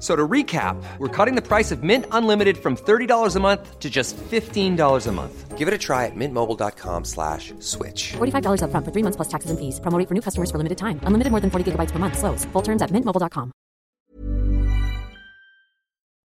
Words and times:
F- 0.00 0.06
So 0.06 0.16
to 0.16 0.26
recap, 0.28 0.76
we're 0.98 1.24
cutting 1.24 1.34
the 1.42 1.46
price 1.48 1.74
of 1.74 1.82
Mint 1.82 2.06
Unlimited 2.10 2.56
from 2.56 2.76
$30 2.76 3.36
a 3.36 3.40
month 3.40 3.78
to 3.78 3.90
just 3.90 4.16
$15 4.30 5.06
a 5.06 5.12
month. 5.12 5.58
Give 5.58 5.68
it 5.68 5.74
a 5.74 5.78
try 5.78 6.06
at 6.06 6.16
mintmobile.com 6.16 7.04
slash 7.04 7.52
switch. 7.58 8.14
$45 8.16 8.62
upfront 8.62 8.84
for 8.84 8.92
three 8.92 9.02
months 9.02 9.16
plus 9.16 9.28
taxes 9.28 9.50
and 9.50 9.58
fees. 9.58 9.78
Promo 9.80 9.98
rate 9.98 10.08
for 10.08 10.14
new 10.14 10.22
customers 10.22 10.50
for 10.50 10.58
limited 10.58 10.78
time. 10.78 11.00
Unlimited 11.06 11.30
more 11.30 11.40
than 11.40 11.50
40 11.50 11.64
gigabytes 11.72 11.92
per 11.92 11.98
month. 11.98 12.16
Slows. 12.18 12.46
Full 12.52 12.62
terms 12.62 12.82
at 12.82 12.90
mintmobile.com. 12.90 13.50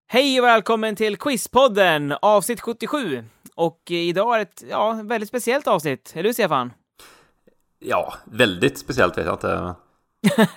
Hej 0.07 0.41
och 0.41 0.47
välkommen 0.47 0.97
till 0.97 1.17
Quizpodden, 1.17 2.13
avsnitt 2.23 2.61
77. 2.61 3.25
Och 3.55 3.91
idag 3.91 4.37
är 4.37 4.41
ett 4.43 4.63
ja, 4.71 5.01
väldigt 5.05 5.29
speciellt 5.29 5.67
avsnitt, 5.67 6.13
eller 6.15 6.25
hur 6.29 6.33
Stefan? 6.33 6.73
Ja, 7.79 8.15
väldigt 8.25 8.79
speciellt 8.79 9.19
vet 9.19 9.27
jag 9.27 9.35
inte. 9.35 9.75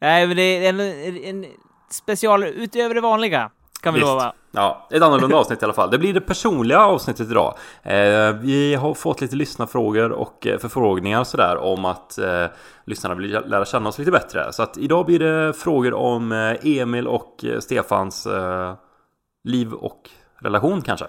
Nej, 0.00 0.26
men 0.26 0.36
det 0.36 0.42
är 0.42 0.68
en, 0.68 0.80
en 1.24 1.46
special 1.90 2.44
utöver 2.44 2.94
det 2.94 3.00
vanliga, 3.00 3.50
kan 3.82 3.94
vi 3.94 4.00
Visst. 4.00 4.10
lova. 4.10 4.32
Ja, 4.50 4.86
ett 4.90 5.02
annorlunda 5.02 5.36
avsnitt 5.36 5.62
i 5.62 5.64
alla 5.64 5.74
fall. 5.74 5.90
Det 5.90 5.98
blir 5.98 6.14
det 6.14 6.20
personliga 6.20 6.80
avsnittet 6.80 7.30
idag. 7.30 7.54
Eh, 7.82 8.32
vi 8.32 8.74
har 8.74 8.94
fått 8.94 9.20
lite 9.20 9.36
lyssnarfrågor 9.36 10.12
och 10.12 10.46
eh, 10.46 10.58
förfrågningar 10.58 11.24
sådär 11.24 11.56
om 11.56 11.84
att 11.84 12.18
eh, 12.18 12.46
lyssnarna 12.86 13.14
vill 13.14 13.30
lära 13.46 13.64
känna 13.64 13.88
oss 13.88 13.98
lite 13.98 14.10
bättre. 14.10 14.52
Så 14.52 14.62
att 14.62 14.78
idag 14.78 15.06
blir 15.06 15.18
det 15.18 15.52
frågor 15.52 15.94
om 15.94 16.32
eh, 16.32 16.56
Emil 16.78 17.06
och 17.08 17.44
eh, 17.44 17.58
Stefans 17.60 18.26
eh, 18.26 18.74
liv 19.44 19.72
och 19.72 20.10
relation 20.40 20.82
kanske. 20.82 21.06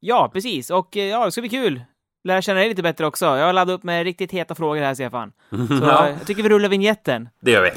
Ja, 0.00 0.30
precis. 0.32 0.70
Och 0.70 0.96
ja, 0.96 1.24
det 1.24 1.32
ska 1.32 1.40
bli 1.40 1.50
kul. 1.50 1.82
Lära 2.24 2.42
känna 2.42 2.58
dig 2.60 2.68
lite 2.68 2.82
bättre 2.82 3.06
också. 3.06 3.24
Jag 3.26 3.46
har 3.46 3.52
laddat 3.52 3.74
upp 3.74 3.82
med 3.82 4.04
riktigt 4.04 4.32
heta 4.32 4.54
frågor 4.54 4.80
här, 4.82 4.94
Stefan. 4.94 5.32
Så 5.50 5.56
Ja. 5.84 6.08
jag 6.08 6.26
tycker 6.26 6.42
vi 6.42 6.48
rullar 6.48 6.68
vignetten. 6.68 7.28
Det 7.40 7.50
gör 7.50 7.62
vi. 7.62 7.70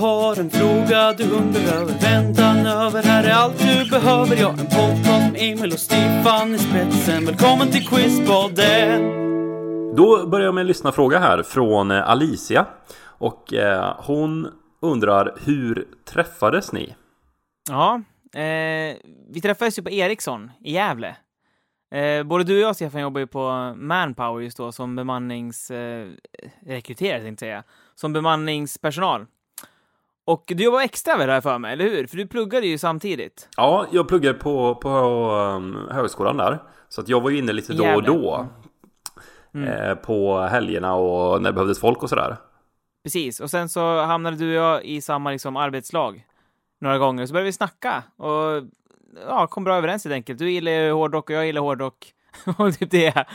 Har 0.00 0.40
en 0.40 0.50
fråga 0.50 1.12
du 1.12 1.30
undrar 1.30 1.60
över, 1.60 1.94
väntan 2.00 2.66
över, 2.66 3.02
här 3.02 3.24
är 3.24 3.32
allt 3.32 3.58
du 3.58 3.90
behöver. 3.90 4.36
Ja, 4.36 4.50
en 4.50 4.56
podcast 4.56 5.32
med 5.32 5.36
Emil 5.36 5.72
och 5.72 5.78
Stefan 5.78 6.54
i 6.54 6.58
spetsen. 6.58 7.24
Välkommen 7.24 7.70
till 7.70 7.88
Quizpodden! 7.88 9.02
Då 9.96 10.26
börjar 10.26 10.46
jag 10.46 10.54
med 10.54 10.60
en 10.60 10.66
lyssnarfråga 10.66 11.18
här 11.18 11.42
från 11.42 11.90
eh, 11.90 12.10
Alicia. 12.10 12.66
Och 13.02 13.54
eh, 13.54 13.94
hon 13.98 14.48
undrar 14.82 15.34
hur 15.44 15.88
träffades 16.04 16.72
ni? 16.72 16.94
Ja, 17.70 18.02
eh, 18.40 18.96
vi 19.30 19.40
träffades 19.42 19.78
ju 19.78 19.82
på 19.82 19.90
Ericsson 19.90 20.50
i 20.60 20.72
Gävle. 20.72 21.16
Eh, 21.94 22.22
både 22.22 22.44
du 22.44 22.54
och 22.54 22.60
jag, 22.60 22.76
Stefan, 22.76 23.00
jobbar 23.00 23.20
ju 23.20 23.26
på 23.26 23.74
Manpower 23.76 24.40
just 24.40 24.56
då 24.56 24.72
som 24.72 24.96
bemannings... 24.96 25.70
Eh, 25.70 26.08
tänkte 26.66 27.06
jag 27.06 27.38
säga. 27.38 27.62
Som 27.94 28.12
bemanningspersonal. 28.12 29.26
Och 30.30 30.44
du 30.46 30.64
jobbar 30.64 30.80
extra 30.80 31.16
väl, 31.16 31.28
jag 31.28 31.42
för 31.42 31.58
mig, 31.58 31.72
eller 31.72 31.84
hur? 31.84 32.06
För 32.06 32.16
du 32.16 32.26
pluggade 32.26 32.66
ju 32.66 32.78
samtidigt. 32.78 33.48
Ja, 33.56 33.86
jag 33.92 34.08
pluggade 34.08 34.38
på, 34.38 34.74
på 34.74 34.88
um, 35.56 35.88
högskolan 35.90 36.36
där. 36.36 36.62
Så 36.88 37.00
att 37.00 37.08
jag 37.08 37.20
var 37.20 37.30
ju 37.30 37.38
inne 37.38 37.52
lite 37.52 37.72
då 37.72 37.94
och 37.94 38.02
då. 38.02 38.46
Eh, 39.54 39.94
på 39.94 40.40
helgerna 40.40 40.94
och 40.94 41.42
när 41.42 41.50
det 41.50 41.54
behövdes 41.54 41.80
folk 41.80 42.02
och 42.02 42.08
sådär. 42.08 42.36
Precis, 43.04 43.40
och 43.40 43.50
sen 43.50 43.68
så 43.68 44.02
hamnade 44.02 44.36
du 44.36 44.48
och 44.48 44.64
jag 44.64 44.84
i 44.84 45.00
samma 45.00 45.30
liksom, 45.30 45.56
arbetslag 45.56 46.26
några 46.80 46.98
gånger, 46.98 47.26
så 47.26 47.32
började 47.32 47.46
vi 47.48 47.52
snacka 47.52 48.02
och 48.16 48.62
ja, 49.28 49.46
kom 49.46 49.64
bra 49.64 49.76
överens 49.76 50.04
helt 50.04 50.14
enkelt. 50.14 50.38
Du 50.38 50.50
gillar 50.50 50.72
ju 50.72 50.92
hårdrock 50.92 51.30
och 51.30 51.36
jag 51.36 51.46
gillar 51.46 51.60
hårdrock. 51.60 52.14
och 52.58 52.78
typ 52.78 52.90
det 52.90 53.26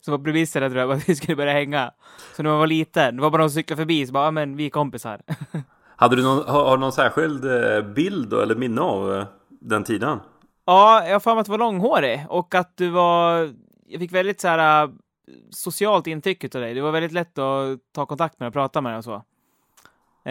som 0.00 0.12
var 0.12 0.18
premisserna 0.18 0.68
tror 0.68 0.80
jag, 0.80 0.92
att 0.92 1.08
vi 1.08 1.14
skulle 1.16 1.36
börja 1.36 1.52
hänga. 1.52 1.92
Så 2.36 2.42
när 2.42 2.50
man 2.50 2.58
var 2.58 2.66
liten, 2.66 3.16
det 3.16 3.22
var 3.22 3.30
bara 3.30 3.42
någon 3.42 3.50
som 3.50 3.54
cyklade 3.54 3.80
förbi, 3.82 4.06
så 4.06 4.12
bara, 4.12 4.30
men 4.30 4.56
vi 4.56 4.66
är 4.66 4.70
kompisar. 4.70 5.20
Hade 6.02 6.16
du 6.16 6.22
någon, 6.22 6.48
har, 6.48 6.64
har 6.64 6.76
du 6.76 6.80
någon 6.80 6.92
särskild 6.92 7.44
eh, 7.44 7.82
bild 7.82 8.28
då, 8.28 8.40
eller 8.40 8.54
minne 8.54 8.80
av 8.80 9.14
eh, 9.14 9.26
den 9.48 9.84
tiden? 9.84 10.20
ja, 10.64 11.04
jag 11.06 11.12
har 11.12 11.20
för 11.20 11.34
mig 11.34 11.40
att 11.40 11.46
du 11.46 11.50
var 11.50 11.58
långhårig 11.58 12.26
och 12.28 12.54
att 12.54 12.76
du 12.76 12.90
var, 12.90 13.52
jag 13.86 14.00
fick 14.00 14.12
väldigt 14.12 14.40
så 14.40 14.48
här 14.48 14.84
äh, 14.84 14.90
socialt 15.50 16.06
intryck 16.06 16.54
av 16.54 16.60
dig. 16.60 16.74
Det 16.74 16.80
var 16.80 16.92
väldigt 16.92 17.12
lätt 17.12 17.38
att 17.38 17.78
ta 17.94 18.06
kontakt 18.06 18.40
med 18.40 18.46
och 18.46 18.52
prata 18.52 18.80
med 18.80 18.92
dig 18.92 18.98
och 18.98 19.04
så. 19.04 19.22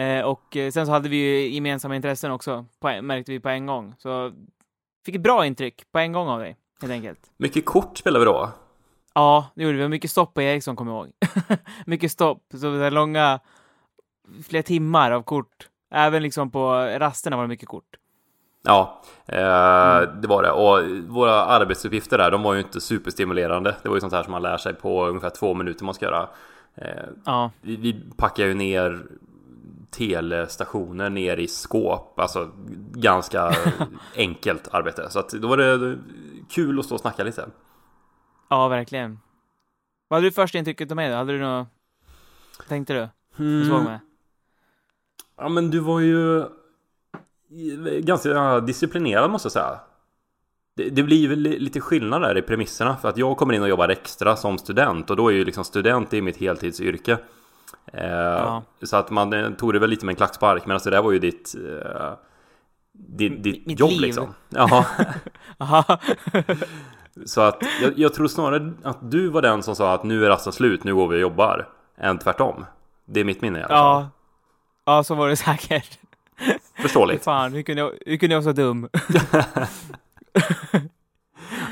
Eh, 0.00 0.24
och 0.24 0.56
eh, 0.56 0.70
sen 0.70 0.86
så 0.86 0.92
hade 0.92 1.08
vi 1.08 1.16
ju 1.16 1.54
gemensamma 1.54 1.96
intressen 1.96 2.30
också, 2.30 2.66
på, 2.80 3.02
märkte 3.02 3.32
vi 3.32 3.40
på 3.40 3.48
en 3.48 3.66
gång. 3.66 3.94
Så 3.98 4.32
fick 5.06 5.14
ett 5.14 5.22
bra 5.22 5.46
intryck 5.46 5.92
på 5.92 5.98
en 5.98 6.12
gång 6.12 6.28
av 6.28 6.40
dig, 6.40 6.56
helt 6.80 6.92
enkelt. 6.92 7.30
Mycket 7.36 7.64
kort 7.64 7.98
spelade 7.98 8.24
vi 8.24 8.32
då. 8.32 8.50
Ja, 9.14 9.46
det 9.54 9.62
gjorde 9.62 9.78
vi. 9.78 9.88
Mycket 9.88 10.10
stopp 10.10 10.34
på 10.34 10.42
Ericsson, 10.42 10.76
kommer 10.76 10.92
jag 10.92 11.06
ihåg. 11.06 11.12
mycket 11.86 12.12
stopp, 12.12 12.42
så 12.60 12.90
långa, 12.90 13.40
flera 14.44 14.62
timmar 14.62 15.10
av 15.10 15.22
kort. 15.22 15.68
Även 15.90 16.22
liksom 16.22 16.50
på 16.50 16.72
rasterna 16.98 17.36
var 17.36 17.44
det 17.44 17.48
mycket 17.48 17.68
kort. 17.68 17.96
Ja, 18.64 19.02
eh, 19.26 20.00
det 20.20 20.28
var 20.28 20.42
det. 20.42 20.50
Och 20.50 20.88
våra 21.14 21.32
arbetsuppgifter 21.44 22.18
där, 22.18 22.30
de 22.30 22.42
var 22.42 22.54
ju 22.54 22.60
inte 22.60 22.80
superstimulerande. 22.80 23.76
Det 23.82 23.88
var 23.88 23.96
ju 23.96 24.00
sånt 24.00 24.12
här 24.12 24.22
som 24.22 24.32
man 24.32 24.42
lär 24.42 24.56
sig 24.56 24.74
på 24.74 25.06
ungefär 25.06 25.30
två 25.30 25.54
minuter 25.54 25.84
man 25.84 25.94
ska 25.94 26.04
göra. 26.06 26.28
Eh, 26.74 27.04
Ja, 27.24 27.50
vi, 27.60 27.76
vi 27.76 28.02
packar 28.16 28.46
ju 28.46 28.54
ner 28.54 29.06
telestationer 29.90 31.10
ner 31.10 31.36
i 31.36 31.48
skåp. 31.48 32.20
Alltså 32.20 32.50
ganska 32.94 33.52
enkelt 34.16 34.68
arbete. 34.74 35.10
Så 35.10 35.18
att 35.18 35.28
då 35.30 35.48
var 35.48 35.56
det 35.56 35.98
kul 36.50 36.78
att 36.78 36.84
stå 36.84 36.94
och 36.94 37.00
snacka 37.00 37.24
lite. 37.24 37.48
ja 38.50 38.68
verkligen. 38.68 39.18
Vad 40.08 40.16
hade 40.16 40.26
du 40.26 40.32
första 40.32 40.58
intrycket 40.58 40.90
av 40.90 40.96
mig 40.96 41.10
då? 41.10 41.16
Hade 41.16 41.32
du 41.32 41.38
något... 41.38 41.68
Tänkte 42.68 42.94
du? 42.94 43.08
Du 43.44 43.64
såg 43.64 43.82
mig? 43.84 43.98
Ja 45.42 45.48
men 45.48 45.70
du 45.70 45.78
var 45.78 46.00
ju 46.00 46.44
ganska 48.00 48.60
disciplinerad 48.60 49.30
måste 49.30 49.46
jag 49.46 49.52
säga. 49.52 49.80
Det, 50.76 50.88
det 50.90 51.02
blir 51.02 51.36
li- 51.36 51.58
lite 51.58 51.80
skillnad 51.80 52.22
där 52.22 52.38
i 52.38 52.42
premisserna 52.42 52.96
för 52.96 53.08
att 53.08 53.16
jag 53.16 53.36
kommer 53.36 53.54
in 53.54 53.62
och 53.62 53.68
jobbar 53.68 53.88
extra 53.88 54.36
som 54.36 54.58
student 54.58 55.10
och 55.10 55.16
då 55.16 55.28
är 55.28 55.32
ju 55.32 55.44
liksom 55.44 55.64
student 55.64 56.12
är 56.14 56.22
mitt 56.22 56.36
heltidsyrke. 56.36 57.18
Eh, 57.92 58.60
Så 58.82 58.96
att 58.96 59.10
man 59.10 59.32
eh, 59.32 59.50
tog 59.50 59.72
det 59.72 59.78
väl 59.78 59.90
lite 59.90 60.06
med 60.06 60.12
en 60.12 60.16
klackspark 60.16 60.66
medan 60.66 60.80
det 60.84 60.90
där 60.90 61.02
var 61.02 61.12
ju 61.12 61.18
ditt, 61.18 61.54
eh, 61.54 62.12
ditt, 62.92 63.42
ditt 63.42 63.66
mitt 63.66 63.80
jobb 63.80 63.90
liv. 63.90 64.00
liksom. 64.00 64.34
Jaha. 64.48 64.84
Aha. 65.58 65.98
Så 67.26 67.40
att 67.40 67.62
jag, 67.82 67.92
jag 67.98 68.14
tror 68.14 68.26
snarare 68.26 68.72
att 68.82 69.10
du 69.10 69.28
var 69.28 69.42
den 69.42 69.62
som 69.62 69.76
sa 69.76 69.94
att 69.94 70.04
nu 70.04 70.24
är 70.24 70.28
rasten 70.28 70.52
slut, 70.52 70.84
nu 70.84 70.94
går 70.94 71.08
vi 71.08 71.16
och 71.16 71.20
jobbar. 71.20 71.68
Än 71.96 72.18
tvärtom. 72.18 72.64
Det 73.06 73.20
är 73.20 73.24
mitt 73.24 73.42
minne 73.42 73.58
i 73.58 73.62
alla 73.62 73.68
fall. 73.68 73.78
ja. 74.02 74.08
Ja, 74.84 75.04
så 75.04 75.14
var 75.14 75.28
det 75.28 75.36
säkert. 75.36 75.98
Förståeligt. 76.74 77.24
Fan, 77.24 77.52
hur 77.52 77.62
kunde 77.62 77.82
jag, 77.82 77.92
hur 78.06 78.16
kunde 78.16 78.34
jag 78.34 78.42
vara 78.42 78.54
så 78.54 78.60
dum? 78.60 78.88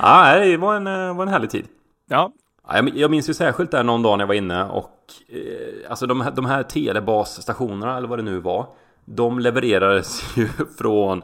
Ja, 0.02 0.38
det 0.38 0.56
var 0.56 0.76
en, 0.76 0.86
eh, 0.86 1.16
var 1.16 1.22
en 1.22 1.28
härlig 1.32 1.50
tid. 1.50 1.66
Ja, 2.08 2.32
Ja, 2.70 2.76
jag, 2.76 2.96
jag 2.96 3.10
minns 3.10 3.28
ju 3.28 3.34
särskilt 3.34 3.70
där 3.70 3.82
någon 3.82 4.02
dag 4.02 4.18
när 4.18 4.22
jag 4.22 4.26
var 4.28 4.34
inne 4.34 4.64
och 4.64 5.12
eh, 5.28 5.90
alltså 5.90 6.06
de 6.06 6.20
här, 6.20 6.30
de 6.30 6.46
här 6.46 6.62
telebasstationerna 6.62 7.96
eller 7.96 8.08
vad 8.08 8.18
det 8.18 8.22
nu 8.22 8.40
var. 8.40 8.66
De 9.04 9.38
levererades 9.38 10.22
ju 10.36 10.48
från 10.78 11.22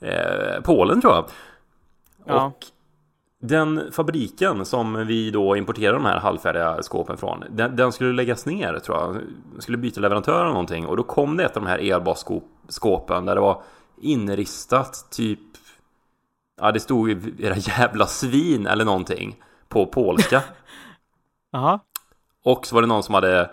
eh, 0.00 0.60
Polen 0.64 1.00
tror 1.00 1.14
jag. 1.14 1.24
Ja. 2.24 2.44
Och 2.44 2.64
den 3.40 3.92
fabriken 3.92 4.64
som 4.64 5.06
vi 5.06 5.30
då 5.30 5.56
importerade 5.56 5.98
de 5.98 6.04
här 6.04 6.20
halvfärdiga 6.20 6.82
skåpen 6.82 7.16
från. 7.16 7.44
Den, 7.50 7.76
den 7.76 7.92
skulle 7.92 8.12
läggas 8.12 8.46
ner 8.46 8.78
tror 8.78 8.98
jag. 8.98 9.16
Skulle 9.62 9.78
byta 9.78 10.00
leverantör 10.00 10.40
eller 10.40 10.52
någonting. 10.52 10.86
Och 10.86 10.96
då 10.96 11.02
kom 11.02 11.36
det 11.36 11.44
ett 11.44 11.56
av 11.56 11.62
de 11.62 11.68
här 11.68 11.92
elbasskåpen 11.92 13.24
där 13.24 13.34
det 13.34 13.40
var 13.40 13.62
inristat 14.00 15.06
typ 15.10 15.38
Ja 16.60 16.72
det 16.72 16.80
stod 16.80 17.10
era 17.40 17.56
jävla 17.56 18.06
svin 18.06 18.66
eller 18.66 18.84
någonting 18.84 19.36
på 19.68 19.86
polska. 19.86 20.42
Jaha. 21.52 21.80
Och 22.44 22.66
så 22.66 22.74
var 22.74 22.82
det 22.82 22.88
någon 22.88 23.02
som 23.02 23.14
hade 23.14 23.50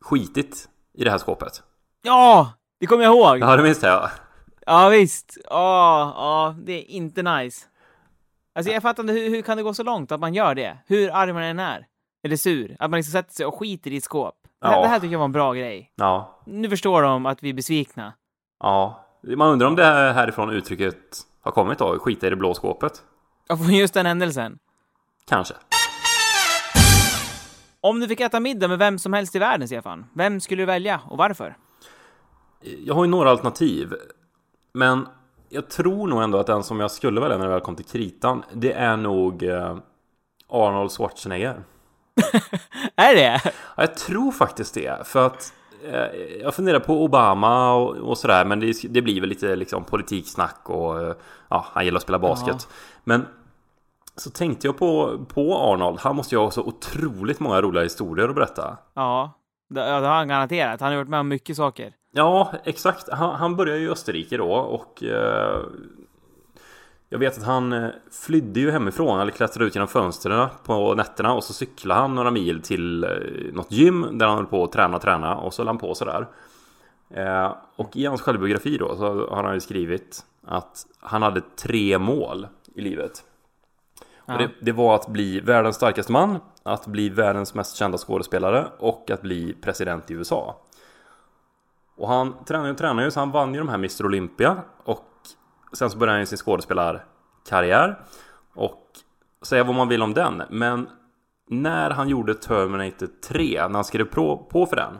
skitit 0.00 0.68
i 0.94 1.04
det 1.04 1.10
här 1.10 1.18
skåpet. 1.18 1.62
Ja! 2.02 2.52
Det 2.80 2.86
kommer 2.86 3.04
jag 3.04 3.14
ihåg! 3.14 3.38
Ja, 3.38 3.56
det 3.56 3.62
minns 3.62 3.82
jag. 3.82 4.10
Ja 4.66 4.88
visst, 4.88 5.38
ja, 5.50 6.12
ja, 6.16 6.54
det 6.62 6.72
är 6.72 6.90
inte 6.90 7.22
nice. 7.22 7.66
Alltså 8.58 8.72
jag 8.72 8.82
fattar 8.82 9.02
inte, 9.02 9.12
hur, 9.12 9.30
hur 9.30 9.42
kan 9.42 9.56
det 9.56 9.62
gå 9.62 9.74
så 9.74 9.82
långt 9.82 10.12
att 10.12 10.20
man 10.20 10.34
gör 10.34 10.54
det? 10.54 10.78
Hur 10.86 11.10
arg 11.16 11.32
man 11.32 11.42
än 11.42 11.58
är. 11.58 11.86
Eller 12.24 12.36
sur. 12.36 12.76
Att 12.78 12.90
man 12.90 12.98
liksom 12.98 13.12
sätter 13.12 13.32
sig 13.34 13.46
och 13.46 13.58
skiter 13.58 13.90
i 13.90 13.96
ett 13.96 14.04
skåp. 14.04 14.34
Det, 14.60 14.66
här, 14.68 14.74
Ja. 14.74 14.82
det 14.82 14.88
här 14.88 15.00
tycker 15.00 15.12
jag 15.12 15.18
var 15.18 15.24
en 15.24 15.32
bra 15.32 15.52
grej. 15.52 15.92
Ja, 15.96 16.42
Nu 16.46 16.68
förstår 16.70 17.02
de 17.02 17.26
att 17.26 17.42
vi 17.42 17.48
är 17.48 17.54
besvikna. 17.54 18.12
ja. 18.60 19.04
Man 19.36 19.48
undrar 19.48 19.66
om 19.68 19.76
det 19.76 19.84
här 19.84 20.12
härifrån 20.12 20.50
uttrycket 20.50 20.96
har 21.40 21.52
kommit 21.52 21.78
då, 21.78 21.98
skita 21.98 22.26
i 22.26 22.30
det 22.30 22.36
blå 22.36 22.54
skåpet. 22.54 22.92
Och 23.48 23.58
från 23.58 23.74
just 23.74 23.94
den 23.94 24.06
händelsen. 24.06 24.58
Kanske. 25.28 25.54
Om 27.80 28.00
du 28.00 28.08
fick 28.08 28.20
äta 28.20 28.40
middag 28.40 28.68
med 28.68 28.78
vem 28.78 28.98
som 28.98 29.12
helst 29.12 29.36
i 29.36 29.38
världen, 29.38 29.68
Stefan, 29.68 30.06
vem 30.14 30.40
skulle 30.40 30.62
du 30.62 30.66
välja 30.66 31.00
och 31.10 31.18
varför? 31.18 31.56
Jag 32.60 32.94
har 32.94 33.04
ju 33.04 33.10
några 33.10 33.30
alternativ. 33.30 33.94
Men 34.74 35.08
jag 35.48 35.70
tror 35.70 36.06
nog 36.06 36.22
ändå 36.22 36.38
att 36.38 36.46
den 36.46 36.62
som 36.62 36.80
jag 36.80 36.90
skulle 36.90 37.20
välja 37.20 37.38
när 37.38 37.44
det 37.44 37.52
väl 37.52 37.60
kom 37.60 37.76
till 37.76 37.84
kritan, 37.84 38.44
det 38.52 38.72
är 38.72 38.96
nog 38.96 39.42
eh, 39.42 39.76
Arnold 40.48 40.90
Schwarzenegger. 40.90 41.62
Är 42.96 43.14
det? 43.14 43.40
Ja, 43.44 43.50
jag 43.76 43.96
tror 43.96 44.32
faktiskt 44.32 44.74
det. 44.74 45.06
För 45.06 45.26
att 45.26 45.52
eh, 45.84 46.20
jag 46.40 46.54
funderar 46.54 46.80
på 46.80 47.04
Obama 47.04 47.74
och, 47.74 47.96
och 47.96 48.18
sådär. 48.18 48.44
Men 48.44 48.60
det, 48.60 48.72
det 48.88 49.02
blir 49.02 49.20
väl 49.20 49.28
lite 49.28 49.56
liksom 49.56 49.84
politiksnack 49.84 50.60
och 50.64 51.00
eh, 51.00 51.14
ja, 51.48 51.66
han 51.72 51.84
gillar 51.84 51.96
att 51.96 52.02
spela 52.02 52.18
basket. 52.18 52.68
Men 53.04 53.26
så 54.16 54.30
tänkte 54.30 54.66
jag 54.66 54.78
på, 54.78 55.18
på 55.28 55.58
Arnold. 55.58 55.98
Han 56.00 56.16
måste 56.16 56.34
ju 56.34 56.38
ha 56.38 56.50
så 56.50 56.62
otroligt 56.62 57.40
många 57.40 57.62
roliga 57.62 57.82
historier 57.82 58.28
att 58.28 58.34
berätta. 58.34 58.78
Ja, 58.94 59.32
det, 59.70 59.80
ja, 59.80 60.00
det 60.00 60.06
har 60.06 60.14
han 60.14 60.28
garanterat. 60.28 60.80
Han 60.80 60.90
har 60.90 60.96
varit 60.96 61.08
med 61.08 61.20
om 61.20 61.28
mycket 61.28 61.56
saker. 61.56 61.94
Ja, 62.18 62.52
exakt. 62.64 63.08
Han, 63.12 63.34
han 63.34 63.56
började 63.56 63.80
i 63.80 63.88
Österrike 63.88 64.36
då 64.36 64.52
och 64.52 65.02
eh, 65.02 65.60
jag 67.08 67.18
vet 67.18 67.38
att 67.38 67.44
han 67.44 67.72
eh, 67.72 67.88
flydde 68.10 68.60
ju 68.60 68.70
hemifrån 68.70 69.20
eller 69.20 69.32
klättrade 69.32 69.66
ut 69.66 69.74
genom 69.74 69.88
fönstren 69.88 70.48
på 70.64 70.94
nätterna 70.94 71.34
och 71.34 71.44
så 71.44 71.52
cyklade 71.52 72.00
han 72.00 72.14
några 72.14 72.30
mil 72.30 72.62
till 72.62 73.04
eh, 73.04 73.10
något 73.52 73.72
gym 73.72 74.18
där 74.18 74.26
han 74.26 74.36
höll 74.36 74.46
på 74.46 74.64
att 74.64 74.72
träna 74.72 74.96
och 74.96 75.02
träna 75.02 75.36
och 75.36 75.54
så 75.54 75.62
höll 75.62 75.66
han 75.66 75.78
på 75.78 75.94
sådär. 75.94 76.26
Eh, 77.10 77.54
och 77.76 77.96
i 77.96 78.06
hans 78.06 78.20
självbiografi 78.20 78.78
då 78.78 78.96
så 78.96 79.26
har 79.30 79.44
han 79.44 79.54
ju 79.54 79.60
skrivit 79.60 80.24
att 80.46 80.86
han 81.00 81.22
hade 81.22 81.40
tre 81.40 81.98
mål 81.98 82.46
i 82.74 82.80
livet. 82.80 83.24
Ja. 84.26 84.34
Och 84.34 84.38
det, 84.38 84.50
det 84.60 84.72
var 84.72 84.94
att 84.94 85.08
bli 85.08 85.40
världens 85.40 85.76
starkaste 85.76 86.12
man, 86.12 86.38
att 86.62 86.86
bli 86.86 87.08
världens 87.08 87.54
mest 87.54 87.76
kända 87.76 87.98
skådespelare 87.98 88.66
och 88.78 89.10
att 89.10 89.22
bli 89.22 89.54
president 89.62 90.10
i 90.10 90.14
USA. 90.14 90.56
Och 91.98 92.08
han 92.08 92.44
tränade 92.44 92.70
och 92.70 92.78
tränade 92.78 93.04
ju 93.04 93.10
så 93.10 93.20
han 93.20 93.30
vann 93.30 93.54
ju 93.54 93.58
de 93.58 93.68
här 93.68 93.74
Mr 93.74 94.06
Olympia 94.06 94.62
och 94.84 95.04
sen 95.72 95.90
så 95.90 95.98
började 95.98 96.12
han 96.12 96.20
ju 96.20 96.26
sin 96.26 96.38
skådespelarkarriär. 96.38 97.98
Och 98.54 98.84
säga 99.42 99.64
vad 99.64 99.74
man 99.74 99.88
vill 99.88 100.02
om 100.02 100.14
den, 100.14 100.42
men 100.50 100.88
när 101.50 101.90
han 101.90 102.08
gjorde 102.08 102.34
Terminator 102.34 103.08
3, 103.28 103.68
när 103.68 103.74
han 103.74 103.84
skrev 103.84 104.04
på, 104.04 104.66
för 104.70 104.76
den, 104.76 104.98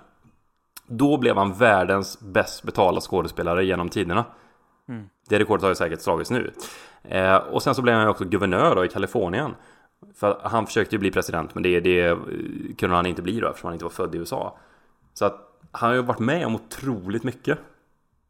då 0.86 1.18
blev 1.18 1.36
han 1.36 1.52
världens 1.52 2.20
bäst 2.20 2.62
betalda 2.62 3.00
skådespelare 3.00 3.64
genom 3.64 3.88
tiderna. 3.88 4.24
Det 5.28 5.38
rekordet 5.38 5.62
har 5.62 5.68
ju 5.68 5.74
säkert 5.74 6.00
slagits 6.00 6.30
nu. 6.30 6.52
Eh, 7.02 7.36
och 7.36 7.62
sen 7.62 7.74
så 7.74 7.82
blev 7.82 7.94
han 7.94 8.04
ju 8.04 8.10
också 8.10 8.24
guvernör 8.24 8.76
då 8.76 8.84
i 8.84 8.88
Kalifornien. 8.88 9.54
För 10.14 10.40
han 10.42 10.66
försökte 10.66 10.94
ju 10.94 10.98
bli 10.98 11.10
president 11.10 11.54
men 11.54 11.62
det, 11.62 11.80
det 11.80 12.18
kunde 12.78 12.96
han 12.96 13.06
inte 13.06 13.22
bli 13.22 13.40
då 13.40 13.48
eftersom 13.48 13.68
han 13.68 13.74
inte 13.74 13.84
var 13.84 13.90
född 13.90 14.14
i 14.14 14.18
USA. 14.18 14.58
Så 15.14 15.24
att 15.24 15.47
han 15.72 15.88
har 15.88 15.96
ju 15.96 16.02
varit 16.02 16.18
med 16.18 16.46
om 16.46 16.54
otroligt 16.54 17.24
mycket. 17.24 17.58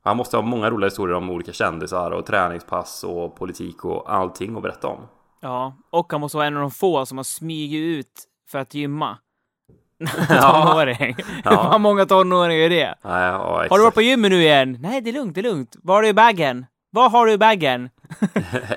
Han 0.04 0.16
måste 0.16 0.36
ha 0.36 0.42
många 0.42 0.70
roliga 0.70 0.86
historier 0.86 1.16
om 1.16 1.30
olika 1.30 1.52
kändisar 1.52 2.10
och 2.10 2.26
träningspass 2.26 3.04
och 3.04 3.36
politik 3.36 3.84
och 3.84 4.14
allting 4.14 4.56
att 4.56 4.62
berätta 4.62 4.88
om. 4.88 5.00
Ja, 5.40 5.76
och 5.90 6.12
han 6.12 6.20
måste 6.20 6.36
vara 6.36 6.46
en 6.46 6.56
av 6.56 6.60
de 6.60 6.70
få 6.70 7.06
som 7.06 7.18
har 7.18 7.24
smugit 7.24 7.98
ut 7.98 8.24
för 8.50 8.58
att 8.58 8.74
gymma. 8.74 9.18
Tonåring. 10.28 11.16
Ja. 11.44 11.68
Hur 11.72 11.78
många 11.78 12.06
tonåringar 12.06 12.64
är 12.64 12.70
det? 12.70 12.94
Ja, 13.02 13.20
ja, 13.24 13.66
Har 13.70 13.78
du 13.78 13.84
varit 13.84 13.94
på 13.94 14.02
gymmet 14.02 14.30
nu 14.30 14.42
igen? 14.42 14.78
Nej, 14.80 15.00
det 15.00 15.10
är 15.10 15.12
lugnt, 15.12 15.34
det 15.34 15.40
är 15.40 15.42
lugnt. 15.42 15.76
Vad 15.82 15.96
har 15.96 16.02
du 16.02 16.08
i 16.08 16.14
bagen? 16.14 16.66
Vad 16.90 17.12
har 17.12 17.26
du 17.26 17.32
i 17.32 17.38
bagen? 17.38 17.90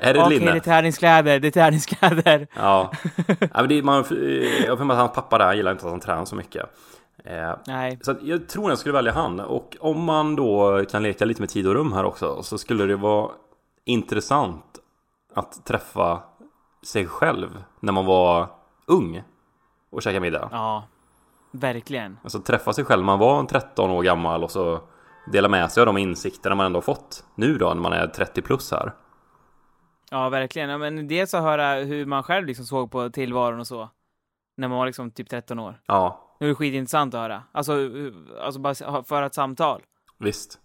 Är 0.01 0.13
det 0.13 0.23
Okej, 0.23 0.39
det 0.39 0.45
är 0.45 0.47
linne? 0.47 0.59
träningskläder, 0.59 1.39
det 1.39 1.47
är 1.47 1.51
träningskläder. 1.51 2.47
Ja. 2.55 2.91
ja 3.27 3.47
men 3.53 3.67
det, 3.69 3.83
man, 3.83 4.05
jag 4.65 4.75
har 4.75 4.91
att 4.91 4.97
hans 4.97 5.11
pappa 5.11 5.37
där 5.37 5.53
gillar 5.53 5.71
inte 5.71 5.85
att 5.85 5.91
han 5.91 5.99
tränar 5.99 6.25
så 6.25 6.35
mycket. 6.35 6.65
Eh, 7.23 7.55
Nej. 7.67 7.99
Så 8.01 8.15
jag 8.21 8.49
tror 8.49 8.69
jag 8.69 8.77
skulle 8.77 8.93
välja 8.93 9.11
han. 9.11 9.39
Och 9.39 9.77
om 9.79 10.03
man 10.03 10.35
då 10.35 10.85
kan 10.89 11.03
leka 11.03 11.25
lite 11.25 11.41
med 11.41 11.49
tid 11.49 11.67
och 11.67 11.73
rum 11.73 11.93
här 11.93 12.03
också 12.03 12.43
så 12.43 12.57
skulle 12.57 12.85
det 12.85 12.95
vara 12.95 13.31
intressant 13.85 14.79
att 15.33 15.65
träffa 15.65 16.23
sig 16.83 17.07
själv 17.07 17.63
när 17.79 17.93
man 17.93 18.05
var 18.05 18.47
ung 18.85 19.23
och 19.89 20.01
käka 20.01 20.19
middag. 20.19 20.49
Ja, 20.51 20.83
verkligen. 21.51 22.17
Alltså 22.23 22.39
träffa 22.41 22.73
sig 22.73 22.85
själv 22.85 23.01
när 23.01 23.05
man 23.05 23.19
var 23.19 23.39
en 23.39 23.47
13 23.47 23.89
år 23.89 24.03
gammal 24.03 24.43
och 24.43 24.51
så 24.51 24.79
dela 25.31 25.47
med 25.47 25.71
sig 25.71 25.81
av 25.81 25.85
de 25.85 25.97
insikterna 25.97 26.55
man 26.55 26.65
ändå 26.65 26.81
fått 26.81 27.25
nu 27.35 27.57
då 27.57 27.73
när 27.73 27.81
man 27.81 27.93
är 27.93 28.07
30 28.07 28.41
plus 28.41 28.71
här. 28.71 28.93
Ja, 30.11 30.29
verkligen. 30.29 30.69
Ja, 30.69 30.77
men 30.77 31.07
dels 31.07 31.33
att 31.33 31.43
höra 31.43 31.73
hur 31.73 32.05
man 32.05 32.23
själv 32.23 32.45
liksom 32.45 32.65
såg 32.65 32.91
på 32.91 33.09
tillvaron 33.09 33.59
och 33.59 33.67
så. 33.67 33.89
När 34.57 34.67
man 34.67 34.77
var 34.77 34.85
liksom 34.85 35.11
typ 35.11 35.29
13 35.29 35.59
år. 35.59 35.81
Ja, 35.85 36.30
Det 36.41 36.49
är 36.49 36.53
skitintressant 36.53 37.13
att 37.13 37.19
höra. 37.21 37.43
Alltså, 37.51 37.89
alltså 38.41 38.59
bara 38.59 39.03
föra 39.03 39.25
ett 39.25 39.33
samtal. 39.33 39.81
visst. 40.19 40.59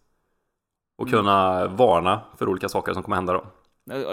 Och 0.98 1.10
kunna 1.10 1.66
varna 1.66 2.20
för 2.38 2.48
olika 2.48 2.68
saker 2.68 2.92
som 2.92 3.02
kommer 3.02 3.16
hända 3.16 3.32
då. 3.32 3.46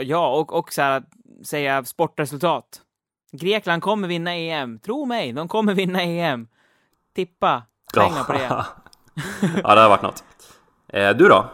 Ja, 0.01 0.39
och, 0.39 0.53
och 0.53 0.73
så 0.73 0.81
här, 0.81 1.03
säga 1.43 1.85
sportresultat. 1.85 2.81
Grekland 3.31 3.83
kommer 3.83 4.07
vinna 4.07 4.35
EM. 4.35 4.79
Tro 4.79 5.05
mig, 5.05 5.33
de 5.33 5.47
kommer 5.47 5.73
vinna 5.73 6.01
EM. 6.01 6.47
Tippa 7.15 7.63
pengar 7.93 8.23
på 8.23 8.33
det. 8.33 8.47
ja, 9.63 9.75
det 9.75 9.81
har 9.81 9.89
varit 9.89 10.01
något. 10.01 10.23
Eh, 10.87 11.09
du 11.09 11.27
då? 11.27 11.49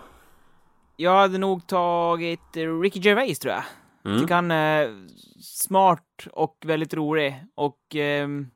Jag 0.95 1.15
hade 1.15 1.37
nog 1.37 1.67
tagit 1.67 2.57
eh, 2.57 2.79
Ricky 2.79 2.99
Gervais, 2.99 3.39
tror 3.39 3.53
jag. 3.53 3.63
Mm. 4.05 4.19
Tycker 4.19 4.35
han 4.35 4.51
är 4.51 5.07
smart 5.41 6.27
och 6.31 6.57
väldigt 6.65 6.93
rolig. 6.93 7.43
Och 7.55 7.95
ehm, 7.95 8.47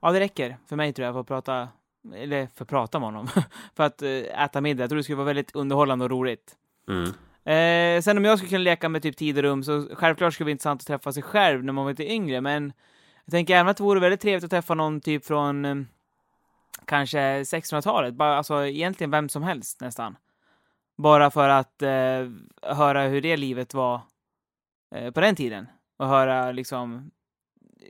ja, 0.00 0.12
det 0.12 0.20
räcker 0.20 0.56
för 0.66 0.76
mig 0.76 0.92
tror 0.92 1.06
jag 1.06 1.14
för 1.14 1.20
att 1.20 1.26
prata, 1.26 1.68
eller 2.14 2.48
för 2.54 2.64
att 2.64 2.68
prata 2.68 2.98
med 2.98 3.06
honom. 3.06 3.28
för 3.76 3.84
att 3.84 4.02
eh, 4.02 4.44
äta 4.44 4.60
middag. 4.60 4.82
Jag 4.82 4.90
tror 4.90 4.96
det 4.96 5.02
skulle 5.02 5.16
vara 5.16 5.26
väldigt 5.26 5.54
underhållande 5.54 6.04
och 6.04 6.10
roligt. 6.10 6.56
Mm. 6.88 7.12
Eh, 7.44 8.02
sen 8.02 8.18
om 8.18 8.24
jag 8.24 8.38
skulle 8.38 8.50
kunna 8.50 8.62
leka 8.62 8.88
med 8.88 9.02
typ 9.02 9.16
tid 9.16 9.36
och 9.36 9.42
rum 9.42 9.64
så 9.64 9.88
självklart 9.92 10.34
skulle 10.34 10.44
det 10.44 10.48
vara 10.48 10.52
intressant 10.52 10.80
att 10.80 10.86
träffa 10.86 11.12
sig 11.12 11.22
själv 11.22 11.64
när 11.64 11.72
man 11.72 11.84
var 11.84 11.92
lite 11.92 12.12
yngre, 12.12 12.40
men 12.40 12.72
jag 13.24 13.32
tänker 13.32 13.54
även 13.56 13.68
att 13.68 13.76
det 13.76 13.82
vore 13.82 14.00
väldigt 14.00 14.20
trevligt 14.20 14.44
att 14.44 14.50
träffa 14.50 14.74
någon 14.74 15.00
typ 15.00 15.26
från 15.26 15.64
eh, 15.64 15.76
kanske 16.84 17.42
1600-talet, 17.42 18.14
bara 18.14 18.36
alltså 18.36 18.66
egentligen 18.66 19.10
vem 19.10 19.28
som 19.28 19.42
helst 19.42 19.80
nästan. 19.80 20.16
Bara 20.96 21.30
för 21.30 21.48
att 21.48 21.82
eh, 21.82 22.28
höra 22.62 23.02
hur 23.02 23.20
det 23.20 23.36
livet 23.36 23.74
var 23.74 24.00
eh, 24.94 25.10
på 25.10 25.20
den 25.20 25.36
tiden 25.36 25.66
och 25.96 26.08
höra 26.08 26.52
liksom 26.52 27.10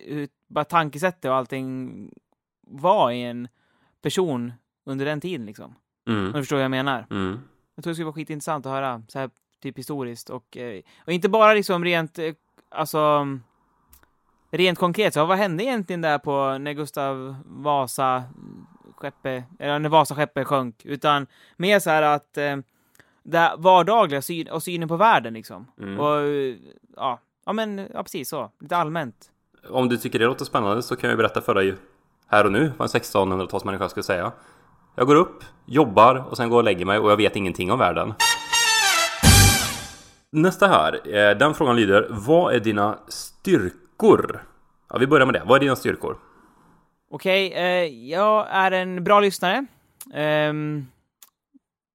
hur 0.07 0.29
bara 0.49 0.65
tankesättet 0.65 1.25
och 1.25 1.37
allting 1.37 2.11
var 2.67 3.11
i 3.11 3.23
en 3.23 3.49
person 4.03 4.53
under 4.87 5.05
den 5.05 5.21
tiden 5.21 5.47
liksom. 5.47 5.75
Om 6.07 6.13
Mm. 6.15 6.33
du 6.33 6.39
förstår 6.39 6.57
vad 6.57 6.65
jag 6.65 6.71
menar. 6.71 7.07
Mm. 7.11 7.41
Jag 7.75 7.83
tror 7.85 7.91
det 7.91 7.95
skulle 7.95 8.05
vara 8.05 8.15
skitintressant 8.15 8.67
att 8.67 8.73
höra, 8.73 9.03
så 9.09 9.19
här 9.19 9.31
typ 9.63 9.79
historiskt 9.79 10.31
och, 10.31 10.57
eh, 10.57 10.83
och 11.07 11.13
inte 11.13 11.29
bara 11.29 11.55
liksom 11.55 11.85
rent, 11.85 12.19
eh, 12.19 12.35
alltså 12.69 13.27
rent 14.51 14.79
konkret, 14.79 15.15
så 15.15 15.27
vad 15.27 15.39
hände 15.39 15.65
egentligen 15.65 16.01
där 16.01 16.19
på 16.19 16.59
när 16.59 16.73
Gustav 16.73 17.37
Vasa 17.47 18.25
skeppet, 18.97 19.45
eller 19.59 19.79
när 19.79 19.89
Vasaskeppet 19.89 20.47
sjönk, 20.47 20.85
utan 20.85 21.27
mer 21.57 21.79
så 21.79 21.91
här 21.91 22.03
att 22.03 22.37
eh, 22.39 22.57
det 23.23 23.55
vardagliga 23.59 24.23
syn, 24.23 24.49
och 24.49 24.63
synen 24.63 24.89
på 24.89 24.97
världen 24.97 25.35
liksom. 25.35 25.67
Mm. 25.81 26.01
Och 26.01 26.19
eh, 26.19 26.57
ja, 26.97 27.19
ja 27.47 27.53
men 27.53 27.79
ja, 27.95 28.03
precis 28.03 28.29
så, 28.29 28.51
lite 28.61 28.77
allmänt. 28.77 29.31
Om 29.71 29.89
du 29.89 29.97
tycker 29.97 30.19
det 30.19 30.25
låter 30.25 30.45
spännande 30.45 30.83
så 30.83 30.97
kan 30.97 31.11
jag 31.11 31.13
ju 31.13 31.17
berätta 31.17 31.41
för 31.41 31.55
dig 31.55 31.75
här 32.27 32.45
och 32.45 32.53
nu 32.53 32.73
vad 32.77 32.95
en 32.95 33.01
1600-talsmänniska 33.01 33.89
skulle 33.89 34.05
säga. 34.05 34.33
Jag 34.95 35.07
går 35.07 35.17
upp, 35.17 35.45
jobbar 35.67 36.25
och 36.31 36.37
sen 36.37 36.49
går 36.49 36.57
och 36.57 36.65
lägger 36.65 36.85
mig 36.85 36.99
och 36.99 37.11
jag 37.11 37.17
vet 37.17 37.37
ingenting 37.37 37.73
om 37.73 37.79
världen. 37.79 38.15
Nästa 40.31 40.67
här, 40.67 41.01
eh, 41.05 41.39
den 41.39 41.55
frågan 41.55 41.77
lyder 41.77 42.07
Vad 42.11 42.55
är 42.55 42.61
dina 42.61 42.99
styrkor? 43.09 44.45
Ja, 44.91 44.99
vi 44.99 45.07
börjar 45.07 45.27
med 45.27 45.35
det. 45.35 45.43
Vad 45.47 45.57
är 45.57 45.61
dina 45.61 45.77
styrkor? 45.77 46.19
Okej, 47.11 47.53
eh, 47.53 48.09
jag 48.11 48.47
är 48.51 48.71
en 48.71 49.05
bra 49.05 49.21
lyssnare. 49.21 49.67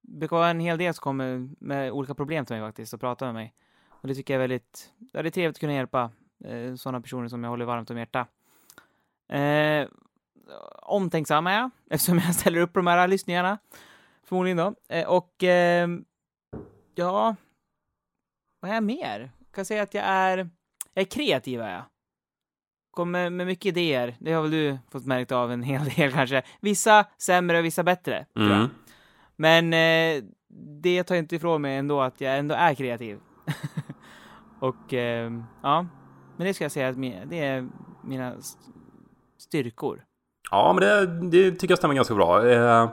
Det 0.02 0.20
brukar 0.20 0.38
vara 0.38 0.50
en 0.50 0.60
hel 0.60 0.78
del 0.78 0.94
som 0.94 1.02
kommer 1.02 1.50
med 1.60 1.92
olika 1.92 2.14
problem 2.14 2.46
till 2.46 2.56
mig 2.56 2.68
faktiskt 2.68 2.94
och 2.94 3.00
pratar 3.00 3.26
med 3.26 3.36
mig. 3.36 3.54
Och 3.90 4.08
det 4.08 4.16
tycker 4.16 4.34
jag 4.34 4.44
är 4.44 4.48
väldigt, 4.48 4.90
ja, 5.14 5.22
det 5.22 5.30
är 5.30 5.32
trevligt 5.32 5.56
att 5.56 5.60
kunna 5.60 5.74
hjälpa 5.74 6.12
eh, 6.44 6.76
sådana 6.76 7.02
personer 7.02 7.28
som 7.28 7.44
jag 7.44 7.52
håller 7.52 7.66
varmt 7.66 7.90
om 7.92 7.98
hjärta. 7.98 8.28
Eh, 9.30 9.88
omtänksam 10.82 11.48
är 11.48 11.60
jag, 11.60 11.72
eftersom 11.90 12.20
jag 12.20 12.36
ställer 12.36 12.60
upp 12.60 12.74
på 12.74 12.80
de 12.80 12.88
här 12.88 13.08
lyssningarna. 13.08 13.58
Förmodligen 14.24 14.58
då. 14.58 14.76
Eh, 14.90 15.08
och 15.08 15.44
eh, 15.44 15.88
ja, 16.96 17.36
vad 18.60 18.72
är 18.72 18.76
jag 18.76 18.84
mer? 18.84 19.32
Jag 19.40 19.56
kan 19.56 19.66
säga 19.66 19.84
att 19.84 19.94
jag 19.94 20.04
är, 20.04 20.38
jag 20.94 21.02
är 21.02 21.06
kreativ 21.06 21.62
är 21.62 21.72
jag. 21.72 21.84
Kommer 22.92 23.30
med 23.30 23.48
mycket 23.48 23.66
idéer. 23.66 24.16
Det 24.20 24.34
har 24.34 24.42
väl 24.42 24.52
du 24.52 24.78
fått 24.92 25.06
märkt 25.06 25.32
av 25.32 25.52
en 25.52 25.64
hel 25.64 25.84
del 25.90 26.12
kanske. 26.12 26.44
Vissa 26.62 27.06
sämre 27.18 27.60
och 27.60 27.66
vissa 27.66 27.84
bättre. 27.84 28.26
jag. 28.34 28.46
Mm. 28.46 28.70
Men 29.36 29.74
eh, 29.74 30.24
det 30.82 31.04
tar 31.04 31.16
inte 31.16 31.36
ifrån 31.36 31.62
mig 31.62 31.78
ändå 31.78 32.02
att 32.02 32.22
jag 32.22 32.38
ändå 32.38 32.56
är 32.56 32.74
kreativ. 32.74 33.20
och 34.60 34.94
eh, 34.94 35.32
ja, 35.64 35.86
men 36.38 36.48
det 36.48 36.54
ska 36.54 36.64
jag 36.64 36.72
säga 36.72 36.90
att 36.90 37.02
det 37.30 37.40
är 37.40 37.68
mina 38.04 38.34
st- 38.34 38.60
styrkor. 39.38 40.04
Ja, 40.52 40.74
men 40.74 40.82
det, 40.82 41.30
det 41.30 41.52
tycker 41.52 41.72
jag 41.72 41.78
stämmer 41.78 41.96
ganska 41.96 42.16
bra. 42.16 42.48
Eh, 42.50 42.90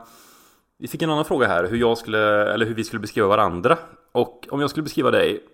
vi 0.78 0.88
fick 0.88 1.02
en 1.02 1.10
annan 1.10 1.24
fråga 1.24 1.46
här, 1.48 1.64
hur 1.66 1.76
jag 1.76 1.98
skulle, 1.98 2.52
eller 2.52 2.66
hur 2.66 2.74
vi 2.74 2.84
skulle 2.84 3.00
beskriva 3.00 3.28
varandra. 3.28 3.78
Och 4.12 4.48
om 4.50 4.60
jag 4.60 4.70
skulle 4.70 4.82
beskriva 4.84 5.10
dig, 5.10 5.44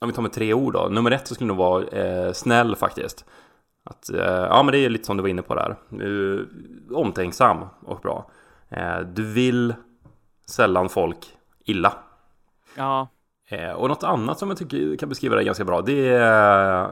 om 0.00 0.08
vi 0.08 0.14
tar 0.14 0.22
med 0.22 0.32
tre 0.32 0.54
ord 0.54 0.72
då. 0.72 0.88
Nummer 0.88 1.10
ett 1.10 1.28
så 1.28 1.34
skulle 1.34 1.48
det 1.52 1.54
nog 1.54 1.66
vara 1.66 1.84
eh, 1.84 2.32
snäll 2.32 2.76
faktiskt. 2.76 3.24
Att, 3.84 4.10
eh, 4.10 4.20
ja, 4.24 4.62
men 4.62 4.72
det 4.72 4.78
är 4.78 4.90
lite 4.90 5.04
som 5.04 5.16
du 5.16 5.22
var 5.22 5.28
inne 5.30 5.42
på 5.42 5.54
där. 5.54 5.76
Omtänksam 6.94 7.64
och 7.82 8.00
bra. 8.00 8.30
Eh, 8.68 8.98
du 9.00 9.32
vill 9.32 9.74
sällan 10.46 10.88
folk 10.88 11.36
illa. 11.64 11.92
Ja, 12.76 13.08
och 13.76 13.88
något 13.88 14.02
annat 14.02 14.38
som 14.38 14.48
jag 14.48 14.58
tycker 14.58 14.96
kan 14.96 15.08
beskriva 15.08 15.36
dig 15.36 15.44
ganska 15.44 15.64
bra, 15.64 15.80
det 15.82 16.08
är 16.08 16.82
eh, 16.84 16.90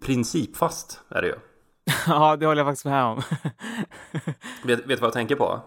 principfast 0.00 1.02
är 1.08 1.22
det 1.22 1.28
ju. 1.28 1.34
ja, 2.06 2.36
det 2.36 2.46
håller 2.46 2.60
jag 2.60 2.66
faktiskt 2.66 2.84
med 2.84 3.04
om. 3.04 3.16
Vet, 4.64 4.78
vet 4.78 4.86
du 4.88 4.94
vad 4.96 5.02
jag 5.06 5.12
tänker 5.12 5.36
på? 5.36 5.60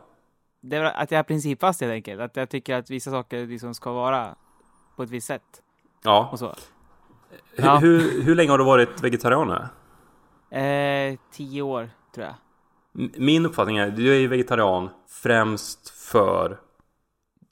det 0.64 0.76
är 0.78 0.84
att 0.84 1.12
jag 1.12 1.20
är 1.20 1.24
principfast 1.24 1.82
helt 1.82 1.92
enkelt. 1.94 2.22
Att 2.22 2.36
jag 2.36 2.50
tycker 2.50 2.76
att 2.76 2.90
vissa 2.90 3.12
saker 3.12 3.48
liksom 3.48 3.74
ska 3.74 3.92
vara 3.92 4.36
på 4.96 5.04
ett 5.04 5.10
visst 5.10 5.28
sätt 5.28 5.62
Ja. 6.04 6.30
och 6.32 6.40
så. 6.40 6.56
Hur, 7.56 7.66
Ja. 7.66 7.78
hur, 7.78 8.22
hur 8.22 8.36
länge 8.36 8.52
har 8.52 8.58
du 8.58 8.64
varit 8.64 9.04
vegetarian 9.04 9.48
nu? 9.48 10.58
Eh, 10.60 11.20
tio 11.32 11.62
år, 11.62 11.90
tror 12.16 12.26
jag. 12.26 12.36
Min 13.18 13.46
uppfattning 13.46 13.78
är, 13.78 13.90
du 13.92 14.16
är 14.16 14.20
ju 14.20 14.28
vegetarian 14.28 14.90
främst 15.08 15.90
för 15.90 16.60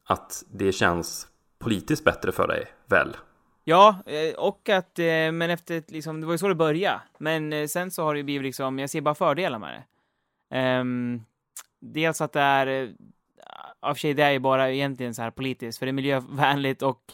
att 0.08 0.44
det 0.52 0.72
känns 0.72 1.28
politiskt 1.60 2.04
bättre 2.04 2.32
för 2.32 2.48
dig, 2.48 2.68
väl? 2.86 3.18
Ja, 3.64 4.04
eh, 4.06 4.36
och 4.36 4.70
att, 4.70 5.00
eh, 5.00 5.32
men 5.32 5.42
efter, 5.42 5.84
liksom, 5.88 6.22
det 6.22 6.28
var 6.28 6.34
ju 6.34 6.38
så 6.38 6.48
det 6.48 6.56
började. 6.56 7.02
Men 7.18 7.54
eh, 7.54 7.68
sen 7.68 7.92
så 7.92 8.04
har 8.04 8.14
det 8.14 8.18
ju 8.18 8.24
blivit 8.24 8.44
liksom, 8.44 8.80
jag 8.80 8.90
ser 8.90 9.02
bara 9.02 9.16
fördelar 9.16 9.60
med 9.60 9.74
det. 9.74 9.86
Um, 10.80 11.26
dels 11.80 12.22
att 12.22 12.34
det 12.34 12.42
är, 12.42 12.96
av 13.80 13.96
sig 13.96 14.14
det 14.14 14.24
är 14.24 14.32
ju 14.32 14.40
bara 14.40 14.72
egentligen 14.72 15.16
så 15.16 15.22
här 15.22 15.32
politiskt, 15.32 15.80
för 15.80 15.86
det 15.86 15.90
är 15.90 15.94
miljövänligt 15.94 16.82
och, 16.82 17.14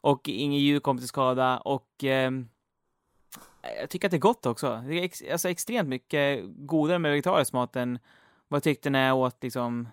och 0.00 0.28
inget 0.28 0.60
djur 0.60 0.80
kommer 0.80 1.00
till 1.00 1.08
skada 1.08 1.58
och 1.58 2.04
um, 2.04 2.48
jag 3.80 3.90
tycker 3.90 4.08
att 4.08 4.10
det 4.10 4.16
är 4.16 4.18
gott 4.18 4.46
också. 4.46 4.82
Det 4.86 4.94
är 4.94 5.02
ex, 5.02 5.22
alltså 5.32 5.48
extremt 5.48 5.88
mycket 5.88 6.42
godare 6.46 6.98
med 6.98 7.10
vegetarisk 7.10 7.52
mat 7.52 7.76
än 7.76 7.98
vad 8.48 8.56
jag 8.56 8.62
tyckte 8.62 8.90
när 8.90 9.06
jag 9.06 9.16
åt 9.16 9.42
liksom 9.42 9.88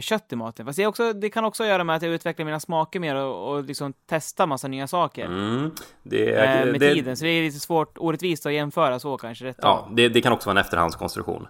kött 0.00 0.32
i 0.32 0.36
maten. 0.36 0.66
Fast 0.66 0.76
det, 0.76 0.82
är 0.82 0.86
också, 0.86 1.12
det 1.12 1.30
kan 1.30 1.44
också 1.44 1.66
göra 1.66 1.84
med 1.84 1.96
att 1.96 2.02
jag 2.02 2.12
utvecklar 2.12 2.44
mina 2.44 2.60
smaker 2.60 3.00
mer 3.00 3.14
och, 3.14 3.52
och 3.52 3.64
liksom 3.64 3.92
testa 4.06 4.46
massa 4.46 4.68
nya 4.68 4.86
saker 4.86 5.26
Mm. 5.26 5.70
Det, 6.02 6.34
eh, 6.34 6.66
med 6.66 6.80
det, 6.80 6.94
tiden. 6.94 7.16
Så 7.16 7.24
det 7.24 7.30
är 7.30 7.42
lite 7.42 7.60
svårt, 7.60 7.98
orättvist 7.98 8.46
att 8.46 8.52
jämföra 8.52 8.98
så 8.98 9.16
kanske. 9.16 9.44
Rätt 9.44 9.56
Ja, 9.62 9.88
det, 9.92 10.08
det 10.08 10.20
kan 10.20 10.32
också 10.32 10.48
vara 10.48 10.58
en 10.58 10.64
efterhandskonstruktion. 10.64 11.46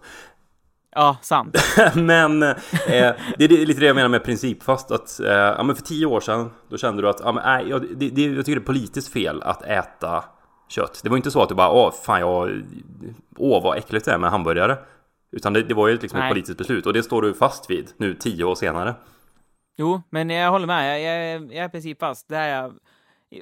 ja, 0.95 1.17
sant. 1.23 1.57
men 1.95 2.43
eh, 2.43 2.57
det 3.39 3.45
är 3.45 3.67
lite 3.67 3.81
det 3.81 3.87
jag 3.87 3.97
menar 3.97 4.09
med 4.09 4.25
principfast. 4.25 4.91
Att, 4.91 5.21
eh, 5.21 5.33
ja, 5.33 5.63
men 5.63 5.77
för 5.77 5.83
tio 5.83 6.07
år 6.07 6.21
sedan, 6.21 6.51
då 6.69 6.77
kände 6.77 7.03
du 7.03 7.09
att 7.09 7.21
ja, 7.21 7.33
men, 7.33 7.45
nej, 7.45 7.69
jag, 7.69 7.83
det, 7.97 8.09
det, 8.09 8.23
jag 8.23 8.47
tycker 8.47 8.61
det 8.61 8.65
är 8.65 8.67
politiskt 8.67 9.13
fel 9.13 9.43
att 9.43 9.63
äta 9.63 10.25
kött. 10.69 11.01
Det 11.03 11.09
var 11.09 11.17
inte 11.17 11.31
så 11.31 11.43
att 11.43 11.49
du 11.49 11.55
bara, 11.55 11.71
åh, 11.71 11.93
fan, 12.05 12.21
jag, 12.21 12.63
åh, 13.37 13.63
vad 13.63 13.79
äckligt 13.79 14.05
det 14.05 14.13
är 14.13 14.19
med 14.19 14.31
hamburgare. 14.31 14.77
Utan 15.31 15.53
det, 15.53 15.63
det 15.63 15.75
var 15.75 15.89
ju 15.89 15.99
liksom 15.99 16.19
ett 16.19 16.23
Nej. 16.25 16.33
politiskt 16.33 16.59
beslut 16.59 16.87
och 16.87 16.93
det 16.93 17.03
står 17.03 17.23
du 17.23 17.35
fast 17.35 17.71
vid 17.71 17.93
nu 17.97 18.15
tio 18.15 18.45
år 18.45 18.55
senare. 18.55 18.95
Jo, 19.77 20.03
men 20.11 20.31
jag 20.31 20.51
håller 20.51 20.67
med. 20.67 21.03
Jag, 21.03 21.15
jag, 21.35 21.43
jag 21.43 21.65
är 21.65 21.69
i 21.69 21.69
princip 21.69 21.99
fast. 22.01 22.29
Det 22.29 22.37
är 22.37 22.63
jag. 22.63 22.75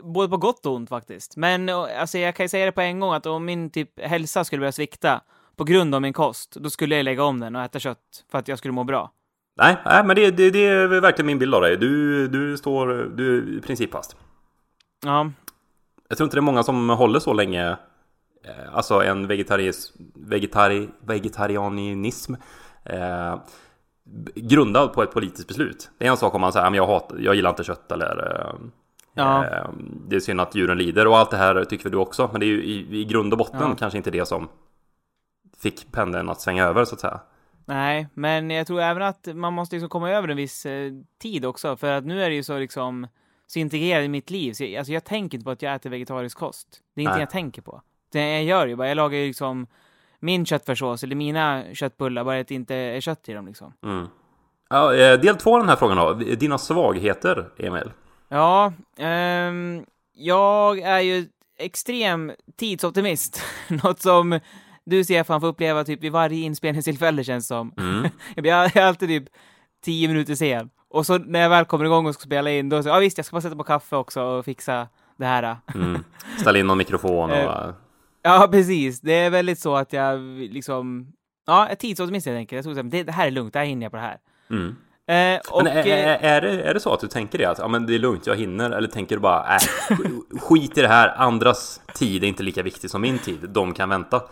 Både 0.03 0.29
på 0.29 0.37
gott 0.37 0.67
och 0.67 0.75
ont 0.75 0.89
faktiskt. 0.89 1.37
Men 1.37 1.69
och, 1.69 1.89
alltså, 1.91 2.19
jag 2.19 2.35
kan 2.35 2.45
ju 2.45 2.49
säga 2.49 2.67
det 2.67 2.73
på 2.73 2.81
en 2.81 3.01
gång 3.01 3.15
att 3.15 3.27
om 3.27 3.45
min 3.45 3.71
typ 3.71 4.01
hälsa 4.01 4.45
skulle 4.45 4.61
börja 4.61 4.73
svikta 4.73 5.21
på 5.57 5.65
grund 5.65 5.95
av 5.95 6.03
min 6.03 6.13
kost, 6.13 6.57
då 6.61 6.71
skulle 6.71 6.97
jag 6.97 7.05
lägga 7.05 7.25
om 7.25 7.41
den 7.41 7.57
och 7.57 7.63
äta 7.63 7.79
kött 7.79 8.25
för 8.31 8.39
att 8.39 8.49
jag 8.49 8.59
skulle 8.59 8.73
må 8.73 8.85
bra. 8.85 9.13
Nej, 9.57 9.77
nej 9.85 10.05
men 10.05 10.17
det, 10.17 10.31
det, 10.31 10.51
det 10.51 10.67
är 10.67 11.01
verkligen 11.01 11.27
min 11.27 11.39
bild 11.39 11.55
av 11.55 11.63
dig. 11.63 11.77
Du, 11.77 12.29
du 12.29 12.57
står, 12.57 13.13
du 13.17 13.39
är 13.39 13.59
i 13.59 13.61
princip 13.61 13.93
fast. 13.93 14.17
Ja, 15.05 15.31
Jag 16.09 16.19
tror 16.19 16.27
inte 16.27 16.37
det 16.37 16.41
är 16.41 16.43
många 16.43 16.63
som 16.63 16.91
håller 16.91 17.19
så 17.21 17.33
länge. 17.33 17.77
Eh, 18.47 18.75
Alltså 18.77 19.03
en 19.03 19.27
vegetaris, 19.27 19.93
vegetari, 20.15 20.89
vegetarianism. 21.07 22.35
Eh, 22.85 23.37
grundad 24.35 24.93
på 24.93 25.03
ett 25.03 25.13
politiskt 25.13 25.49
beslut. 25.49 25.91
Det 25.99 26.07
är 26.07 26.11
en 26.11 26.17
sak 26.17 26.35
om 26.35 26.41
man 26.41 26.53
säger 26.53 26.67
att 26.67 26.77
jag, 26.77 26.87
hatar, 26.87 27.19
jag 27.19 27.35
gillar 27.35 27.51
inte 27.51 27.65
kött 27.65 27.93
eller 27.93 28.41
eh, 28.41 28.55
Ja. 29.15 29.45
eh, 29.45 29.69
det 30.09 30.17
är 30.17 30.21
synd 30.21 30.41
att 30.41 30.55
djuren 30.55 30.79
lider 30.79 31.07
och 31.07 31.19
allt 31.19 31.31
det 31.31 31.37
här 31.37 31.65
tycker 31.65 31.91
du 31.91 31.97
också. 31.97 32.29
Men 32.33 32.41
det 32.41 32.47
är 32.47 32.49
ju 32.49 32.65
i, 32.65 33.01
i 33.01 33.05
grund 33.05 33.33
och 33.33 33.39
botten 33.39 33.61
Ja. 33.61 33.75
kanske 33.79 33.97
inte 33.97 34.11
det 34.11 34.27
som 34.29 34.49
fick 35.59 35.93
pendeln 35.93 36.29
att 36.29 36.41
svänga 36.41 36.65
över 36.65 36.85
så 36.85 36.95
att 36.95 37.01
säga. 37.01 37.21
nej, 37.65 38.09
men 38.15 38.51
jag 38.51 38.67
tror 38.67 38.81
även 38.81 39.03
att 39.03 39.29
man 39.35 39.53
måste 39.53 39.77
liksom 39.77 39.89
komma 39.89 40.11
över 40.11 40.29
en 40.29 40.37
viss 40.37 40.67
eh, 40.67 40.93
tid 41.23 41.45
också, 41.45 41.77
för 41.77 41.93
att 41.93 42.05
nu 42.05 42.23
är 42.23 42.29
det 42.29 42.35
ju 42.37 42.43
så 42.43 42.59
liksom 42.59 43.07
så 43.47 43.59
integrerat 43.59 44.05
i 44.05 44.09
mitt 44.09 44.31
liv. 44.31 44.53
Så 44.53 44.65
jag, 44.65 44.75
alltså 44.77 44.93
jag 44.93 45.05
tänker 45.05 45.39
inte 45.39 45.45
på 45.45 45.51
att 45.51 45.63
jag 45.63 45.75
äter 45.75 45.91
vegetarisk 45.91 46.39
kost. 46.39 46.69
Det 46.95 47.01
är 47.01 47.03
ingenting 47.03 47.15
Nej. 47.17 47.23
jag 47.23 47.31
tänker 47.31 47.63
på. 47.63 47.83
Det 48.17 48.33
jag 48.33 48.45
gör 48.45 48.67
ju 48.67 48.77
bara, 48.77 48.89
jag 48.89 48.97
lagar 48.97 49.19
ju 49.19 49.27
liksom 49.27 49.67
min 50.21 50.47
köttfärssås 50.47 51.03
eller 51.03 51.17
mina 51.17 51.65
köttbullar, 51.75 52.25
bara 52.25 52.41
att 52.41 52.49
det 52.49 52.55
inte 52.55 52.75
är 52.75 53.01
kött 53.01 53.29
i 53.29 53.33
dem 53.33 53.47
liksom. 53.47 53.73
Mm. 53.85 54.07
Ja, 54.71 54.95
eh, 54.95 55.21
del 55.21 55.37
två 55.37 55.55
av 55.55 55.61
den 55.61 55.69
här 55.69 55.77
frågan 55.77 55.97
då. 55.97 56.13
Dina 56.15 56.59
svagheter, 56.59 57.49
Emil. 57.59 57.91
Ja, 58.29 58.73
ehm, 58.99 59.85
jag 60.15 60.79
är 60.79 61.01
ju 61.01 61.27
extrem 61.59 62.33
tidsoptimist. 62.57 63.43
Något 63.69 64.01
som 64.01 64.41
du 64.85 65.05
Stefan 65.05 65.41
får 65.41 65.49
uppleva 65.49 65.85
typ 65.85 66.03
vid 66.03 66.13
varje 66.13 66.45
inspelningstillfälle 66.45 67.25
känns 67.25 67.47
som. 67.47 67.73
Mm. 67.79 68.09
jag 68.35 68.43
blir 68.43 68.53
jag 68.53 68.79
alltid 68.79 69.09
typ 69.09 69.25
tio 69.85 70.09
minuter 70.09 70.35
sen. 70.35 70.71
Och 70.89 71.07
så 71.07 71.19
när 71.19 71.41
jag 71.41 71.51
väl 71.51 71.65
kommer 71.65 71.85
igång 71.85 72.07
och 72.07 72.15
ska 72.15 72.23
spela 72.23 72.51
in, 72.51 72.69
då 72.69 72.83
så, 72.83 72.89
ja 72.89 72.99
visst, 72.99 73.19
jag 73.19 73.25
ska 73.27 73.35
bara 73.35 73.41
sätta 73.41 73.57
på 73.57 73.65
kaffe 73.65 73.97
också 73.97 74.23
och 74.23 74.45
fixa 74.45 74.89
det 75.17 75.27
här. 75.27 75.57
Mm. 75.75 76.05
Ställa 76.39 76.59
in 76.59 76.67
någon 76.67 76.79
mikrofon 76.79 77.31
och... 77.31 77.75
Ja, 78.27 78.49
precis. 78.51 79.01
Det 79.01 79.13
är 79.13 79.31
väldigt 79.31 79.59
så 79.59 79.77
att 79.77 79.93
jag 79.93 80.21
liksom, 80.39 81.13
ja, 81.47 81.69
tidsoptimist 81.79 82.27
helt 82.27 82.37
enkelt. 82.37 82.67
Jag 82.67 82.79
att 82.79 82.91
det, 82.91 83.03
det 83.03 83.13
här 83.13 83.27
är 83.27 83.31
lugnt, 83.31 83.53
det 83.53 83.59
här 83.59 83.67
hinner 83.67 83.85
jag 83.85 83.93
på 83.93 83.97
det 83.97 84.03
här. 84.03 84.19
Mm. 84.51 84.77
Eh, 85.09 85.41
och, 85.51 85.65
Men 85.65 85.73
är, 85.73 85.87
eh, 85.87 86.09
är, 86.09 86.19
är, 86.23 86.41
det, 86.41 86.63
är 86.63 86.75
det 86.75 86.81
så 86.81 86.93
att 86.93 87.01
du 87.01 87.09
tänker 87.09 87.39
det? 87.39 87.45
Att 87.45 87.59
ja, 87.59 87.69
men 87.69 87.87
det 87.87 87.95
är 87.95 87.99
lugnt, 87.99 88.27
jag 88.27 88.37
hinner? 88.37 88.71
Eller 88.71 88.89
tänker 88.89 89.17
du 89.17 89.21
bara 89.21 89.55
äh, 89.55 89.59
sk- 89.59 90.39
skit 90.41 90.79
i 90.79 90.81
det 90.81 90.89
här, 90.89 91.09
andras 91.17 91.81
tid 91.95 92.25
är 92.25 92.29
inte 92.29 92.43
lika 92.43 92.63
viktig 92.63 92.91
som 92.91 93.01
min 93.03 93.19
tid, 93.19 93.39
de 93.49 93.75
kan 93.75 93.89
vänta? 93.89 94.23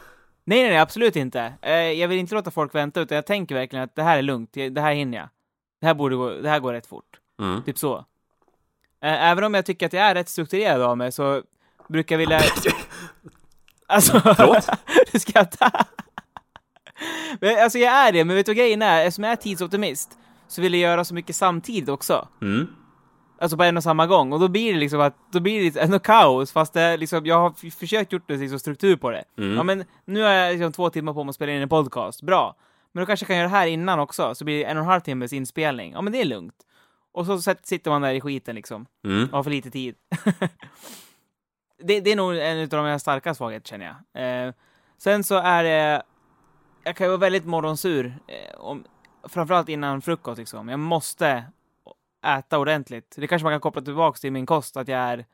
Nej, 0.45 0.63
nej, 0.63 0.71
nej, 0.71 0.79
absolut 0.79 1.17
inte. 1.17 1.53
Eh, 1.63 1.73
jag 1.75 2.09
vill 2.09 2.19
inte 2.19 2.35
låta 2.35 2.51
folk 2.51 2.75
vänta, 2.75 3.01
utan 3.01 3.17
jag 3.17 3.27
tänker 3.27 3.55
verkligen 3.55 3.85
att 3.85 3.95
det 3.95 4.03
här 4.03 4.19
är 4.19 4.23
lugnt, 4.23 4.53
det 4.53 4.81
här 4.81 4.95
hinner 4.95 5.19
jag. 5.19 5.29
Det 5.81 5.87
här 5.87 5.95
borde 5.95 6.17
gå, 6.17 6.31
det 6.31 6.49
här 6.49 6.61
går 6.61 6.73
rätt 6.73 6.87
fort. 6.87 7.19
Mm. 7.41 7.63
Typ 7.63 7.79
så. 7.79 7.97
Eh, 9.03 9.31
även 9.31 9.45
om 9.45 9.55
jag 9.55 9.67
tycker 9.67 9.87
att 9.87 9.93
jag 9.93 10.03
är 10.03 10.15
rätt 10.15 10.29
strukturerad 10.29 10.83
av 10.83 10.99
mig, 10.99 11.13
så 11.13 11.43
brukar 11.89 12.15
jag 12.15 12.19
vilja... 12.19 12.41
Alltså... 13.95 14.21
Förlåt? 14.21 14.69
du 15.13 15.19
skrattar. 15.19 15.87
men, 17.41 17.63
alltså 17.63 17.79
jag 17.79 17.93
är 17.93 18.13
det, 18.13 18.25
men 18.25 18.37
vet 18.37 18.47
du 18.47 18.51
vad 18.51 18.57
grejen 18.57 18.83
är? 18.83 19.05
Eftersom 19.05 19.25
jag 19.25 19.33
är 19.33 19.37
tidsoptimist, 19.37 20.19
så 20.49 20.63
vill 20.63 20.75
jag 20.75 20.81
göra 20.81 21.05
så 21.05 21.15
mycket 21.15 21.37
samtidigt 21.37 21.89
också. 21.89 22.29
Mm. 22.43 22.67
Alltså 23.39 23.57
på 23.57 23.63
en 23.63 23.77
och 23.77 23.83
samma 23.83 24.07
gång. 24.07 24.33
Och 24.33 24.41
då 24.41 24.49
blir 24.49 24.73
det 24.73 24.79
liksom 24.79 25.01
att, 25.01 25.17
då 25.33 25.41
blir 25.41 25.71
det 25.71 25.81
ändå 25.81 25.99
kaos, 25.99 26.53
fast 26.53 26.73
det 26.73 26.97
liksom, 26.97 27.27
jag 27.27 27.39
har 27.41 27.71
försökt 27.71 28.13
gjort 28.13 28.29
det 28.29 28.37
liksom 28.37 28.59
struktur 28.59 28.97
på 28.97 29.11
det. 29.11 29.25
Mm. 29.39 29.57
Ja 29.57 29.63
men, 29.63 29.85
nu 30.05 30.23
har 30.23 30.31
jag 30.31 30.53
liksom 30.53 30.73
två 30.73 30.91
timmar 30.91 31.13
på 31.13 31.25
mig 31.25 31.29
att 31.31 31.35
spela 31.35 31.53
in 31.53 31.63
en 31.63 31.69
podcast, 31.69 32.23
bra. 32.23 32.57
Men 32.93 33.03
då 33.03 33.07
kanske 33.07 33.25
jag 33.25 33.29
kan 33.29 33.37
göra 33.37 33.49
det 33.49 33.57
här 33.57 33.67
innan 33.67 34.01
också, 34.01 34.35
så 34.35 34.45
blir 34.45 34.59
det 34.59 34.65
en 34.65 34.77
och 34.77 34.83
en 34.83 34.89
halv 34.89 35.01
timmes 35.01 35.33
inspelning. 35.33 35.93
Ja 35.93 36.01
men 36.03 36.13
det 36.13 36.21
är 36.21 36.25
lugnt. 36.25 36.55
Och 37.13 37.27
så 37.27 37.55
sitter 37.63 37.91
man 37.91 38.03
där 38.03 38.15
i 38.15 38.21
skiten 38.21 38.55
liksom, 38.55 38.87
Mm. 39.05 39.25
och 39.25 39.31
har 39.37 39.43
för 39.43 39.51
lite 39.51 39.71
tid. 39.71 39.95
det, 41.87 42.01
det 42.01 42.13
är 42.13 42.17
nog 42.17 42.37
en 42.37 42.63
av 42.63 42.69
de 42.69 43.01
starka 43.01 43.35
svagheterna 43.35 43.69
känner 43.69 43.97
jag. 44.13 44.47
Eh, 44.47 44.55
sen 44.99 45.25
så 45.25 45.35
är 45.35 45.65
det, 45.65 46.03
jag 46.85 46.97
kan 46.97 47.05
ju 47.05 47.09
vara 47.09 47.21
väldigt 47.21 47.45
morgonsur, 47.45 48.19
eh, 48.27 48.61
om, 48.61 48.85
framförallt 49.29 49.69
innan 49.69 50.03
frukost 50.03 50.39
liksom. 50.39 50.69
Jag 50.69 50.79
måste 50.79 51.45
äta 52.27 52.59
ordentligt. 52.59 53.15
Det 53.17 53.27
kanske 53.27 53.45
man 53.45 53.53
kan 53.53 53.61
koppla 53.61 53.83
tillbaka 53.83 54.19
till 54.19 54.33
min 54.33 54.47
kost, 54.47 54.77
att 54.77 54.89
jag 54.89 55.01
är 55.01 55.27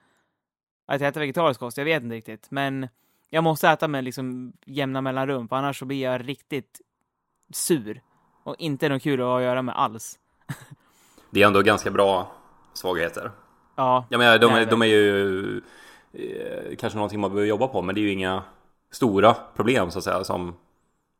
att 0.86 1.00
jag 1.00 1.08
äter 1.08 1.20
vegetarisk 1.20 1.60
kost, 1.60 1.78
jag 1.78 1.84
vet 1.84 2.02
inte 2.02 2.14
riktigt. 2.14 2.50
Men 2.50 2.88
jag 3.30 3.44
måste 3.44 3.68
äta 3.68 3.88
med 3.88 4.04
liksom 4.04 4.52
jämna 4.66 5.00
mellanrum, 5.00 5.48
för 5.48 5.56
annars 5.56 5.78
så 5.78 5.84
blir 5.84 6.02
jag 6.02 6.28
riktigt 6.28 6.80
sur. 7.52 8.02
Och 8.42 8.56
inte 8.58 8.88
något 8.88 9.02
kul 9.02 9.20
att 9.20 9.26
ha 9.26 9.38
att 9.38 9.42
göra 9.42 9.62
med 9.62 9.78
alls. 9.78 10.18
Det 11.30 11.42
är 11.42 11.46
ändå 11.46 11.62
ganska 11.62 11.90
bra 11.90 12.32
svagheter. 12.72 13.30
Ja. 13.76 14.06
Jag 14.08 14.18
menar, 14.18 14.38
de, 14.38 14.64
de 14.64 14.82
är 14.82 14.86
ju 14.86 15.62
eh, 16.12 16.76
kanske 16.78 16.96
någonting 16.96 17.20
man 17.20 17.30
behöver 17.30 17.48
jobba 17.48 17.66
på, 17.68 17.82
men 17.82 17.94
det 17.94 18.00
är 18.00 18.02
ju 18.02 18.12
inga 18.12 18.42
stora 18.92 19.34
problem 19.56 19.90
så 19.90 19.98
att 19.98 20.04
säga 20.04 20.24
som 20.24 20.54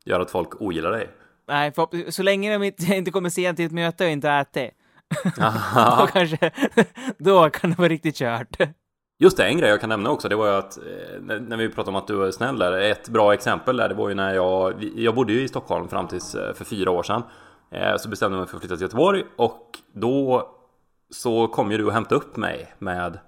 gör 0.04 0.20
att 0.20 0.30
folk 0.30 0.61
ogillar 0.61 0.90
dig. 0.90 1.09
Nej, 1.49 1.73
för, 1.73 2.11
så 2.11 2.23
länge 2.23 2.52
de 2.52 2.62
inte, 2.62 2.85
inte 2.94 3.11
kommer 3.11 3.30
sent 3.30 3.56
till 3.56 3.66
ett 3.66 3.73
möte 3.73 4.04
och 4.04 4.11
inte 4.11 4.30
äter. 4.30 4.70
då 5.99 6.06
kanske, 6.06 6.50
då 7.18 7.50
kan 7.50 7.70
det 7.70 7.78
vara 7.78 7.88
riktigt 7.88 8.16
kört. 8.16 8.56
Just 9.23 9.37
det, 9.37 9.44
en 9.44 9.59
grej 9.59 9.70
jag 9.70 9.80
kan 9.80 9.88
nämna 9.88 10.11
också, 10.11 10.28
det 10.28 10.37
var 10.37 10.47
ju 10.47 10.52
att 10.52 10.78
eh, 10.78 11.40
när 11.40 11.56
vi 11.56 11.68
pratade 11.68 11.88
om 11.90 11.97
att 11.97 12.06
du 12.06 12.14
var 12.14 12.30
snäll 12.30 12.59
där, 12.59 12.73
ett 12.73 13.09
bra 13.09 13.35
exempel 13.35 13.76
där, 13.76 13.88
det 13.88 13.94
var 13.94 14.09
ju 14.09 14.14
när 14.14 14.35
jag, 14.35 14.85
jag 14.97 15.14
bodde 15.14 15.32
ju 15.32 15.40
i 15.42 15.49
Stockholm 15.49 15.88
fram 15.88 16.09
tills 16.09 16.35
eh, 16.35 16.54
för 16.54 16.64
fyra 16.64 16.90
år 16.90 17.02
sedan. 17.02 17.23
Eh, 17.70 17.97
Så 17.97 18.09
bestämde 18.09 18.37
jag 18.37 18.40
mig 18.40 18.49
för 18.49 18.56
att 18.56 18.62
flytta 18.62 18.76
till 18.76 18.82
Göteborg 18.82 19.25
och 19.37 19.78
då 19.92 20.49
så 21.11 21.47
kom 21.49 21.70
ju 21.70 21.78
du 21.78 21.85
och 21.85 21.92
hämtade 21.92 22.14
upp 22.14 22.37
mig 22.37 22.75
med 22.78 23.18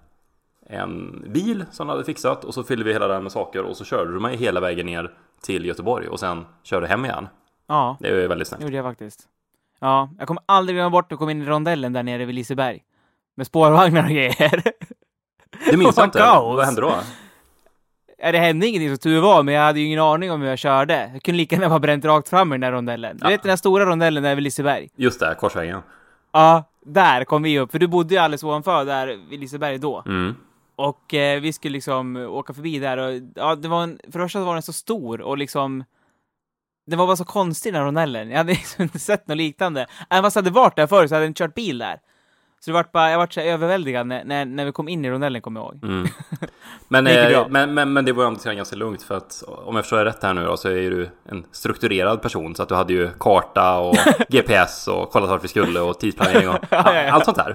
en 0.67 1.25
bil 1.33 1.65
som 1.71 1.87
du 1.87 1.93
hade 1.93 2.05
fixat 2.05 2.45
och 2.45 2.55
så 2.55 2.63
fyllde 2.65 2.85
vi 2.85 2.93
hela 2.93 3.09
den 3.09 3.23
med 3.23 3.33
saker 3.33 3.63
och 3.63 3.77
så 3.77 3.85
körde 3.85 4.13
du 4.13 4.21
mig 4.21 4.37
hela 4.37 4.61
vägen 4.61 4.87
ner 4.87 5.11
till 5.43 5.65
Göteborg 5.67 6.09
och 6.09 6.21
sen 6.21 6.45
körde 6.63 6.87
hem 6.87 7.05
igen. 7.05 7.29
Ja, 7.67 7.97
Det 8.01 8.09
är 8.09 8.29
väldigt 8.29 8.49
snällt. 8.49 8.63
gjorde 8.65 8.77
jag 8.77 8.85
faktiskt. 8.85 9.21
Ja, 9.81 10.11
jag 10.19 10.29
kommer 10.29 10.43
aldrig 10.47 10.77
glömma 10.77 10.91
bort 10.91 11.13
att 11.13 11.19
komma 11.19 11.31
in 11.31 11.43
i 11.43 11.45
rondellen 11.45 11.93
där 11.93 12.03
nere 12.03 12.25
vid 12.25 12.35
Liseberg. 12.35 12.83
Med 13.35 13.47
spårvagnar 13.47 14.03
och 14.05 14.09
grejer. 14.11 14.63
Det 15.71 15.77
minns 15.77 15.85
jag 15.85 15.93
Vad 15.97 16.05
inte. 16.05 16.19
kaos. 16.19 16.57
Vad 16.57 16.65
hände 16.67 16.81
då? 16.81 16.95
Ja, 18.19 18.33
det 18.33 18.39
hände 18.39 18.67
ingenting 18.67 18.89
som 18.89 18.99
tur 18.99 19.21
var, 19.21 19.43
men 19.43 19.55
jag 19.55 19.63
hade 19.63 19.81
ju 19.81 19.87
ingen 19.87 20.01
aning 20.01 20.33
om 20.33 20.41
hur 20.43 20.49
jag 20.49 20.59
körde. 20.59 21.11
Jag 21.13 21.23
kunde 21.23 21.37
lika 21.37 21.57
gärna 21.57 21.69
ha 21.69 21.79
bränt 21.79 22.05
rakt 22.05 22.29
fram 22.29 22.53
i 22.53 22.55
den 22.55 22.61
där 22.61 22.73
rondellen. 22.73 23.17
Du 23.17 23.25
Ja. 23.25 23.29
vet 23.29 23.43
den 23.43 23.49
där 23.49 23.57
stora 23.57 23.87
rondellen 23.87 24.23
där 24.23 24.35
vid 24.35 24.45
Liseberg? 24.45 24.89
Just 24.97 25.21
det, 25.21 25.37
korsvägen. 25.41 25.81
Ja, 26.33 26.65
där 26.87 27.25
kom 27.25 27.43
vi 27.43 27.59
upp. 27.59 27.71
För 27.73 27.79
du 27.79 27.87
bodde 27.87 28.15
ju 28.15 28.21
alldeles 28.21 28.43
ovanför 28.45 28.85
där 28.85 29.19
vid 29.31 29.41
Liseberg 29.41 29.79
då. 29.79 30.03
Mm. 30.07 30.35
Och 30.83 31.15
eh, 31.15 31.41
vi 31.41 31.53
skulle 31.53 31.73
liksom 31.73 32.17
åka 32.17 32.55
förbi 32.55 32.79
där 32.79 32.97
och 32.97 33.21
ja, 33.35 33.55
det 33.55 33.69
var 33.69 33.83
en, 33.83 33.99
för 34.13 34.19
det 34.19 34.25
första 34.25 34.45
var 34.45 34.53
den 34.55 34.63
så 34.63 34.73
stor 34.73 35.21
och 35.21 35.39
liksom 35.39 35.85
den 36.87 36.99
var 36.99 37.07
bara 37.07 37.17
så 37.17 37.25
konstig 37.25 37.73
den 37.73 37.81
här 37.81 37.87
rondellen. 37.87 38.31
Jag 38.31 38.37
hade 38.37 38.53
liksom 38.53 38.83
inte 38.83 38.99
sett 38.99 39.29
något 39.29 39.37
liknande. 39.37 39.87
Även 40.11 40.23
fast 40.23 40.37
jag 40.37 40.43
hade 40.43 40.55
varit 40.55 40.77
där 40.77 40.87
förut 40.87 41.09
så 41.09 41.15
hade 41.15 41.25
jag 41.25 41.31
inte 41.31 41.39
kört 41.39 41.55
bil 41.55 41.79
där. 41.79 42.01
Så 42.61 42.71
det 42.71 42.75
vart 42.75 42.93
bara, 42.93 43.11
jag 43.11 43.19
vart 43.19 43.33
så 43.33 43.41
överväldigad 43.41 44.07
när, 44.07 44.25
när, 44.25 44.45
när 44.45 44.65
vi 44.65 44.73
kom 44.73 44.89
in 44.89 45.05
i 45.05 45.11
rondellen 45.11 45.43
kommer 45.43 45.61
jag 45.61 45.75
ihåg. 45.75 45.85
Mm. 45.85 46.09
Men, 46.89 47.05
Det 47.05 47.35
eh, 47.35 47.49
men, 47.49 47.75
men, 47.75 47.93
men 47.93 48.05
det 48.05 48.13
var 48.13 48.25
ju 48.25 48.29
ändå 48.29 48.53
ganska 48.53 48.77
lugnt 48.77 49.03
för 49.03 49.17
att 49.17 49.43
om 49.47 49.77
jag 49.77 49.85
förstår 49.85 49.99
det 49.99 50.05
rätt 50.05 50.23
här 50.23 50.35
nu 50.35 50.45
då 50.45 50.57
så 50.57 50.69
är 50.69 50.91
du 50.91 51.11
en 51.25 51.45
strukturerad 51.53 52.23
person 52.23 52.55
så 52.55 52.63
att 52.63 52.69
du 52.69 52.75
hade 52.75 52.93
ju 52.93 53.11
karta 53.19 53.79
och 53.79 53.97
GPS 54.29 54.89
och 54.89 55.11
kollat 55.11 55.31
vart 55.31 55.45
vi 55.45 55.49
skulle 55.49 55.81
och 55.81 56.01
tidsplanering 56.01 56.49
och 56.49 56.59
Ja, 56.71 56.95
ja, 56.95 57.03
ja. 57.03 57.13
allt 57.13 57.25
sånt 57.25 57.37
där. 57.37 57.55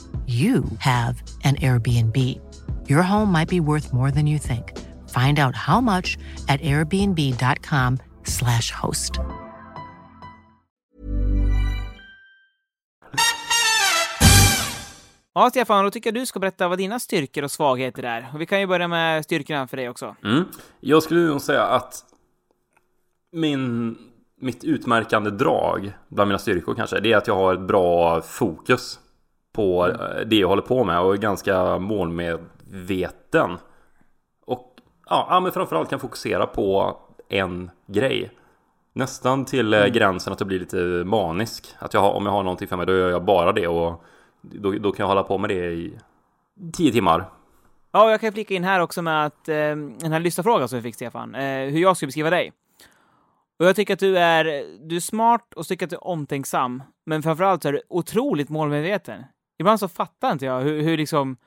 you 0.27 0.63
have 0.79 1.23
an 1.43 1.55
Airbnb. 1.55 2.15
Your 2.87 3.01
home 3.01 3.31
might 3.31 3.49
be 3.49 3.59
worth 3.59 3.91
more 3.93 4.11
than 4.11 4.27
you 4.27 4.37
think. 4.39 4.77
Find 5.09 5.39
out 5.39 5.55
how 5.55 5.81
much 5.81 6.17
at 6.47 6.61
airbnb.com/slash 6.61 8.71
host. 8.71 9.19
Ja, 15.33 15.49
Stefan, 15.49 15.83
då 15.83 15.91
tycker 15.91 16.07
jag 16.07 16.15
du 16.15 16.25
ska 16.25 16.39
berätta 16.39 16.67
vad 16.67 16.77
dina 16.77 16.99
styrkor 16.99 17.43
och 17.43 17.51
svagheter 17.51 18.03
är. 18.03 18.29
Och 18.33 18.41
vi 18.41 18.45
kan 18.45 18.59
ju 18.59 18.67
börja 18.67 18.87
med 18.87 19.23
styrkorna 19.23 19.67
för 19.67 19.77
dig 19.77 19.89
också. 19.89 20.15
Mm. 20.23 20.43
Jag 20.79 21.03
skulle 21.03 21.21
nog 21.21 21.41
säga 21.41 21.63
att 21.63 22.05
min, 23.31 23.97
mitt 24.41 24.63
utmärkande 24.63 25.29
drag 25.29 25.93
bland 26.07 26.27
mina 26.27 26.39
styrkor 26.39 26.75
kanske, 26.75 26.99
det 26.99 27.13
är 27.13 27.17
att 27.17 27.27
jag 27.27 27.35
har 27.35 27.53
ett 27.53 27.67
bra 27.67 28.21
fokus 28.21 28.99
på 29.51 29.87
eh, 29.87 30.27
det 30.27 30.35
jag 30.35 30.47
håller 30.47 30.61
på 30.61 30.83
med 30.83 30.99
och 30.99 31.13
är 31.13 31.17
ganska 31.17 31.79
målmedveten. 31.79 33.57
Och 34.45 34.75
ja, 35.09 35.39
men 35.43 35.51
framförallt 35.51 35.89
kan 35.89 35.99
fokusera 35.99 36.45
på 36.45 36.97
en 37.29 37.71
grej. 37.87 38.31
Nästan 38.93 39.45
till 39.45 39.73
eh, 39.73 39.85
gränsen 39.85 40.33
att 40.33 40.39
det 40.39 40.45
blir 40.45 40.59
lite 40.59 40.77
manisk. 41.05 41.75
Att 41.79 41.93
jag 41.93 42.01
har, 42.01 42.11
om 42.11 42.25
jag 42.25 42.33
har 42.33 42.43
någonting 42.43 42.67
för 42.67 42.77
mig, 42.77 42.85
då 42.85 42.93
gör 42.93 43.09
jag 43.09 43.25
bara 43.25 43.51
det 43.51 43.67
och 43.67 44.03
då, 44.41 44.71
då 44.71 44.91
kan 44.91 45.03
jag 45.03 45.07
hålla 45.07 45.23
på 45.23 45.37
med 45.37 45.49
det 45.49 45.71
i 45.71 45.97
tio 46.73 46.91
timmar. 46.91 47.25
Ja, 47.91 48.11
jag 48.11 48.21
kan 48.21 48.33
flika 48.33 48.53
in 48.53 48.63
här 48.63 48.79
också 48.79 49.01
med 49.01 49.25
att 49.25 49.49
eh, 49.49 49.55
den 49.75 50.11
här 50.11 50.19
lyssnarfrågan 50.19 50.69
som 50.69 50.77
vi 50.77 50.83
fick, 50.83 50.95
Stefan, 50.95 51.35
eh, 51.35 51.69
hur 51.69 51.79
jag 51.79 51.97
skulle 51.97 52.07
beskriva 52.07 52.29
dig. 52.29 52.53
Och 53.59 53.65
jag 53.65 53.75
tycker 53.75 53.93
att 53.93 53.99
du 53.99 54.17
är, 54.17 54.43
du 54.87 54.95
är 54.95 54.99
smart 54.99 55.53
och 55.55 55.65
tycker 55.65 55.85
att 55.85 55.89
du 55.89 55.95
är 55.95 56.07
omtänksam, 56.07 56.83
men 57.05 57.23
framförallt 57.23 57.63
så 57.63 57.67
är 57.69 57.73
du 57.73 57.81
otroligt 57.89 58.49
målmedveten. 58.49 59.23
Ibland 59.61 59.79
så 59.79 59.87
fattar 59.87 60.31
inte 60.31 60.45
jag 60.45 60.61
hur, 60.61 60.81
hur, 60.81 60.97
liksom, 60.97 61.37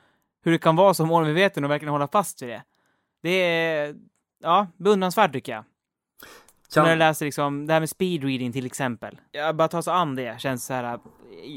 hur 0.44 0.52
det 0.52 0.58
kan 0.58 0.76
vara 0.76 0.94
så 0.94 1.06
målmedveten 1.06 1.64
och 1.64 1.70
verkligen 1.70 1.92
hålla 1.92 2.08
fast 2.08 2.42
vid 2.42 2.48
det. 2.48 2.62
Det 3.22 3.30
är, 3.30 3.94
ja, 4.42 4.66
beundransvärt 4.76 5.32
tycker 5.32 5.52
jag. 5.52 5.64
Som 6.68 6.82
när 6.82 6.90
jag 6.90 6.98
läser 6.98 7.24
liksom, 7.24 7.66
det 7.66 7.72
här 7.72 7.80
med 7.80 7.90
speed 7.90 8.24
reading 8.24 8.52
till 8.52 8.66
exempel. 8.66 9.20
Jag 9.32 9.56
bara 9.56 9.68
tar 9.68 9.82
sig 9.82 9.92
an 9.92 10.14
det, 10.14 10.40
känns 10.40 10.66
så 10.66 10.74
här. 10.74 10.98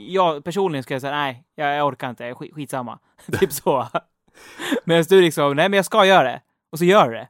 Jag 0.08 0.44
personligen 0.44 0.84
skulle 0.84 0.96
jag 0.96 1.02
säga 1.02 1.16
nej, 1.16 1.44
jag, 1.56 1.76
jag 1.76 1.88
orkar 1.88 2.10
inte, 2.10 2.26
jag 2.26 2.38
skit, 2.38 2.54
skitsamma. 2.54 3.00
typ 3.40 3.52
så. 3.52 3.88
Medan 4.84 5.06
du 5.10 5.22
liksom, 5.22 5.56
nej 5.56 5.70
men 5.70 5.78
jag 5.78 5.86
ska 5.86 6.06
göra 6.06 6.24
det. 6.24 6.42
Och 6.72 6.78
så 6.78 6.86
gör 6.86 7.10
du 7.10 7.14
det. 7.14 7.28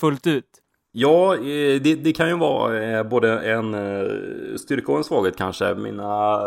Fullt 0.00 0.26
ut. 0.26 0.62
Ja, 0.92 1.34
eh, 1.34 1.80
det, 1.80 1.94
det 1.94 2.12
kan 2.12 2.28
ju 2.28 2.36
vara 2.36 2.82
eh, 2.82 3.02
både 3.02 3.52
en 3.52 3.74
eh, 3.74 4.56
styrka 4.56 4.92
och 4.92 4.98
en 4.98 5.04
svaghet 5.04 5.36
kanske. 5.36 5.74
Mina 5.74 6.40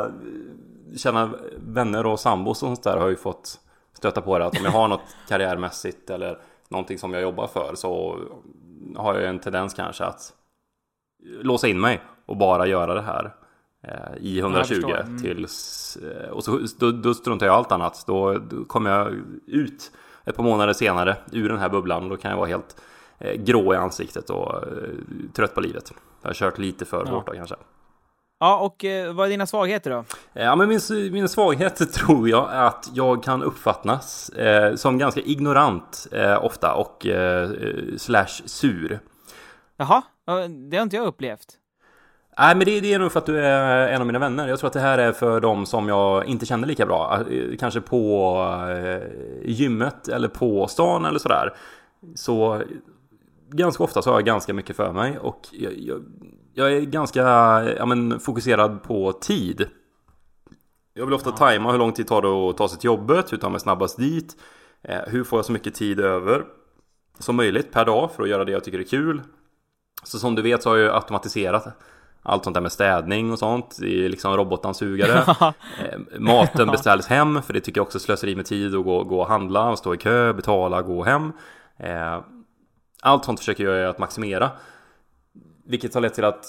känna 0.97 1.30
vänner 1.67 2.06
och 2.06 2.19
sambos 2.19 2.63
och 2.63 2.67
sånt 2.67 2.84
där 2.84 2.97
har 2.97 3.10
ju 3.10 3.15
fått 3.15 3.60
stöta 3.93 4.21
på 4.21 4.39
det 4.39 4.45
att 4.45 4.58
om 4.60 4.65
jag 4.65 4.71
har 4.71 4.88
något 4.88 5.15
karriärmässigt 5.27 6.10
eller 6.10 6.38
någonting 6.69 6.97
som 6.97 7.13
jag 7.13 7.21
jobbar 7.21 7.47
för 7.47 7.71
så 7.75 8.19
har 8.95 9.15
jag 9.15 9.30
en 9.30 9.39
tendens 9.39 9.73
kanske 9.73 10.04
att 10.04 10.34
låsa 11.41 11.67
in 11.67 11.80
mig 11.80 12.01
och 12.25 12.38
bara 12.38 12.67
göra 12.67 12.93
det 12.93 13.01
här 13.01 13.34
eh, 13.84 14.17
i 14.17 14.39
120 14.39 14.67
förstår. 14.73 14.99
Mm. 15.01 15.21
tills 15.21 15.97
eh, 15.97 16.30
och 16.30 16.43
så 16.43 16.60
då, 16.80 16.91
då 16.91 17.13
struntar 17.13 17.45
jag 17.45 17.56
allt 17.56 17.71
annat. 17.71 18.04
Då, 18.08 18.38
då 18.38 18.65
kommer 18.65 18.89
jag 18.91 19.13
ut 19.47 19.91
ett 20.25 20.36
par 20.36 20.43
månader 20.43 20.73
senare 20.73 21.17
ur 21.32 21.49
den 21.49 21.58
här 21.60 21.69
bubblan 21.69 22.04
och 22.04 22.10
då 22.10 22.17
kan 22.17 22.32
jag 22.32 22.38
vara 22.38 22.47
helt 22.47 22.82
eh, 23.19 23.41
grå 23.41 23.73
i 23.73 23.77
ansiktet 23.77 24.30
och 24.30 24.56
eh, 24.56 24.89
trött 25.34 25.54
på 25.56 25.62
livet. 25.62 25.93
Jag 26.21 26.30
har 26.30 26.34
kört 26.34 26.58
lite 26.58 26.86
för 26.86 27.06
Ja. 27.06 27.12
hårt 27.12 27.27
då 27.27 27.34
kanske. 27.34 27.56
Ja, 28.43 28.58
och 28.60 28.86
eh, 28.86 29.13
vad 29.13 29.25
är 29.25 29.30
dina 29.30 29.45
svagheter 29.45 29.91
då? 29.91 29.97
Eh, 30.34 30.45
Ja, 30.45 30.56
men 30.56 30.67
min, 30.67 30.80
min 31.12 31.30
svaghet 31.30 31.93
tror 31.93 32.30
jag 32.30 32.54
är 32.54 32.63
att 32.63 32.89
jag 32.93 33.23
kan 33.23 33.43
uppfattas 33.43 34.30
eh, 34.30 34.75
som 34.75 34.97
ganska 34.97 35.21
ignorant 35.21 36.08
eh, 36.12 36.45
ofta 36.45 36.73
och 36.73 37.06
eh, 37.06 37.51
eh, 37.51 37.97
slash 37.97 38.41
sur. 38.45 38.99
Jaha, 39.77 40.01
ja, 40.25 40.47
det 40.47 40.77
har 40.77 40.84
inte 40.84 40.95
jag 40.95 41.06
upplevt. 41.06 41.47
Nej, 42.39 42.56
men 42.56 42.65
det, 42.65 42.80
det 42.80 42.93
är 42.93 42.99
nog 42.99 43.12
för 43.12 43.19
att 43.19 43.25
du 43.25 43.45
är 43.45 43.88
en 43.88 44.01
av 44.01 44.08
mina 44.08 44.19
vänner. 44.19 44.47
Jag 44.47 44.60
tror 44.60 44.67
att 44.67 44.73
det 44.73 44.80
här 44.80 44.97
är 44.97 45.12
för 45.12 45.39
de 45.39 45.65
som 45.65 45.88
jag 45.88 46.25
inte 46.25 46.45
känner 46.45 46.67
lika 46.67 46.86
bra. 46.86 47.19
Kanske 47.60 47.82
på 47.82 48.45
gymmet 49.43 50.08
eller 50.08 50.27
på 50.27 50.67
stan 50.67 51.06
eller 51.06 51.19
sådär. 51.19 51.54
Så 52.15 52.62
ganska 53.49 53.84
ofta 53.84 54.01
så 54.01 54.10
har 54.10 54.17
jag 54.17 54.25
ganska 54.25 54.54
mycket 54.54 54.75
för 54.75 54.91
mig 54.91 55.17
och 55.17 55.47
jag, 55.51 55.73
jag, 55.77 56.01
jag 56.53 56.73
är 56.73 56.81
ganska 56.81 57.21
ja, 57.77 57.85
men, 57.85 58.19
fokuserad 58.19 58.83
på 58.83 59.11
tid. 59.11 59.67
Jag 60.93 61.05
vill 61.05 61.13
ofta 61.13 61.31
tajma 61.31 61.71
hur 61.71 61.79
lång 61.79 61.93
tid 61.93 62.07
tar 62.07 62.21
det 62.21 62.49
att 62.49 62.57
ta 62.57 62.67
sig 62.69 62.79
till 62.79 62.87
jobbet, 62.87 63.33
hur 63.33 63.37
tar 63.37 63.45
jag 63.47 63.51
mig 63.51 63.61
snabbast 63.61 63.97
dit, 63.97 64.35
eh, 64.81 65.01
hur 65.07 65.23
får 65.23 65.39
jag 65.39 65.45
så 65.45 65.51
mycket 65.51 65.75
tid 65.75 65.99
över 65.99 66.45
som 67.19 67.35
möjligt 67.35 67.71
per 67.71 67.85
dag 67.85 68.11
för 68.11 68.23
att 68.23 68.29
göra 68.29 68.45
det 68.45 68.51
jag 68.51 68.63
tycker 68.63 68.79
är 68.79 68.83
kul. 68.83 69.21
Så 70.03 70.19
som 70.19 70.35
du 70.35 70.41
vet 70.41 70.63
så 70.63 70.69
har 70.69 70.77
jag 70.77 70.95
automatiserat 70.95 71.67
allt 72.23 72.43
sånt 72.43 72.53
där 72.53 72.61
med 72.61 72.71
städning 72.71 73.31
och 73.31 73.39
sånt 73.39 73.79
i 73.81 74.09
liksom 74.09 74.37
robotdammsugare. 74.37 75.35
Eh, 75.79 76.19
Maten 76.19 76.67
beställs 76.71 77.07
hem 77.07 77.41
för 77.41 77.53
det 77.53 77.59
tycker 77.59 77.79
jag 77.79 77.85
också 77.85 77.97
är 77.97 77.99
slöseri 77.99 78.35
med 78.35 78.45
tid 78.45 78.75
att 78.75 78.83
gå, 78.83 79.03
gå 79.03 79.19
och 79.19 79.27
handla 79.27 79.69
och 79.69 79.77
stå 79.77 79.93
i 79.93 79.97
kö, 79.97 80.33
betala, 80.33 80.81
gå 80.81 81.03
hem. 81.03 81.31
Eh, 81.77 82.19
Allt 83.01 83.25
sånt 83.25 83.39
försöker 83.39 83.63
jag 83.63 83.89
att 83.89 83.99
maximera. 83.99 84.51
Vilket 85.71 85.93
har 85.93 86.01
lett 86.01 86.13
till 86.13 86.23
att 86.25 86.45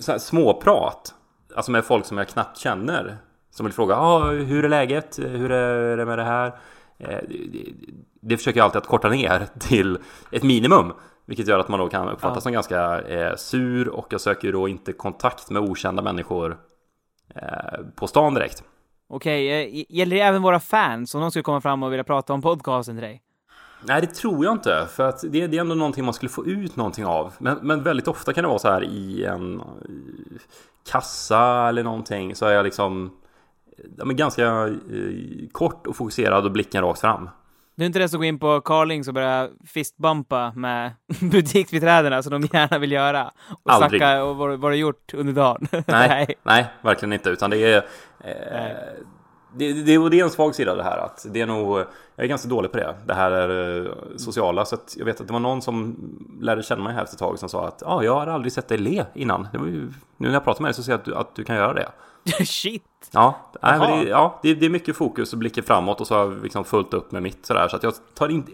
så 0.00 0.12
här, 0.12 0.18
småprat, 0.18 1.14
alltså 1.56 1.70
med 1.70 1.84
folk 1.84 2.04
som 2.06 2.18
jag 2.18 2.28
knappt 2.28 2.58
känner. 2.58 3.16
Som 3.50 3.66
vill 3.66 3.72
fråga, 3.72 3.96
ah, 3.96 4.30
hur 4.30 4.64
är 4.64 4.68
läget? 4.68 5.18
Hur 5.18 5.50
är 5.50 5.96
det 5.96 6.06
med 6.06 6.18
det 6.18 6.24
här? 6.24 6.58
Eh, 6.98 7.18
det, 8.20 8.36
försöker 8.36 8.60
jag 8.60 8.64
alltid 8.64 8.78
att 8.78 8.86
korta 8.86 9.08
ner 9.08 9.46
till 9.58 9.98
ett 10.32 10.42
minimum. 10.42 10.92
Vilket 11.26 11.48
gör 11.48 11.58
att 11.58 11.68
man 11.68 11.80
då 11.80 11.88
kan 11.88 12.08
uppfattas 12.08 12.36
Ja. 12.36 12.40
som 12.40 12.52
ganska 12.52 13.00
eh, 13.00 13.36
sur 13.36 13.88
och 13.88 14.06
jag 14.10 14.20
söker 14.20 14.52
då 14.52 14.68
inte 14.68 14.92
kontakt 14.92 15.50
med 15.50 15.62
okända 15.62 16.02
människor 16.02 16.58
eh, 17.34 17.80
på 17.94 18.06
stan 18.06 18.34
direkt. 18.34 18.64
Okej, 19.08 19.48
eh, 19.48 19.84
gäller 19.88 20.16
det 20.16 20.22
även 20.22 20.42
våra 20.42 20.60
fans 20.60 21.14
om 21.14 21.20
de 21.20 21.30
skulle 21.30 21.42
komma 21.42 21.60
fram 21.60 21.82
och 21.82 21.92
vilja 21.92 22.04
prata 22.04 22.32
om 22.32 22.42
podcasten 22.42 22.96
till 22.96 23.02
dig? 23.02 23.22
Nej, 23.80 24.00
det 24.00 24.06
tror 24.06 24.44
jag 24.44 24.54
inte. 24.54 24.86
För 24.90 25.08
att 25.08 25.20
det, 25.20 25.46
det 25.46 25.56
är 25.56 25.60
ändå 25.60 25.74
någonting 25.74 26.04
man 26.04 26.14
skulle 26.14 26.30
få 26.30 26.46
ut 26.46 26.76
någonting 26.76 27.06
av. 27.06 27.32
Men, 27.38 27.58
men 27.62 27.82
väldigt 27.82 28.08
ofta 28.08 28.32
kan 28.32 28.44
det 28.44 28.48
vara 28.48 28.58
så 28.58 28.68
här 28.68 28.84
i 28.84 29.24
en 29.24 29.60
eh, 29.60 29.66
kassa 30.90 31.68
eller 31.68 31.82
någonting 31.82 32.34
så 32.34 32.46
är 32.46 32.52
jag 32.52 32.64
liksom 32.64 33.12
ja, 33.96 34.04
men 34.04 34.16
ganska 34.16 34.44
eh, 34.46 35.48
kort 35.52 35.86
och 35.86 35.96
fokuserad 35.96 36.44
och 36.44 36.52
blicken 36.52 36.82
rakt 36.82 37.00
fram. 37.00 37.30
Du 37.76 37.84
är 37.84 37.86
inte 37.86 37.98
den 37.98 38.08
som 38.08 38.18
går 38.18 38.26
in 38.26 38.38
på 38.38 38.60
Carlings 38.60 39.08
och 39.08 39.14
börjar 39.14 39.50
fistbumpa 39.66 40.52
med 40.56 40.92
butiksbiträdena 41.20 42.22
som 42.22 42.32
de 42.32 42.48
gärna 42.52 42.78
vill 42.78 42.92
göra? 42.92 43.30
Och 43.64 43.72
Aldrig. 43.72 44.00
snacka 44.00 44.24
och 44.24 44.36
vad, 44.36 44.58
vad 44.58 44.72
du 44.72 44.76
gjort 44.76 45.14
under 45.14 45.32
dagen? 45.32 45.68
Nej, 45.86 46.34
nej, 46.42 46.66
verkligen 46.82 47.12
inte. 47.12 47.30
Utan 47.30 47.50
det 47.50 47.72
är... 47.72 47.76
Eh, 48.20 48.76
det, 49.58 49.72
det, 49.72 49.98
och 49.98 50.10
det 50.10 50.20
är 50.20 50.24
en 50.24 50.30
svag 50.30 50.54
sida 50.54 50.74
det 50.74 50.82
här. 50.82 50.98
Att 50.98 51.26
det 51.30 51.40
är 51.40 51.46
nog, 51.46 51.78
jag 51.78 52.24
är 52.24 52.26
ganska 52.26 52.48
dålig 52.48 52.72
på 52.72 52.78
det. 52.78 52.94
Det 53.06 53.14
här 53.14 53.30
är 53.30 53.86
eh, 53.86 53.92
sociala. 54.16 54.64
Så 54.64 54.76
jag 54.96 55.04
vet 55.04 55.20
att 55.20 55.26
det 55.26 55.32
var 55.32 55.40
någon 55.40 55.62
som 55.62 55.96
lärde 56.40 56.62
känna 56.62 56.84
mig 56.84 56.94
här 56.94 57.02
efter 57.02 57.14
ett 57.14 57.18
tag 57.18 57.38
som 57.38 57.48
sa 57.48 57.66
att 57.66 57.82
ah, 57.86 58.02
jag 58.02 58.14
har 58.14 58.26
aldrig 58.26 58.52
sett 58.52 58.68
dig 58.68 58.78
le 58.78 59.04
innan. 59.14 59.48
Ju, 59.52 59.92
nu 60.16 60.28
när 60.28 60.32
jag 60.32 60.44
pratar 60.44 60.62
med 60.62 60.68
dig 60.68 60.74
så 60.74 60.82
ser 60.82 60.92
jag 60.92 60.98
att 60.98 61.04
du, 61.04 61.14
att 61.14 61.34
du 61.34 61.44
kan 61.44 61.56
göra 61.56 61.74
det. 61.74 61.88
Shit! 62.44 62.82
Ja, 63.10 63.50
nej, 63.62 63.78
men 63.78 63.90
det, 63.90 64.08
ja 64.08 64.38
det, 64.42 64.54
det 64.54 64.66
är 64.66 64.70
mycket 64.70 64.96
fokus 64.96 65.32
och 65.32 65.38
blicken 65.38 65.64
framåt 65.64 66.00
och 66.00 66.06
så 66.06 66.14
har 66.14 66.24
jag 66.24 66.42
liksom 66.42 66.64
fullt 66.64 66.94
upp 66.94 67.12
med 67.12 67.22
mitt 67.22 67.46
sådär. 67.46 67.68
Så 67.68 67.76
att 67.76 67.82
jag 67.82 67.94
tar 68.14 68.28
inte, 68.28 68.52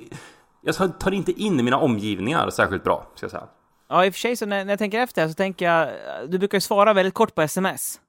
jag 0.61 0.99
tar 0.99 1.15
inte 1.15 1.33
in 1.33 1.65
mina 1.65 1.79
omgivningar 1.79 2.51
särskilt 2.51 2.85
bra, 2.85 3.07
ska 3.15 3.25
jag 3.25 3.31
säga. 3.31 3.47
Ja, 3.88 4.07
i 4.07 4.11
och 4.11 4.15
för 4.15 4.21
sig 4.21 4.37
så 4.37 4.47
när, 4.47 4.65
när 4.65 4.73
jag 4.73 4.79
tänker 4.79 4.99
efter 4.99 5.29
så 5.29 5.35
tänker 5.35 5.65
jag, 5.65 5.88
du 6.29 6.38
brukar 6.38 6.57
ju 6.57 6.61
svara 6.61 6.93
väldigt 6.93 7.15
kort 7.15 7.35
på 7.35 7.43
sms. 7.43 8.01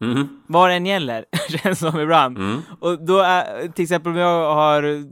Mhm. 0.00 0.42
Vad 0.46 0.70
det 0.70 0.74
än 0.74 0.86
gäller, 0.86 1.24
känns 1.62 1.78
som 1.78 2.00
ibland. 2.00 2.38
Mm. 2.38 2.62
Och 2.80 3.04
då 3.04 3.18
är, 3.18 3.68
till 3.68 3.82
exempel 3.82 4.12
om 4.12 4.18
jag 4.18 4.54
har 4.54 5.04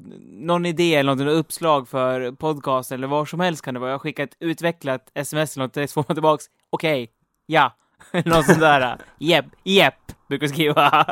någon 0.46 0.66
idé 0.66 0.94
eller 0.94 1.14
något, 1.16 1.32
uppslag 1.34 1.88
för 1.88 2.32
podcast 2.32 2.92
eller 2.92 3.06
vad 3.06 3.28
som 3.28 3.40
helst 3.40 3.64
kan 3.64 3.74
det 3.74 3.80
vara. 3.80 3.90
Jag 3.90 4.00
skickar 4.00 4.24
ett 4.24 4.36
utvecklat 4.40 5.10
sms 5.14 5.56
eller 5.56 5.66
något, 5.66 5.90
så 5.90 5.94
får 5.94 6.04
man 6.08 6.14
tillbaks, 6.16 6.44
okej, 6.70 7.10
ja, 7.46 7.76
eller 8.12 8.30
något 8.36 8.46
sånt 8.46 8.60
där. 8.60 8.96
Jepp, 9.18 9.46
jepp, 9.64 9.94
brukar 10.28 10.46
skriva. 10.46 11.06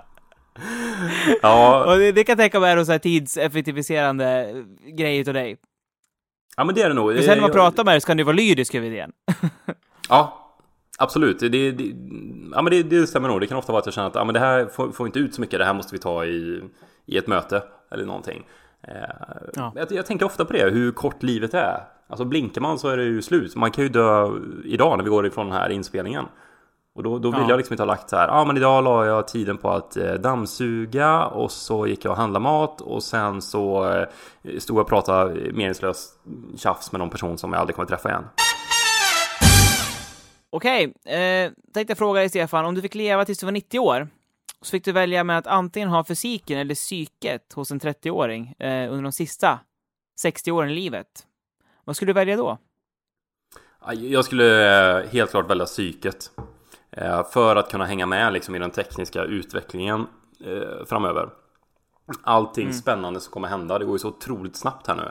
Ja, 1.43 1.85
Och 1.93 1.99
det, 1.99 2.13
det 2.13 2.25
kan 2.25 2.33
jag 2.33 2.39
tänka 2.39 2.61
mig 2.61 2.73
är 2.73 2.85
sån 2.85 2.93
här 2.93 2.99
tidseffektiviserande 2.99 4.55
grej 4.97 5.19
utav 5.19 5.35
dig. 5.35 5.57
ja, 6.57 6.65
men 6.65 6.75
det 6.75 6.83
är 6.83 6.89
det 6.89 6.95
nog. 6.95 7.07
Men 7.15 7.23
sen 7.23 7.27
när 7.29 7.37
man 7.37 7.43
Jag- 7.51 7.53
pratar 7.57 7.85
med 7.85 7.95
dig 7.95 8.01
så 8.01 8.07
kan 8.07 8.17
du 8.17 8.23
vara 8.25 8.37
lyrisk 8.37 8.75
över 8.75 8.87
idén. 8.87 9.13
Ja, 10.09 10.46
absolut. 10.99 11.39
Det, 11.41 11.49
det, 11.49 11.85
ja, 12.55 12.63
men 12.63 12.65
det, 12.71 12.83
det 12.83 13.07
stämmer 13.07 13.29
nog. 13.29 13.41
Det 13.41 13.47
kan 13.47 13.59
ofta 13.59 13.73
vara 13.73 13.81
att 13.81 13.87
jag 13.87 13.95
känner 13.95 14.09
att 14.09 14.15
ja, 14.15 14.25
men 14.25 14.35
det 14.35 14.41
här 14.41 14.67
får, 14.67 14.91
får 14.93 15.07
inte 15.07 15.19
ut 15.19 15.35
så 15.35 15.41
mycket. 15.41 15.59
Det 15.59 15.65
här 15.65 15.75
måste 15.75 15.95
vi 15.95 15.99
ta 15.99 16.25
i, 16.25 16.63
i 17.07 17.17
ett 17.17 17.27
möte 17.27 17.63
eller 17.91 18.05
någonting. 18.05 18.47
Eh, 18.89 18.95
Ja. 19.55 19.73
jag, 19.77 19.93
jag 19.93 20.07
tänker 20.07 20.27
ofta 20.27 20.45
på 20.45 20.53
det, 20.53 20.71
hur 20.71 20.93
kort 20.93 21.23
livet 21.23 21.55
är. 21.55 21.81
Alltså 22.09 22.25
blinkar 22.25 22.61
man 22.61 22.79
så 22.79 22.89
är 22.89 22.97
det 22.97 23.05
ju 23.05 23.23
slut. 23.23 23.57
Man 23.57 23.71
kan 23.71 23.85
ju 23.85 23.91
dö 23.91 24.31
idag 24.65 24.97
när 24.97 25.05
vi 25.05 25.11
går 25.11 25.27
ifrån 25.27 25.47
den 25.47 25.57
här 25.57 25.69
inspelningen. 25.71 26.25
Och 26.95 27.03
då, 27.03 27.19
då 27.19 27.31
vill 27.31 27.41
Ja. 27.41 27.49
jag 27.49 27.57
liksom 27.57 27.73
inte 27.73 27.83
ha 27.83 27.87
lagt 27.87 28.11
så 28.11 28.17
här, 28.17 28.29
ja 28.29 28.35
ah, 28.35 28.45
men 28.45 28.57
idag 28.57 28.85
la 28.85 29.07
jag 29.07 29.29
tiden 29.29 29.57
på 29.57 29.71
att 29.71 29.97
eh, 29.97 30.15
dammsuga 30.15 31.27
och 31.27 31.51
så 31.51 31.87
gick 31.87 32.05
jag 32.05 32.11
och 32.11 32.17
handlade 32.17 32.43
mat 32.43 32.81
och 32.81 33.03
sen 33.03 33.43
så 33.43 33.85
eh, 33.93 34.59
stod 34.59 34.77
jag 34.77 34.83
och 34.83 34.89
pratade 34.89 35.35
meningslöst 35.53 36.21
tjafs 36.57 36.93
med 36.93 36.99
någon 36.99 37.11
person 37.11 37.39
som 37.39 37.53
jag 37.53 37.61
aldrig 37.61 37.77
kommer 37.77 37.89
träffa 37.89 38.09
igen. 38.09 38.25
Okej, 40.57 40.85
eh, 41.05 41.53
tänkte 41.75 41.91
jag 41.91 41.99
fråga 41.99 42.21
dig 42.21 42.29
Stefan, 42.29 42.65
om 42.65 42.75
du 42.75 42.83
fick 42.83 42.95
leva 42.95 43.25
tills 43.25 43.39
du 43.39 43.47
var 43.47 43.53
90 43.53 43.79
år, 43.79 44.09
så 44.63 44.71
fick 44.71 44.85
du 44.85 44.93
välja 44.93 45.25
med 45.25 45.39
att 45.39 45.47
antingen 45.47 45.89
ha 45.89 46.05
fysiken 46.05 46.59
eller 46.59 46.75
psyket 46.75 47.53
hos 47.53 47.71
en 47.71 47.81
30-åring 47.81 48.55
eh, 48.59 48.93
under 48.93 49.03
de 49.03 49.13
sista 49.13 49.59
60 50.21 50.53
åren 50.53 50.71
i 50.71 50.75
livet. 50.75 51.07
Vad 51.85 51.97
skulle 51.97 52.09
du 52.09 52.15
välja 52.15 52.37
då? 52.37 52.59
Ja, 53.87 53.93
Jag 53.93 54.25
skulle 54.25 54.99
eh, 55.01 55.09
helt 55.09 55.31
klart 55.31 55.51
välja 55.51 55.65
psyket. 55.67 56.31
Eh, 56.91 57.27
För 57.31 57.57
att 57.57 57.71
kunna 57.71 57.85
hänga 57.85 58.07
med 58.07 58.33
liksom 58.33 58.55
i 58.55 58.59
den 58.59 58.71
tekniska 58.71 59.23
utvecklingen 59.23 60.07
eh, 60.45 60.85
framöver. 60.87 61.31
Allting 62.23 62.73
spännande 62.73 63.21
som 63.21 63.33
kommer 63.33 63.49
hända. 63.49 63.79
Det 63.79 63.85
går 63.85 63.95
ju 63.95 63.99
så 63.99 64.09
otroligt 64.09 64.57
snabbt 64.57 64.87
här 64.87 64.95
nu. 64.95 65.03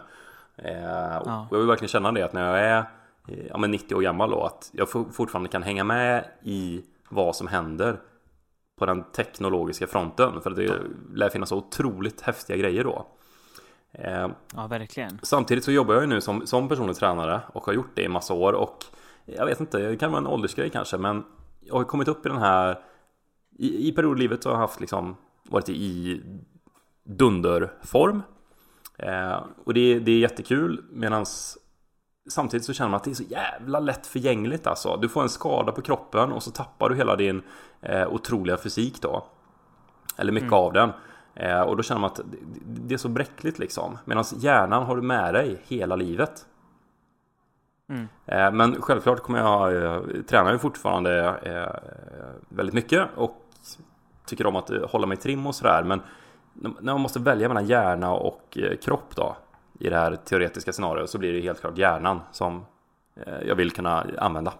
Och 1.21 1.27
Ja. 1.27 1.47
Jag 1.51 1.58
vill 1.58 1.67
verkligen 1.67 1.89
känna 1.89 2.12
det 2.12 2.25
att 2.25 2.34
när 2.34 2.47
jag 2.47 2.60
är 2.60 2.86
ja, 3.27 3.57
men 3.57 3.71
90 3.71 3.95
år 3.95 4.01
gammal 4.01 4.29
då. 4.29 4.43
Att 4.43 4.69
jag 4.73 4.89
for- 4.89 5.09
fortfarande 5.11 5.49
kan 5.49 5.63
hänga 5.63 5.83
med 5.83 6.25
i 6.43 6.83
vad 7.09 7.35
som 7.35 7.47
händer 7.47 7.99
på 8.77 8.85
den 8.85 9.03
teknologiska 9.03 9.88
fronten. 9.88 10.41
För 10.41 10.49
det 10.49 10.79
lär 11.13 11.29
finnas 11.29 11.49
så 11.49 11.57
otroligt 11.57 12.21
häftiga 12.21 12.57
grejer 12.57 12.83
då. 12.83 13.07
Eh, 13.91 14.27
Ja, 14.55 14.67
verkligen. 14.67 15.19
Samtidigt 15.23 15.63
så 15.63 15.71
jobbar 15.71 15.93
jag 15.93 16.03
ju 16.03 16.07
nu 16.09 16.21
som, 16.21 16.47
som 16.47 16.67
personlig 16.69 16.95
tränare 16.95 17.41
och 17.53 17.65
har 17.65 17.73
gjort 17.73 17.91
det 17.95 18.03
i 18.03 18.07
massa 18.09 18.33
år 18.33 18.53
och 18.53 18.85
jag 19.25 19.45
vet 19.45 19.59
inte, 19.59 19.77
det 19.77 19.97
kan 19.97 20.11
vara 20.11 20.21
en 20.21 20.27
åldersgrej 20.27 20.69
kanske 20.69 20.97
men 20.97 21.23
jag 21.59 21.75
har 21.75 21.83
kommit 21.83 22.07
upp 22.07 22.25
i 22.25 22.29
den 22.29 22.38
här 22.38 22.79
i, 23.57 23.88
i 23.89 23.91
perioder 23.91 24.15
i 24.15 24.19
livet 24.19 24.43
så 24.43 24.49
har 24.49 24.53
jag 24.53 24.59
haft 24.61 24.79
liksom 24.79 25.15
varit 25.43 25.69
i 25.69 26.21
dunderform 27.03 28.23
eh, 28.97 29.43
och 29.65 29.73
det, 29.73 29.99
det 29.99 30.11
är 30.11 30.19
jättekul 30.19 30.83
medans 30.91 31.57
Samtidigt 32.29 32.65
så 32.65 32.73
känner 32.73 32.89
man 32.89 32.97
att 32.97 33.03
det 33.03 33.11
är 33.11 33.15
så 33.15 33.23
jävla 33.23 33.79
lätt 33.79 34.07
förgängligt 34.07 34.67
alltså. 34.67 34.97
Du 34.97 35.09
får 35.09 35.21
en 35.21 35.29
skada 35.29 35.71
på 35.71 35.81
kroppen 35.81 36.31
och 36.31 36.43
så 36.43 36.51
tappar 36.51 36.89
du 36.89 36.95
hela 36.95 37.15
din 37.15 37.43
eh, 37.81 38.07
otroliga 38.07 38.57
fysik 38.57 39.01
då. 39.01 39.25
Eller 40.17 40.31
mycket 40.31 40.53
av 40.53 40.73
den. 40.73 40.91
Eh, 41.35 41.61
och 41.61 41.77
då 41.77 41.83
känner 41.83 42.01
man 42.01 42.09
att 42.09 42.15
det, 42.15 42.38
det 42.65 42.93
är 42.93 42.97
så 42.97 43.09
bräckligt 43.09 43.59
liksom. 43.59 43.97
Medan 44.05 44.23
hjärnan 44.35 44.83
har 44.83 44.95
du 44.95 45.01
med 45.01 45.33
dig 45.33 45.61
hela 45.67 45.95
livet. 45.95 46.45
Mm. 47.89 48.07
Eh, 48.25 48.51
men 48.51 48.81
självklart 48.81 49.19
kommer 49.19 49.39
jag 49.39 49.83
eh, 49.83 50.01
tränar 50.27 50.51
ju 50.51 50.59
fortfarande 50.59 51.39
eh, 51.43 51.91
väldigt 52.49 52.75
mycket 52.75 53.07
och 53.15 53.41
tycker 54.25 54.45
om 54.45 54.55
att 54.55 54.69
hålla 54.69 55.07
mig 55.07 55.17
trim 55.17 55.47
och 55.47 55.55
sådär. 55.55 55.83
Men 55.83 56.01
när 56.53 56.93
man 56.93 57.01
måste 57.01 57.19
välja 57.19 57.47
mellan 57.47 57.65
hjärna 57.65 58.13
och 58.13 58.57
kropp 58.81 59.15
då 59.15 59.35
i 59.79 59.89
det 59.89 59.95
här 59.95 60.15
teoretiska 60.15 60.73
scenariot 60.73 61.09
så 61.09 61.17
blir 61.17 61.33
det 61.33 61.41
helt 61.41 61.61
klart 61.61 61.77
hjärnan 61.77 62.21
som 62.31 62.65
eh, 63.15 63.47
jag 63.47 63.55
vill 63.55 63.71
kunna 63.71 64.05
använda. 64.17 64.53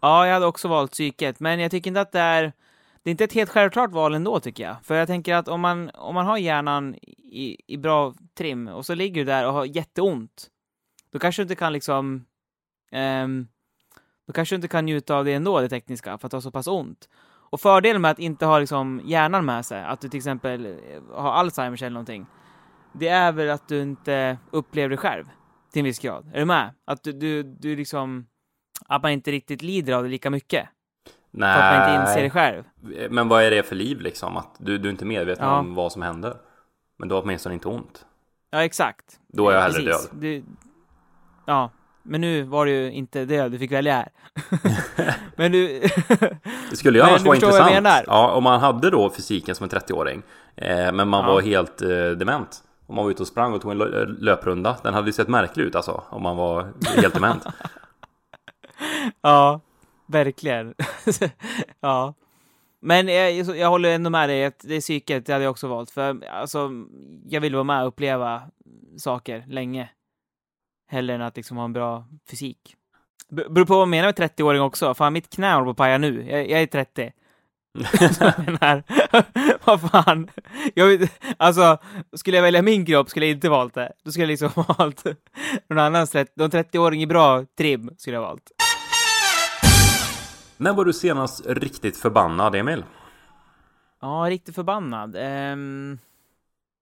Ja, 0.00 0.26
jag 0.26 0.34
hade 0.34 0.46
också 0.46 0.68
valt 0.68 0.92
psyket, 0.92 1.40
men 1.40 1.60
jag 1.60 1.70
tycker 1.70 1.90
inte 1.90 2.00
att 2.00 2.12
det 2.12 2.20
är... 2.20 2.52
Det 3.02 3.10
är 3.10 3.12
inte 3.12 3.24
ett 3.24 3.32
helt 3.32 3.50
självklart 3.50 3.92
val 3.92 4.14
ändå, 4.14 4.40
tycker 4.40 4.64
jag. 4.64 4.76
För 4.82 4.94
jag 4.94 5.06
tänker 5.06 5.34
att 5.34 5.48
om 5.48 5.60
man, 5.60 5.90
om 5.94 6.14
man 6.14 6.26
har 6.26 6.38
hjärnan 6.38 6.94
i, 7.18 7.56
i 7.66 7.76
bra 7.76 8.14
trim 8.38 8.68
och 8.68 8.86
så 8.86 8.94
ligger 8.94 9.20
du 9.20 9.24
där 9.24 9.46
och 9.46 9.52
har 9.52 9.64
jätteont, 9.64 10.46
då 11.12 11.18
kanske 11.18 11.42
du 11.42 11.44
inte 11.44 11.54
kan 11.54 11.72
liksom... 11.72 12.24
Um, 12.92 13.48
då 14.26 14.32
kanske 14.32 14.54
du 14.54 14.56
inte 14.56 14.68
kan 14.68 14.84
njuta 14.84 15.16
av 15.16 15.24
det 15.24 15.32
ändå, 15.32 15.60
det 15.60 15.68
tekniska, 15.68 16.18
för 16.18 16.26
att 16.26 16.30
det 16.30 16.36
har 16.36 16.40
så 16.40 16.50
pass 16.50 16.66
ont. 16.66 17.08
Och 17.50 17.60
fördelen 17.60 18.02
med 18.02 18.10
att 18.10 18.18
inte 18.18 18.46
ha 18.46 18.58
liksom 18.58 19.00
hjärnan 19.04 19.44
med 19.44 19.66
sig, 19.66 19.84
att 19.84 20.00
du 20.00 20.08
till 20.08 20.18
exempel 20.18 20.78
har 21.12 21.32
Alzheimers 21.32 21.82
eller 21.82 21.90
någonting, 21.90 22.26
det 22.98 23.08
är 23.08 23.32
väl 23.32 23.50
att 23.50 23.68
du 23.68 23.82
inte 23.82 24.38
upplever 24.50 24.88
det 24.88 24.96
själv 24.96 25.24
till 25.72 25.80
en 25.80 25.84
viss 25.84 25.98
grad. 25.98 26.30
Är 26.34 26.38
du 26.38 26.44
med? 26.44 26.70
Att 26.84 27.02
du, 27.02 27.12
du, 27.12 27.42
du 27.42 27.76
liksom, 27.76 28.26
att 28.86 29.02
man 29.02 29.10
inte 29.12 29.30
riktigt 29.30 29.62
lider 29.62 29.92
av 29.92 30.02
det 30.02 30.08
lika 30.08 30.30
mycket. 30.30 30.68
Nej. 31.30 31.54
För 31.54 31.62
att 31.62 31.88
man 31.88 31.90
inte 32.00 32.10
inser 32.10 32.22
det 32.22 32.30
själv. 32.30 32.64
Men 33.10 33.28
vad 33.28 33.42
är 33.42 33.50
det 33.50 33.62
för 33.62 33.76
liv 33.76 34.00
liksom? 34.00 34.36
Att 34.36 34.56
du, 34.58 34.78
du 34.78 34.88
är 34.88 34.90
inte 34.90 35.04
medveten 35.04 35.44
Ja. 35.46 35.58
om 35.58 35.74
vad 35.74 35.92
som 35.92 36.02
händer. 36.02 36.36
Men 36.98 37.08
du 37.08 37.14
har 37.14 37.22
åtminstone 37.22 37.54
inte 37.54 37.68
ont. 37.68 38.06
Ja, 38.50 38.64
exakt. 38.64 39.04
Då 39.28 39.48
är 39.48 39.54
jag 39.54 39.62
hellre 39.62 39.82
Precis. 39.82 40.10
död. 40.10 40.20
Du, 40.20 40.44
ja, 41.46 41.70
men 42.02 42.20
nu 42.20 42.42
var 42.42 42.66
du 42.66 42.72
ju 42.72 42.92
inte 42.92 43.24
död, 43.24 43.52
du 43.52 43.58
fick 43.58 43.72
välja 43.72 43.92
här. 43.94 44.08
men 45.36 45.52
du... 45.52 45.80
Det 46.70 46.76
skulle 46.76 46.98
ju 46.98 47.04
annars 47.04 47.22
vara 47.24 47.34
intressant. 47.34 48.04
Ja, 48.06 48.30
om 48.30 48.44
man 48.44 48.60
hade 48.60 48.90
då 48.90 49.10
fysiken 49.10 49.54
som 49.54 49.64
en 49.64 49.70
30-åring. 49.70 50.22
Eh, 50.56 50.92
men 50.92 51.08
man 51.08 51.24
Ja. 51.24 51.32
var 51.32 51.40
helt 51.40 51.82
eh, 51.82 51.88
dement. 52.10 52.62
Om 52.86 52.94
man 52.94 53.04
var 53.04 53.10
ute 53.10 53.22
och 53.22 53.28
sprang 53.28 53.52
och 53.52 53.60
tog 53.62 53.72
en 53.72 53.80
eh, 53.80 54.06
löprunda. 54.08 54.76
Den 54.82 54.94
hade 54.94 55.06
ju 55.06 55.12
sett 55.12 55.28
märklig 55.28 55.64
ut 55.64 55.74
alltså. 55.74 56.02
Om 56.10 56.22
man 56.22 56.36
var 56.36 56.72
helt 56.96 57.14
dement. 57.14 57.46
Ja, 59.20 59.60
verkligen. 60.06 60.74
ja. 61.80 62.14
Men 62.80 63.08
jag, 63.08 63.32
jag 63.56 63.68
håller 63.68 63.94
ändå 63.94 64.10
med 64.10 64.28
dig 64.28 64.44
att 64.44 64.58
det 64.68 64.74
är 64.74 64.80
psyket, 64.80 65.26
det 65.26 65.32
hade 65.32 65.44
jag 65.44 65.50
också 65.50 65.68
valt. 65.68 65.90
För 65.90 66.24
alltså, 66.26 66.70
jag 67.28 67.40
vill 67.40 67.54
vara 67.54 67.64
med 67.64 67.82
och 67.82 67.88
uppleva 67.88 68.42
saker 68.98 69.44
länge. 69.48 69.88
Hellre 70.90 71.14
än 71.14 71.22
att 71.22 71.36
liksom 71.36 71.56
ha 71.56 71.64
en 71.64 71.72
bra 71.72 72.04
fysik. 72.30 72.76
B- 73.28 73.42
beror 73.50 73.66
på 73.66 73.72
vad 73.74 73.80
man 73.82 73.90
menar 73.90 74.08
med 74.08 74.14
30-åring 74.30 74.62
också. 74.62 74.94
Fan, 74.94 75.12
mitt 75.12 75.34
knä 75.34 75.52
håller 75.52 75.64
på 75.64 75.70
att 75.70 75.76
paja 75.76 75.98
nu. 75.98 76.30
Jag, 76.30 76.50
jag 76.50 76.62
är 76.62 76.66
30. 76.66 77.12
Menar, 78.46 78.82
vad 79.64 79.90
fan. 79.90 80.30
Jag 80.74 80.86
vet, 80.86 81.10
alltså, 81.36 81.78
skulle 82.12 82.36
jag 82.36 82.42
välja 82.42 82.62
min 82.62 82.86
kropp 82.86 83.10
skulle 83.10 83.26
jag 83.26 83.34
inte 83.34 83.48
valt 83.48 83.74
det. 83.74 83.92
Då 84.04 84.10
skulle 84.10 84.22
jag 84.24 84.28
liksom 84.28 84.50
valt 84.78 85.04
någon 85.68 85.78
annans 85.78 86.10
30, 86.10 86.32
någon 86.36 86.50
30-åring 86.50 87.02
i 87.02 87.06
bra 87.06 87.44
trim 87.58 87.90
skulle 87.98 88.16
jag 88.16 88.22
valt. 88.22 88.50
När 90.56 90.72
var 90.72 90.84
du 90.84 90.92
senast 90.92 91.46
riktigt 91.46 91.96
förbannad, 91.96 92.54
Emil? 92.54 92.84
Ja, 94.00 94.26
riktigt 94.28 94.54
förbannad. 94.54 95.16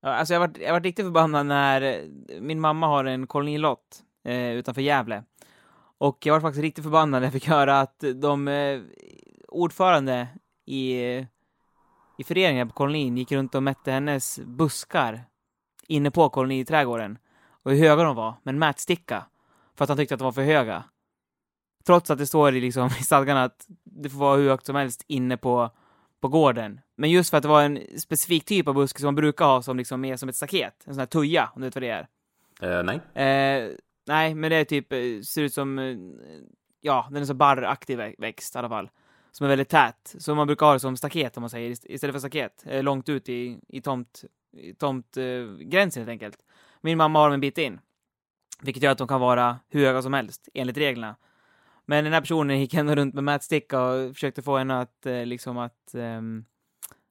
Ja, 0.05 0.11
alltså 0.11 0.35
jag 0.35 0.41
varit, 0.41 0.59
jag 0.59 0.73
varit 0.73 0.85
riktigt 0.85 1.05
förbannad 1.05 1.47
när 1.47 2.05
min 2.41 2.61
mamma 2.61 2.87
har 2.87 3.05
en 3.05 3.27
kolonilott 3.27 4.03
eh, 4.25 4.53
utanför 4.53 4.83
Gävle. 4.83 5.23
Och 5.99 6.27
jag 6.27 6.35
var 6.35 6.41
faktiskt 6.41 6.63
riktigt 6.63 6.85
förbannad 6.85 7.21
när 7.21 7.27
jag 7.27 7.33
fick 7.33 7.49
höra 7.49 7.81
att 7.81 8.05
de 8.15 8.49
eh, 8.49 8.81
ordförande 9.49 10.29
i, 10.67 10.95
i 12.19 12.25
föreningen 12.25 12.69
på 12.69 12.75
kolonin 12.75 13.17
gick 13.17 13.33
runt 13.33 13.55
och 13.55 13.63
mätte 13.63 13.93
hennes 13.93 14.39
buskar 14.45 15.25
inne 15.89 16.11
på 16.11 16.29
koloniträdgården. 16.29 17.19
Och 17.63 17.71
hur 17.71 17.79
höga 17.79 18.03
de 18.03 18.17
var, 18.17 18.35
med 18.43 18.53
en 18.53 18.59
mätsticka. 18.59 19.25
För 19.75 19.85
att 19.85 19.89
han 19.89 19.99
tyckte 19.99 20.15
att 20.15 20.19
de 20.19 20.25
var 20.25 20.33
för 20.33 20.43
höga. 20.43 20.85
Trots 21.87 22.11
att 22.11 22.19
det 22.19 22.27
står 22.27 22.55
i, 22.55 22.61
liksom, 22.61 22.87
i 23.01 23.03
stadgarna 23.05 23.45
att 23.45 23.67
det 23.85 24.11
får 24.11 24.19
vara 24.19 24.37
hur 24.37 24.49
högt 24.49 24.67
som 24.67 24.77
helst 24.77 25.05
inne 25.07 25.37
på, 25.37 25.71
på 26.21 26.29
gården. 26.29 26.81
Men 26.97 27.11
just 27.11 27.31
för 27.31 27.37
att 27.37 27.43
det 27.43 27.49
var 27.49 27.63
en 27.63 27.79
specifik 27.99 28.45
typ 28.45 28.69
av 28.69 28.75
buske 28.75 29.01
som 29.01 29.07
man 29.07 29.15
brukar 29.15 29.45
ha 29.45 29.63
som 29.63 29.77
liksom 29.77 30.05
är 30.05 30.17
som 30.17 30.29
ett 30.29 30.37
staket. 30.37 30.83
En 30.87 30.95
sån 30.95 30.99
här 30.99 31.07
tuja, 31.07 31.51
om 31.55 31.61
du 31.63 31.67
vet 31.67 31.75
vad 31.77 31.83
det 31.83 31.89
är. 31.89 32.09
Eh, 32.79 32.83
nej. 32.85 32.97
Eh, 33.27 33.71
nej, 34.07 34.35
men 34.35 34.51
det 34.51 34.57
är 34.57 34.65
typ, 34.65 34.93
eh, 34.93 34.99
ser 35.25 35.43
ut 35.43 35.55
som, 35.55 35.79
eh, 35.79 35.97
ja, 36.81 37.09
den 37.11 37.23
är 37.23 37.27
så 37.27 37.35
barraktig 37.35 37.99
vä- 37.99 38.15
växt 38.19 38.55
i 38.55 38.59
alla 38.59 38.69
fall. 38.69 38.91
Som 39.37 39.45
är 39.45 39.49
väldigt 39.49 39.69
tät. 39.69 40.15
Så 40.19 40.35
man 40.35 40.47
brukar 40.47 40.67
ha 40.67 40.73
det 40.73 40.81
som 40.81 40.97
staket 40.97 41.37
om 41.37 41.41
man 41.41 41.51
säger, 41.51 41.71
ist- 41.71 41.87
istället 41.89 42.15
för 42.15 42.21
staket. 42.21 42.65
Eh, 42.67 42.83
långt 42.83 43.09
ut 43.09 43.29
i, 43.29 43.61
i 43.69 43.81
tomt, 43.81 44.25
i 44.57 44.75
tomt 44.75 45.17
eh, 45.17 45.57
gränsen 45.61 46.01
helt 46.01 46.11
enkelt. 46.11 46.39
Min 46.81 46.99
mamma 46.99 47.19
har 47.19 47.27
dem 47.27 47.35
en 47.35 47.41
bit 47.41 47.59
in. 47.59 47.81
Vilket 48.63 48.83
gör 48.83 48.93
att 48.93 48.99
de 48.99 49.09
kan 49.09 49.21
vara 49.21 49.59
hur 49.69 49.87
höga 49.87 50.03
som 50.03 50.13
helst, 50.15 50.49
enligt 50.55 50.77
reglerna. 50.77 51.17
Men 51.87 52.05
den 52.05 52.13
här 52.13 52.21
personen 52.21 52.61
gick 52.61 52.75
ändå 52.75 52.95
runt 52.95 53.15
med 53.15 53.25
mätsticka 53.25 53.83
och 53.83 54.15
försökte 54.15 54.43
få 54.43 54.59
henne 54.59 54.81
att, 54.81 55.07
eh, 55.07 55.27
liksom 55.27 55.59
att, 55.59 55.95
ehm, 55.95 56.45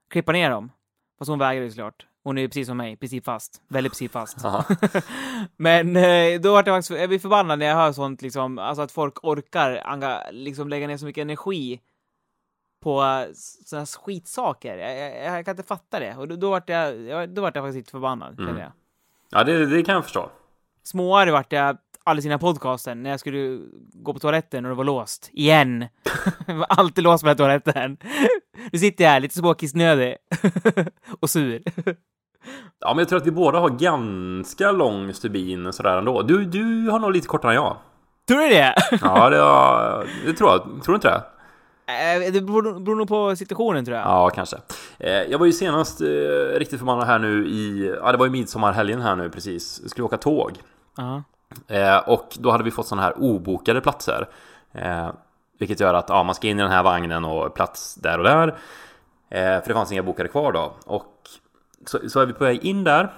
klippa 0.09 0.31
ner 0.31 0.49
dem. 0.49 0.71
Fast 1.19 1.29
hon 1.29 1.39
vägrade 1.39 1.69
såklart. 1.69 2.07
Hon 2.23 2.37
är 2.37 2.41
ju 2.41 2.47
precis 2.47 2.67
som 2.67 2.77
mig, 2.77 2.97
princip 2.97 3.25
fast. 3.25 3.61
Väldigt 3.67 3.91
princip 3.91 4.11
fast. 4.11 4.45
Aha. 4.45 4.65
Men 5.57 5.95
eh, 5.95 6.41
då 6.41 6.51
vart 6.51 6.67
jag 6.67 6.75
faktiskt, 6.75 6.99
jag 6.99 7.09
blir 7.09 7.19
förbannad 7.19 7.59
när 7.59 7.65
jag 7.65 7.75
hör 7.75 7.91
sånt 7.91 8.21
liksom, 8.21 8.59
alltså 8.59 8.81
att 8.81 8.91
folk 8.91 9.23
orkar 9.23 9.81
anga, 9.85 10.23
liksom 10.31 10.69
lägga 10.69 10.87
ner 10.87 10.97
så 10.97 11.05
mycket 11.05 11.21
energi 11.21 11.79
på 12.83 13.25
sådana 13.65 13.85
skitsaker. 13.85 14.77
Jag, 14.77 14.97
jag, 14.99 15.35
jag 15.37 15.45
kan 15.45 15.51
inte 15.51 15.63
fatta 15.63 15.99
det. 15.99 16.15
Och 16.15 16.27
då, 16.27 16.35
då 16.35 16.49
vart 16.49 16.69
jag, 16.69 17.29
då 17.29 17.41
vart 17.41 17.55
jag 17.55 17.63
faktiskt 17.63 17.77
lite 17.77 17.91
förbannad, 17.91 18.39
Mm. 18.39 18.57
jag. 18.57 18.71
Ja, 19.31 19.43
det, 19.43 19.65
det 19.65 19.83
kan 19.83 19.95
jag 19.95 20.03
förstå. 20.03 20.29
Småare 20.83 21.31
vart 21.31 21.51
jag 21.53 21.77
alldeles 22.03 22.25
innan 22.25 22.39
podcasten 22.39 23.03
när 23.03 23.09
jag 23.09 23.19
skulle 23.19 23.59
gå 23.93 24.13
på 24.13 24.19
toaletten 24.19 24.65
och 24.65 24.69
det 24.69 24.75
var 24.75 24.83
låst. 24.83 25.29
Igen! 25.33 25.85
alltid 26.69 27.03
låst 27.03 27.23
på 27.23 27.27
här 27.27 27.35
toaletten. 27.35 27.97
Nu 28.71 28.79
sitter 28.79 29.03
jag 29.03 29.11
här 29.11 29.19
lite 29.19 29.35
småkissnödig. 29.35 30.15
och 31.19 31.29
sur. 31.29 31.61
Ja, 32.79 32.87
men 32.93 32.97
jag 32.97 33.09
tror 33.09 33.19
att 33.19 33.27
vi 33.27 33.31
båda 33.31 33.59
har 33.59 33.69
ganska 33.69 34.71
lång 34.71 35.13
stubin 35.13 35.73
sådär 35.73 35.97
ändå. 35.97 36.21
Du, 36.21 36.45
du 36.45 36.89
har 36.89 36.99
nog 36.99 37.11
lite 37.11 37.27
kortare 37.27 37.51
än 37.51 37.55
jag. 37.55 37.77
Tror 38.27 38.37
du 38.39 38.49
det? 38.49 38.75
Ja, 39.01 39.29
det, 39.29 39.37
har- 39.37 40.07
det 40.25 40.33
tror 40.33 40.49
jag. 40.49 40.61
Tror 40.83 40.93
du 40.93 40.95
inte 40.95 41.07
det? 41.09 41.23
Eh, 41.85 42.31
det 42.33 42.41
beror, 42.41 42.95
nog 42.95 43.07
på 43.07 43.35
situationen 43.35 43.85
tror 43.85 43.97
jag. 43.97 44.05
Ja, 44.07 44.29
kanske. 44.29 44.57
Eh, 44.99 45.11
Jag 45.11 45.39
var 45.39 45.45
ju 45.45 45.51
senast 45.51 46.01
eh, 46.01 46.05
riktigt 46.59 46.79
förbannad 46.79 47.07
här 47.07 47.19
nu 47.19 47.47
i... 47.47 47.95
Ja, 48.01 48.11
det 48.11 48.17
var 48.17 48.25
ju 48.25 48.31
midsommarhelgen 48.31 49.01
här 49.01 49.15
nu 49.15 49.29
precis. 49.29 49.79
Jag 49.81 49.91
skulle 49.91 50.05
åka 50.05 50.17
tåg. 50.17 50.51
Ja. 50.97 51.23
Eh, 51.67 51.97
och 51.97 52.35
då 52.39 52.51
hade 52.51 52.63
vi 52.63 52.71
fått 52.71 52.87
sådana 52.87 53.01
här 53.01 53.13
obokade 53.17 53.81
platser. 53.81 54.27
Vilket 55.59 55.79
gör 55.79 55.93
att 55.93 56.09
ja, 56.09 56.23
man 56.23 56.35
ska 56.35 56.47
in 56.47 56.59
i 56.59 56.61
den 56.61 56.71
här 56.71 56.83
vagnen 56.83 57.25
och 57.25 57.53
plats 57.53 57.95
där 57.95 58.17
och 58.17 58.23
där. 58.23 58.55
För 59.29 59.67
det 59.67 59.73
fanns 59.73 59.91
inga 59.91 60.03
bokade 60.03 60.29
kvar 60.29 60.51
då. 60.51 60.73
Och 60.85 61.13
så, 61.85 62.09
så 62.09 62.19
är 62.19 62.25
vi 62.25 62.33
på 62.33 62.43
väg 62.43 62.63
in 62.63 62.83
där. 62.83 63.13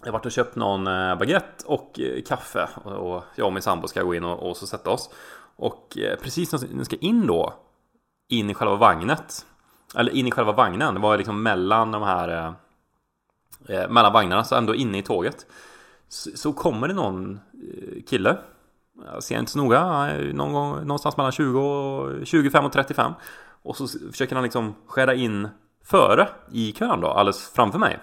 Jag 0.00 0.06
har 0.06 0.12
varit 0.12 0.26
och 0.26 0.32
köpt 0.32 0.56
någon 0.56 0.84
baguette 1.18 1.64
och 1.66 2.00
kaffe. 2.28 2.68
Och, 2.84 3.22
jag 3.34 3.46
och 3.46 3.52
min 3.52 3.62
sambo 3.62 3.88
ska 3.88 4.02
gå 4.02 4.14
in 4.14 4.24
och, 4.24 4.50
och 4.50 4.56
så 4.56 4.66
sätta 4.66 4.90
oss. 4.90 5.10
Och 5.56 5.98
precis 6.22 6.52
när 6.52 6.78
vi 6.78 6.84
ska 6.84 6.96
in 6.96 7.26
då. 7.26 7.54
In 8.28 8.50
i 8.50 8.54
själva 8.54 8.76
vagnet. 8.76 9.46
Eller 9.94 10.12
in 10.12 10.26
i 10.26 10.30
själva 10.30 10.52
vagnen. 10.52 10.94
Det 10.94 11.00
var 11.00 11.18
liksom 11.18 11.42
mellan 11.42 11.92
de 11.92 12.02
här... 12.02 12.28
Eh, 12.28 12.52
eh, 13.76 13.88
mellan 13.88 14.12
vagnarna, 14.12 14.44
så 14.44 14.54
ändå 14.54 14.74
inne 14.74 14.98
i 14.98 15.02
tåget. 15.02 15.46
Så, 16.08 16.30
så 16.34 16.52
kommer 16.52 16.88
det 16.88 16.94
någon 16.94 17.34
eh, 17.34 18.02
kille. 18.08 18.38
Jag 19.12 19.22
ser 19.22 19.38
inte 19.38 19.52
så 19.52 19.58
noga. 19.58 20.06
Någon 20.32 20.52
gång, 20.52 20.80
någonstans 20.86 21.16
mellan 21.16 21.32
20 21.32 21.60
och 21.60 22.26
25 22.26 22.64
och 22.64 22.72
35. 22.72 23.12
Och 23.62 23.76
så 23.76 23.88
försöker 24.10 24.34
han 24.34 24.44
liksom 24.44 24.74
skära 24.86 25.14
in 25.14 25.48
före 25.84 26.28
i 26.52 26.72
kön 26.72 27.00
då, 27.00 27.08
alldeles 27.08 27.52
framför 27.54 27.78
mig. 27.78 27.98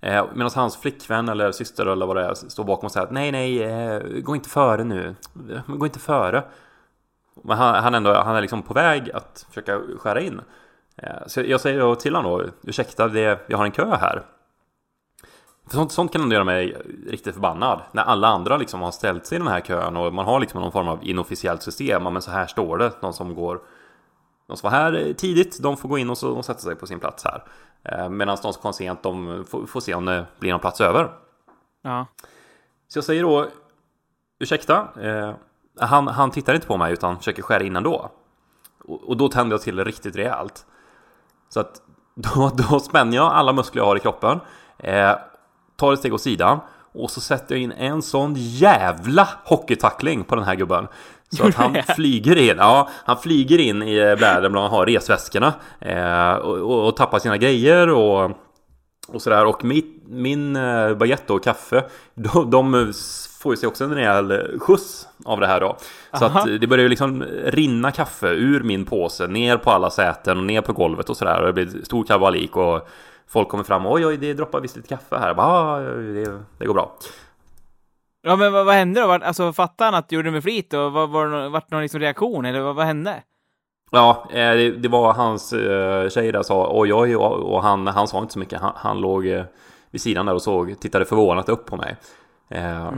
Eh, 0.00 0.26
Medan 0.34 0.50
hans 0.54 0.76
flickvän 0.76 1.28
eller 1.28 1.52
syster 1.52 1.86
eller 1.86 2.06
vad 2.06 2.16
det 2.16 2.24
är 2.24 2.34
står 2.34 2.64
bakom 2.64 2.86
och 2.86 2.92
säger 2.92 3.06
att 3.06 3.12
nej, 3.12 3.32
nej, 3.32 3.62
eh, 3.62 4.02
gå 4.20 4.34
inte 4.34 4.48
före 4.48 4.84
nu. 4.84 5.14
Gå 5.66 5.86
inte 5.86 5.98
före. 5.98 6.44
Men 7.34 7.58
han, 7.58 7.74
han, 7.84 7.94
ändå, 7.94 8.14
han 8.14 8.36
är 8.36 8.40
liksom 8.40 8.62
på 8.62 8.74
väg 8.74 9.10
att 9.10 9.46
försöka 9.48 9.80
skära 9.98 10.20
in. 10.20 10.40
Eh, 10.96 11.26
Så 11.26 11.40
jag 11.40 11.60
säger 11.60 11.80
då 11.80 11.94
till 11.94 12.14
honom 12.14 12.38
då, 12.38 12.44
ursäkta, 12.62 13.08
det, 13.08 13.40
jag 13.46 13.58
har 13.58 13.64
en 13.64 13.70
kö 13.72 13.96
här. 13.96 14.22
För 15.68 15.76
sånt, 15.76 15.92
sånt 15.92 16.12
kan 16.12 16.22
ändå 16.22 16.34
göra 16.34 16.44
mig 16.44 16.76
riktigt 17.06 17.34
förbannad. 17.34 17.80
När 17.92 18.02
alla 18.02 18.28
andra 18.28 18.56
liksom 18.56 18.80
har 18.82 18.90
ställt 18.90 19.26
sig 19.26 19.36
i 19.36 19.38
den 19.38 19.48
här 19.48 19.60
kön 19.60 19.96
och 19.96 20.14
man 20.14 20.24
har 20.24 20.40
liksom 20.40 20.60
någon 20.60 20.72
form 20.72 20.88
av 20.88 20.98
inofficiellt 21.02 21.62
system. 21.62 22.02
Men 22.02 22.22
så 22.22 22.30
här 22.30 22.46
står 22.46 22.78
det, 22.78 22.92
de 23.00 23.12
som 23.12 23.34
går 23.34 23.60
de 24.46 24.56
som 24.56 24.70
var 24.70 24.78
här 24.78 25.12
tidigt, 25.12 25.62
de 25.62 25.76
får 25.76 25.88
gå 25.88 25.98
in 25.98 26.10
och, 26.10 26.18
så, 26.18 26.30
och 26.30 26.44
sätta 26.44 26.60
sig 26.60 26.76
på 26.76 26.86
sin 26.86 27.00
plats 27.00 27.24
här. 27.24 27.44
Eh, 27.82 28.08
Medan 28.08 28.36
de 28.42 28.52
som 28.52 28.62
kom 28.62 28.72
sent, 28.72 29.02
de 29.02 29.44
får, 29.48 29.66
får 29.66 29.80
se 29.80 29.94
om 29.94 30.04
det 30.04 30.26
blir 30.38 30.50
någon 30.50 30.60
plats 30.60 30.80
över. 30.80 31.10
Ja. 31.82 32.06
Så 32.88 32.98
jag 32.98 33.04
säger 33.04 33.22
då, 33.22 33.46
ursäkta, 34.38 34.88
eh, 35.00 35.34
han, 35.80 36.08
han 36.08 36.30
tittar 36.30 36.54
inte 36.54 36.66
på 36.66 36.76
mig 36.76 36.92
utan 36.92 37.18
försöker 37.18 37.42
skära 37.42 37.62
in 37.62 37.76
ändå. 37.76 38.10
Och, 38.84 39.08
och 39.08 39.16
då 39.16 39.28
tänder 39.28 39.54
jag 39.54 39.62
till 39.62 39.84
riktigt 39.84 40.16
rejält. 40.16 40.66
Så 41.48 41.60
att 41.60 41.80
då, 42.14 42.50
då 42.54 42.80
spänner 42.80 43.16
jag 43.16 43.32
alla 43.32 43.52
muskler 43.52 43.82
jag 43.82 43.86
har 43.86 43.96
i 43.96 44.00
kroppen, 44.00 44.40
eh, 44.78 45.12
tar 45.76 45.92
ett 45.92 45.98
steg 45.98 46.14
åt 46.14 46.20
sidan 46.20 46.60
och 46.92 47.10
så 47.10 47.20
sätter 47.20 47.54
jag 47.54 47.62
in 47.62 47.72
en 47.72 48.02
sån 48.02 48.34
jävla 48.36 49.28
hockeytackling 49.44 50.24
på 50.24 50.34
den 50.34 50.44
här 50.44 50.54
gubben. 50.54 50.88
Så 51.32 51.46
att 51.46 51.54
han 51.54 51.76
flyger 51.96 52.36
in, 52.36 52.56
ja, 52.58 52.88
han 53.04 53.16
flyger 53.16 53.58
in 53.58 53.82
i 53.82 54.16
bläden 54.16 54.52
bland 54.52 54.66
han 54.66 54.78
har 54.78 54.86
resväskorna 54.86 55.54
eh, 55.78 56.32
och, 56.32 56.58
och, 56.58 56.88
och 56.88 56.96
tappar 56.96 57.18
sina 57.18 57.36
grejer 57.36 57.88
och 57.88 58.30
och 59.12 59.22
sådär 59.22 59.46
och 59.46 59.64
min, 59.64 60.00
min 60.06 60.56
eh, 60.56 60.94
baguette 60.94 61.32
och 61.32 61.44
kaffe 61.44 61.84
de, 62.14 62.50
de 62.50 62.92
får 63.40 63.52
ju 63.52 63.56
sig 63.56 63.66
också 63.68 63.84
en 63.84 63.94
rejäl 63.94 64.58
skjuts 64.60 65.08
av 65.24 65.40
det 65.40 65.46
här 65.46 65.60
då. 65.60 65.76
Så 66.18 66.24
Aha. 66.24 66.40
att 66.40 66.60
det 66.60 66.66
börjar 66.66 66.82
ju 66.82 66.88
liksom 66.88 67.24
rinna 67.44 67.90
kaffe 67.92 68.28
ur 68.28 68.62
min 68.62 68.84
påse 68.84 69.26
ner 69.26 69.56
på 69.56 69.70
alla 69.70 69.90
säten 69.90 70.38
och 70.38 70.44
ner 70.44 70.60
på 70.60 70.72
golvet 70.72 71.10
och 71.10 71.16
sådär 71.16 71.40
och 71.40 71.46
det 71.46 71.52
blir 71.52 71.84
stor 71.84 72.04
kalabalik 72.04 72.56
och 72.56 72.88
folk 73.28 73.48
kommer 73.48 73.64
fram 73.64 73.86
oj 73.86 74.06
oj 74.06 74.16
det 74.16 74.34
droppar 74.34 74.60
visst 74.60 74.76
lite 74.76 74.88
kaffe 74.88 75.16
här. 75.16 75.26
Jag 75.26 75.36
Bara, 75.36 75.46
ah, 75.46 75.80
det, 75.80 76.38
det 76.58 76.66
går 76.66 76.74
bra. 76.74 76.96
Ja, 78.22 78.36
men 78.36 78.52
vad, 78.52 78.66
vad 78.66 78.74
hände 78.74 79.00
då? 79.00 79.06
Var, 79.06 79.20
alltså, 79.20 79.52
fattade 79.52 79.90
han 79.90 79.94
att 79.94 80.08
du 80.08 80.16
gjorde 80.16 80.28
det 80.28 80.32
med 80.32 80.42
flit 80.42 80.74
och 80.74 80.92
var, 80.92 81.06
var, 81.06 81.48
vart 81.48 81.68
det 81.68 81.74
någon 81.74 81.82
liksom 81.82 82.00
reaktion 82.00 82.44
eller 82.44 82.60
vad, 82.60 82.74
vad 82.74 82.86
hände? 82.86 83.22
Ja, 83.90 84.24
eh, 84.30 84.72
det, 84.72 84.88
var 84.88 85.12
hans 85.12 85.52
eh, 85.52 86.08
tjej 86.08 86.32
där 86.32 86.42
sa 86.42 86.68
oj 86.72 86.94
oj 86.94 87.16
och, 87.16 87.62
han, 87.62 87.86
han 87.86 88.08
sa 88.08 88.18
inte 88.18 88.32
så 88.32 88.38
mycket. 88.38 88.60
Han, 88.60 88.72
han 88.76 89.00
låg 89.00 89.26
eh, 89.26 89.44
vid 89.90 90.00
sidan 90.00 90.26
där 90.26 90.34
och 90.34 90.42
såg, 90.42 90.80
tittade 90.80 91.04
förvånat 91.04 91.48
upp 91.48 91.66
på 91.66 91.76
mig. 91.76 91.96
Eh, 92.48 92.90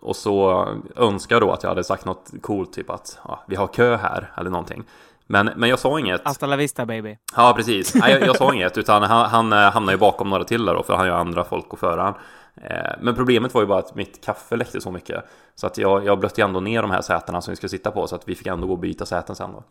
Och 0.00 0.16
så 0.16 0.66
önskade 0.96 1.34
jag 1.34 1.48
då 1.48 1.52
att 1.52 1.62
jag 1.62 1.70
hade 1.70 1.84
sagt 1.84 2.04
något 2.04 2.30
coolt, 2.42 2.72
typ 2.72 2.90
att 2.90 3.18
ja, 3.24 3.40
vi 3.46 3.56
har 3.56 3.66
kö 3.66 3.96
här 3.96 4.32
eller 4.36 4.50
någonting. 4.50 4.84
Men, 5.26 5.50
men 5.56 5.68
jag 5.68 5.78
sa 5.78 5.98
inget. 5.98 6.20
Hasta 6.24 6.46
la 6.46 6.56
vista 6.56 6.86
baby. 6.86 7.18
Ja, 7.36 7.52
precis. 7.56 7.94
Nej, 7.94 8.12
jag, 8.12 8.26
jag 8.28 8.36
sa 8.36 8.54
inget, 8.54 8.78
utan 8.78 9.02
han, 9.02 9.30
han 9.30 9.52
hamnade 9.52 9.92
ju 9.92 9.98
bakom 9.98 10.30
några 10.30 10.44
till 10.44 10.64
där 10.64 10.74
då, 10.74 10.82
för 10.82 10.92
han 10.92 11.00
har 11.00 11.06
ju 11.14 11.20
andra 11.20 11.44
folk 11.44 11.72
och 11.72 11.78
föra 11.78 12.02
han. 12.02 12.14
Eh, 12.62 12.92
Men 13.00 13.14
problemet 13.14 13.54
var 13.54 13.60
ju 13.60 13.66
bara 13.66 13.78
att 13.78 13.94
mitt 13.94 14.24
kaffe 14.24 14.56
läckte 14.56 14.80
så 14.80 14.90
mycket. 14.90 15.24
Så 15.54 15.66
att 15.66 15.78
jag, 15.78 16.04
jag 16.04 16.18
blötte 16.18 16.42
ändå 16.42 16.60
ner 16.60 16.82
de 16.82 16.90
här 16.90 17.00
sätena 17.00 17.40
som 17.40 17.52
vi 17.52 17.56
skulle 17.56 17.70
sitta 17.70 17.90
på, 17.90 18.06
så 18.06 18.14
att 18.14 18.28
vi 18.28 18.34
fick 18.34 18.46
ändå 18.46 18.66
gå 18.66 18.72
och 18.72 18.78
byta 18.78 19.06
säten 19.06 19.36
sen 19.36 19.52
då. 19.52 19.62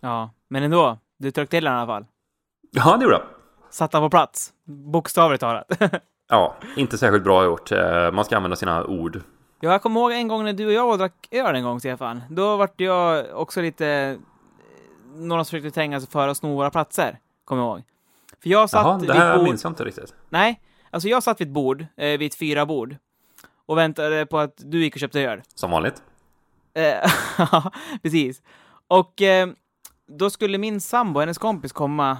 Ja, 0.00 0.30
men 0.48 0.62
ändå. 0.62 0.98
Du 1.18 1.30
tryckte 1.30 1.56
till 1.56 1.66
honom 1.66 1.78
i 1.78 1.82
alla 1.82 2.00
fall. 2.00 2.06
Ja, 2.70 2.96
det 2.96 3.04
gjorde 3.04 3.16
jag. 3.16 3.24
Satt 3.70 3.92
han 3.92 4.02
på 4.02 4.10
plats. 4.10 4.52
Bokstavligt 4.64 5.40
talat. 5.40 5.70
Ja, 6.30 6.54
inte 6.76 6.98
särskilt 6.98 7.24
bra 7.24 7.44
gjort. 7.44 7.72
Eh, 7.72 8.12
Man 8.12 8.24
ska 8.24 8.36
använda 8.36 8.56
sina 8.56 8.84
ord. 8.84 9.20
Ja, 9.60 9.72
jag 9.72 9.82
kommer 9.82 10.00
ihåg 10.00 10.12
en 10.12 10.28
gång 10.28 10.44
när 10.44 10.52
du 10.52 10.66
och 10.66 10.72
jag 10.72 10.98
drack 10.98 11.28
öl 11.30 11.54
en 11.56 11.62
gång, 11.64 11.80
Stefan. 11.80 12.22
Då 12.30 12.56
vart 12.56 12.80
jag 12.80 13.26
också 13.40 13.60
lite... 13.60 13.86
eh, 13.86 14.16
Några 15.14 15.44
som 15.44 15.50
försökte 15.50 15.70
tränga 15.74 16.00
sig 16.00 16.08
för 16.10 16.28
att 16.28 16.36
sno 16.36 16.54
våra 16.56 16.70
platser, 16.70 17.18
kommer 17.44 17.62
jag 17.62 17.68
ihåg. 17.70 17.82
För 18.42 18.48
jag 18.50 18.70
satt 18.70 18.84
Jaha, 18.86 18.98
det 18.98 19.12
här 19.12 19.36
bord... 19.36 19.44
minns 19.44 19.64
jag 19.64 19.70
inte 19.70 19.84
riktigt. 19.84 20.14
Nej, 20.28 20.60
alltså 20.90 21.08
jag 21.08 21.22
satt 21.22 21.40
vid 21.40 21.48
ett 21.48 21.54
bord, 21.54 21.80
eh, 21.96 22.18
vid 22.18 22.22
ett 22.22 22.34
fyra 22.38 22.66
bord 22.66 22.96
och 23.66 23.78
väntade 23.78 24.26
på 24.26 24.38
att 24.38 24.54
du 24.56 24.82
gick 24.82 24.94
och 24.94 25.00
köpte 25.00 25.20
öl. 25.20 25.42
Som 25.54 25.70
vanligt. 25.70 26.02
Eh, 26.74 27.10
Ja, 27.52 27.72
precis. 28.02 28.42
Och 28.88 29.22
eh, 29.22 29.48
då 30.08 30.30
skulle 30.30 30.58
min 30.58 30.80
sambo, 30.80 31.20
hennes 31.20 31.38
kompis, 31.38 31.72
komma. 31.72 32.18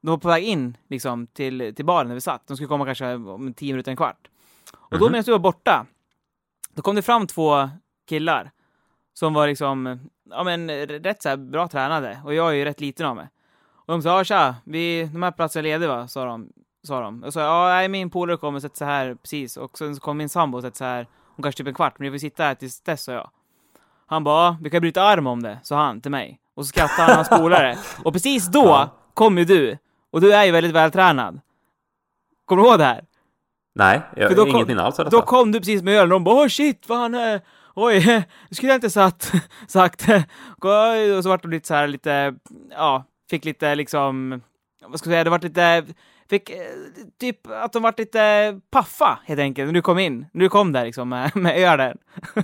De 0.00 0.10
var 0.10 0.18
på 0.18 0.28
väg 0.28 0.44
in 0.44 0.76
liksom, 0.88 1.26
till, 1.26 1.72
till 1.76 1.84
baren 1.84 2.08
där 2.08 2.14
vi 2.14 2.20
satt. 2.20 2.46
De 2.46 2.56
skulle 2.56 2.68
komma 2.68 2.84
kanske 2.84 3.14
om 3.14 3.54
tio 3.54 3.72
minuter, 3.72 3.90
en 3.90 3.96
kvart. 3.96 4.28
Och 4.72 4.98
då 4.98 5.04
Mhm. 5.04 5.12
medan 5.12 5.24
du 5.24 5.32
var 5.32 5.38
borta, 5.38 5.86
då 6.74 6.82
kom 6.82 6.96
det 6.96 7.02
fram 7.02 7.26
två 7.26 7.70
killar 8.08 8.50
som 9.14 9.34
var 9.34 9.46
liksom, 9.46 10.00
ja 10.30 10.44
men 10.44 10.70
rätt 10.86 11.22
så 11.22 11.36
bra 11.36 11.68
tränade. 11.68 12.20
Och 12.24 12.34
jag 12.34 12.48
är 12.50 12.52
ju 12.54 12.64
rätt 12.64 12.80
liten 12.80 13.06
av 13.06 13.16
mig. 13.16 13.28
Och 13.68 13.92
de 13.92 14.02
sa, 14.02 14.08
ja 14.18 14.24
tja, 14.24 14.54
vi, 14.64 15.04
de 15.12 15.22
här 15.22 15.30
platserna 15.30 15.60
är 15.68 15.72
lediga 15.72 15.88
va? 15.96 16.08
Sa 16.08 16.24
de. 16.24 16.48
Sa 16.82 17.00
de. 17.00 17.22
Och 17.22 17.32
så, 17.32 17.38
ja 17.40 17.68
nej, 17.68 17.88
min 17.88 18.10
polare 18.10 18.36
kommer 18.36 18.56
och 18.56 18.62
sätter 18.62 18.76
sig 18.76 18.86
här 18.86 19.14
precis. 19.14 19.56
Och 19.56 19.78
sen 19.78 19.94
så 19.94 20.00
kom 20.00 20.16
min 20.16 20.28
sambo 20.28 20.58
och 20.58 20.62
sätter 20.62 20.76
sig 20.78 20.86
här 20.86 21.06
om 21.36 21.42
kanske 21.42 21.58
typ 21.58 21.66
en 21.68 21.74
kvart. 21.74 21.98
Men 21.98 22.06
jag 22.06 22.12
vill 22.12 22.20
sitta 22.20 22.42
här 22.42 22.54
tills 22.54 22.80
dess, 22.80 23.02
sa 23.04 23.12
jag. 23.12 23.30
Han 24.06 24.24
bara, 24.24 24.44
"Ja, 24.46 24.56
vi 24.62 24.70
kan 24.70 24.80
bryta 24.80 25.02
arm 25.02 25.26
om 25.26 25.42
det, 25.42 25.58
sa 25.62 25.76
han 25.76 26.00
till 26.00 26.10
mig. 26.10 26.40
Och 26.56 26.64
så 26.64 26.68
skrattade 26.68 27.02
han 27.02 27.14
hans 27.16 27.28
polare. 27.28 27.78
Och 28.04 28.12
precis 28.12 28.46
då 28.46 28.64
Ja. 28.64 28.94
kom 29.14 29.38
ju 29.38 29.44
du. 29.44 29.78
Och 30.12 30.20
du 30.20 30.32
är 30.34 30.44
ju 30.44 30.50
väldigt 30.52 30.72
vältränad. 30.72 31.40
Kommer 32.44 32.62
du 32.62 32.68
ihåg 32.68 32.78
det 32.78 32.84
här? 32.84 33.04
Nej, 33.74 34.00
jag 34.16 34.28
För 34.28 34.36
då 34.36 34.42
har 34.42 34.46
inget 34.48 34.60
kom- 34.60 34.68
minne 34.68 34.82
alls 34.82 34.96
Då 35.10 35.22
kom 35.22 35.52
du 35.52 35.58
precis 35.58 35.82
med 35.82 35.94
ölen 35.94 36.02
och 36.02 36.08
de 36.20 36.24
bara, 36.24 36.34
åh 36.36 36.48
shit, 36.48 36.88
vad 36.88 36.98
han 36.98 37.14
är. 37.14 37.40
Oj, 37.74 38.24
det 38.48 38.54
skulle 38.54 38.72
jag 38.72 38.76
inte 38.76 38.90
sagt. 39.00 39.32
sagt. 39.68 40.02
Och 41.16 41.22
så 41.22 41.28
vart 41.28 41.42
de 41.42 41.50
lite 41.50 41.68
så 41.68 41.74
här 41.74 41.86
lite, 41.88 42.34
ja, 42.70 43.04
fick 43.30 43.44
lite 43.44 43.74
liksom, 43.74 44.40
vad 44.86 44.98
ska 44.98 45.08
jag 45.08 45.14
säga, 45.14 45.24
det 45.24 45.30
vart 45.30 45.42
lite, 45.42 45.84
fick 46.30 46.50
eh, 46.50 46.56
typ 47.20 47.46
att 47.50 47.72
de 47.72 47.82
vart 47.82 47.98
lite 47.98 48.60
paffa 48.70 49.18
helt 49.24 49.40
enkelt 49.40 49.66
när 49.66 49.74
du 49.74 49.82
kom 49.82 49.98
in. 49.98 50.26
När 50.32 50.40
du 50.40 50.48
kom 50.48 50.72
där 50.72 50.84
liksom 50.84 51.08
med, 51.08 51.36
med 51.36 51.56
ölen. 51.58 51.98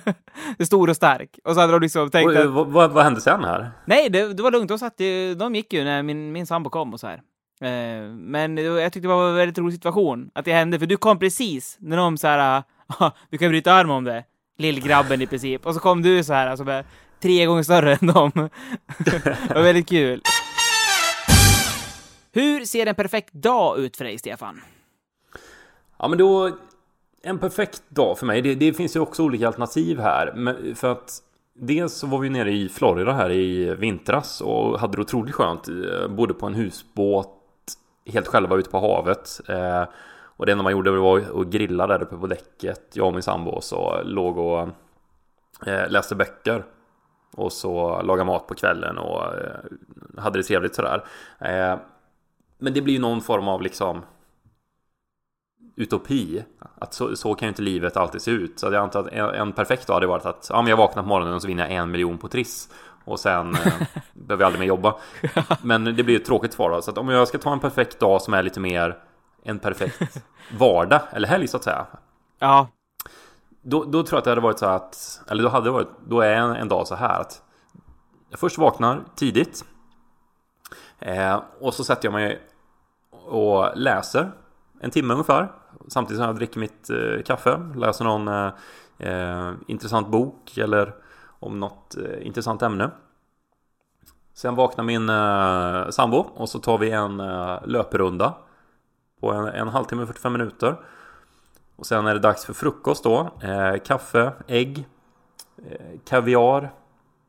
stor 0.64 0.90
och 0.90 0.96
stark. 0.96 1.38
Och 1.44 1.54
så 1.54 1.60
hade 1.60 1.72
de 1.72 1.82
liksom 1.82 2.10
tänkt 2.10 2.28
Oj, 2.28 2.36
att, 2.38 2.46
vad, 2.50 2.66
vad, 2.66 2.90
vad 2.90 3.04
hände 3.04 3.20
sen 3.20 3.44
här? 3.44 3.70
Nej, 3.84 4.10
det, 4.10 4.34
det 4.34 4.42
var 4.42 4.50
lugnt. 4.50 4.68
De, 4.68 4.78
satt 4.78 5.00
ju, 5.00 5.34
de 5.34 5.54
gick 5.54 5.72
ju 5.72 5.84
när 5.84 6.02
min, 6.02 6.32
min 6.32 6.46
sambo 6.46 6.70
kom 6.70 6.92
och 6.92 7.00
så 7.00 7.06
här. 7.06 7.20
Eh, 7.60 8.08
men 8.10 8.56
jag 8.58 8.92
tyckte 8.92 9.08
det 9.08 9.14
var 9.14 9.28
en 9.28 9.34
väldigt 9.34 9.58
rolig 9.58 9.74
situation 9.74 10.30
att 10.34 10.44
det 10.44 10.52
hände, 10.52 10.78
för 10.78 10.86
du 10.86 10.96
kom 10.96 11.18
precis 11.18 11.76
när 11.80 11.96
de 11.96 12.18
så 12.18 12.26
här, 12.26 12.62
"Ah, 12.86 13.10
du 13.30 13.38
kan 13.38 13.48
bryta 13.48 13.72
arm 13.72 13.90
om 13.90 14.04
det, 14.04 14.24
lillgrabben 14.58 15.22
i 15.22 15.26
princip. 15.26 15.66
Och 15.66 15.74
så 15.74 15.80
kom 15.80 16.02
du 16.02 16.24
så 16.24 16.32
här, 16.32 16.46
alltså 16.46 16.64
tre 17.22 17.46
gånger 17.46 17.62
större 17.62 17.92
än 18.00 18.06
dem. 18.06 18.30
det 18.98 19.54
var 19.54 19.62
väldigt 19.62 19.88
kul. 19.88 20.20
Hur 22.32 22.64
ser 22.64 22.86
en 22.86 22.94
perfekt 22.94 23.32
dag 23.32 23.78
ut 23.78 23.96
för 23.96 24.04
dig, 24.04 24.18
Stefan? 24.18 24.60
Ja 25.98 26.08
men 26.08 26.18
då 26.18 26.50
En 27.22 27.38
perfekt 27.38 27.82
dag 27.88 28.18
för 28.18 28.26
mig 28.26 28.42
det, 28.42 28.54
det 28.54 28.72
finns 28.72 28.96
ju 28.96 29.00
också 29.00 29.22
olika 29.22 29.46
alternativ 29.46 29.98
här. 30.00 30.32
Men 30.36 30.74
för 30.76 30.92
att 30.92 31.22
Dels 31.54 31.94
så 31.94 32.06
var 32.06 32.18
vi 32.18 32.30
nere 32.30 32.52
i 32.52 32.68
Florida 32.68 33.12
här 33.12 33.30
i 33.30 33.74
vintras 33.74 34.40
och 34.40 34.80
hade 34.80 34.96
det 34.96 35.02
otroligt 35.02 35.34
skönt 35.34 35.68
eh, 35.68 36.08
Bodde 36.08 36.34
på 36.34 36.46
en 36.46 36.54
husbåt 36.54 37.38
Helt 38.06 38.26
själva 38.26 38.56
ute 38.56 38.70
på 38.70 38.78
havet. 38.80 39.40
Eh, 39.48 39.84
Och 40.36 40.46
det 40.46 40.52
enda 40.52 40.64
man 40.64 40.72
gjorde 40.72 40.90
var 40.90 41.40
att 41.40 41.46
grilla 41.46 41.86
där 41.86 42.02
uppe 42.02 42.16
på 42.16 42.26
däcket 42.26 42.80
Jag 42.92 43.06
och 43.06 43.12
min 43.12 43.22
sambo 43.22 43.50
och 43.50 43.64
så 43.64 44.02
låg 44.04 44.38
och 44.38 44.68
eh, 45.66 45.90
läste 45.90 46.14
böcker. 46.14 46.64
Och 47.36 47.52
så 47.52 48.02
lagade 48.02 48.26
mat 48.26 48.46
på 48.46 48.54
kvällen 48.54 48.98
och 48.98 49.24
eh, 49.24 50.20
hade 50.22 50.38
det 50.38 50.42
trevligt 50.42 50.74
sådär. 50.74 51.04
Eh, 51.40 51.76
men 52.62 52.72
det 52.72 52.82
blir 52.82 52.94
ju 52.94 53.00
någon 53.00 53.20
form 53.20 53.48
av 53.48 53.62
liksom 53.62 54.02
utopi. 55.76 56.44
Att 56.78 56.94
så, 56.94 57.16
så 57.16 57.34
kan 57.34 57.46
ju 57.46 57.48
inte 57.48 57.62
livet 57.62 57.96
alltid 57.96 58.22
se 58.22 58.30
ut. 58.30 58.58
Så 58.58 58.66
jag 58.66 58.74
antar 58.74 59.00
att 59.00 59.12
en, 59.12 59.28
en 59.28 59.52
perfekt 59.52 59.86
dag 59.86 59.94
hade 59.94 60.06
varit 60.06 60.26
att 60.26 60.46
ja, 60.50 60.62
men 60.62 60.70
jag 60.70 60.76
vaknar 60.76 61.02
på 61.02 61.08
morgonen 61.08 61.34
och 61.34 61.42
så 61.42 61.48
vinner 61.48 61.62
jag 61.68 61.72
en 61.72 61.90
miljon 61.90 62.18
på 62.18 62.28
Triss. 62.28 62.68
Och 63.04 63.20
sen 63.20 63.54
eh, 63.54 63.72
behöver 64.12 64.42
jag 64.42 64.46
aldrig 64.46 64.60
mer 64.60 64.66
jobba. 64.66 64.94
Men 65.62 65.84
det 65.84 65.92
blir 65.92 66.10
ju 66.10 66.16
ett 66.16 66.24
tråkigt 66.24 66.52
svar 66.52 66.70
då. 66.70 66.82
Så 66.82 66.90
att 66.90 66.98
om 66.98 67.08
jag 67.08 67.28
ska 67.28 67.38
ta 67.38 67.52
en 67.52 67.60
perfekt 67.60 68.00
dag 68.00 68.22
som 68.22 68.34
är 68.34 68.42
lite 68.42 68.60
mer 68.60 68.98
en 69.42 69.58
perfekt 69.58 70.24
vardag 70.58 71.00
eller 71.12 71.28
helg 71.28 71.48
så 71.48 71.56
att 71.56 71.64
säga. 71.64 71.86
Ja, 72.38 72.68
Då, 73.62 73.84
då 73.84 74.02
tror 74.02 74.16
jag 74.16 74.18
att 74.18 74.24
det 74.24 74.30
hade 74.30 74.40
varit 74.40 74.58
så 74.58 74.66
att, 74.66 75.20
eller 75.28 75.42
då 75.42 75.48
hade 75.48 75.66
det 75.66 75.70
varit, 75.70 75.90
då 76.06 76.20
är 76.20 76.34
en, 76.34 76.56
en 76.56 76.68
dag 76.68 76.86
så 76.86 76.94
här 76.94 77.20
att 77.20 77.42
jag 78.30 78.38
först 78.38 78.58
vaknar 78.58 79.00
tidigt. 79.16 79.64
Eh, 80.98 81.42
och 81.60 81.74
så 81.74 81.84
sätter 81.84 82.06
jag 82.06 82.12
mig 82.12 82.40
och 83.26 83.76
läser 83.76 84.32
en 84.80 84.90
timme 84.90 85.14
ungefär. 85.14 85.52
Samtidigt 85.88 86.18
som 86.18 86.26
jag 86.26 86.36
dricker 86.36 86.60
mitt 86.60 86.90
eh, 86.90 87.22
kaffe. 87.24 87.60
Läser 87.76 88.04
någon 88.04 88.28
eh, 88.28 88.52
eh, 88.98 89.52
intressant 89.66 90.08
bok 90.08 90.58
eller 90.58 90.94
om 91.40 91.60
något 91.60 91.96
eh, 91.96 92.26
intressant 92.26 92.62
ämne. 92.62 92.90
Sen 94.34 94.54
vaknar 94.54 94.84
min 94.84 95.08
eh, 95.08 95.90
sambo 95.90 96.16
och 96.16 96.48
så 96.48 96.58
tar 96.58 96.78
vi 96.78 96.90
en 96.90 97.20
eh, 97.20 97.58
löprunda 97.66 98.34
på 99.20 99.32
en, 99.32 99.46
en 99.46 99.68
halvtimme, 99.68 100.06
45 100.06 100.32
minuter. 100.32 100.76
Och 101.76 101.86
sen 101.86 102.06
är 102.06 102.14
det 102.14 102.20
dags 102.20 102.44
för 102.44 102.52
frukost 102.52 103.04
då. 103.04 103.30
Eh, 103.40 103.76
kaffe, 103.84 104.32
ägg, 104.46 104.86
eh, 105.70 105.98
kaviar. 106.04 106.72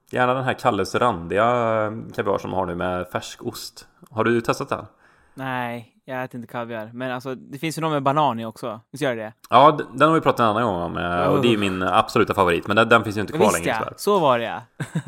Gärna 0.09 0.33
den 0.33 0.43
här 0.43 0.53
Kalles 0.53 0.95
randiga 0.95 1.45
eh, 1.45 1.91
kaviar 2.15 2.37
som 2.37 2.51
de 2.51 2.57
har 2.57 2.65
nu 2.65 2.75
med 2.75 3.07
färskost. 3.07 3.87
Har 4.11 4.23
du 4.23 4.41
testat 4.41 4.69
den? 4.69 4.85
Nej, 5.33 5.89
jag 6.05 6.23
äter 6.23 6.39
inte 6.41 6.51
kaviar. 6.51 6.89
Men 6.93 7.11
alltså, 7.11 7.35
det 7.35 7.57
finns 7.57 7.77
ju 7.77 7.81
någon 7.81 7.91
med 7.91 8.03
banan 8.03 8.39
i 8.39 8.45
också. 8.45 8.79
Visst 8.91 9.01
gör 9.03 9.15
det? 9.15 9.33
Ja, 9.49 9.71
d- 9.71 9.83
den 9.93 10.07
har 10.07 10.15
vi 10.15 10.21
pratat 10.21 10.39
en 10.39 10.45
annan 10.45 10.63
gång 10.63 10.75
om 10.81 10.97
eh, 10.97 11.25
och 11.25 11.41
det 11.41 11.47
är 11.47 11.51
ju 11.51 11.57
min 11.57 11.83
absoluta 11.83 12.33
favorit. 12.33 12.67
Men 12.67 12.75
den, 12.75 12.89
den 12.89 13.03
finns 13.03 13.17
ju 13.17 13.21
inte 13.21 13.33
kvar 13.33 13.45
Visst 13.45 13.57
längre 13.59 13.69
ja, 13.69 13.77
tyvärr. 13.79 13.93
så 13.97 14.19
var 14.19 14.39
det 14.39 14.45
ja. 14.45 14.61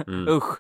Usch. 0.34 0.58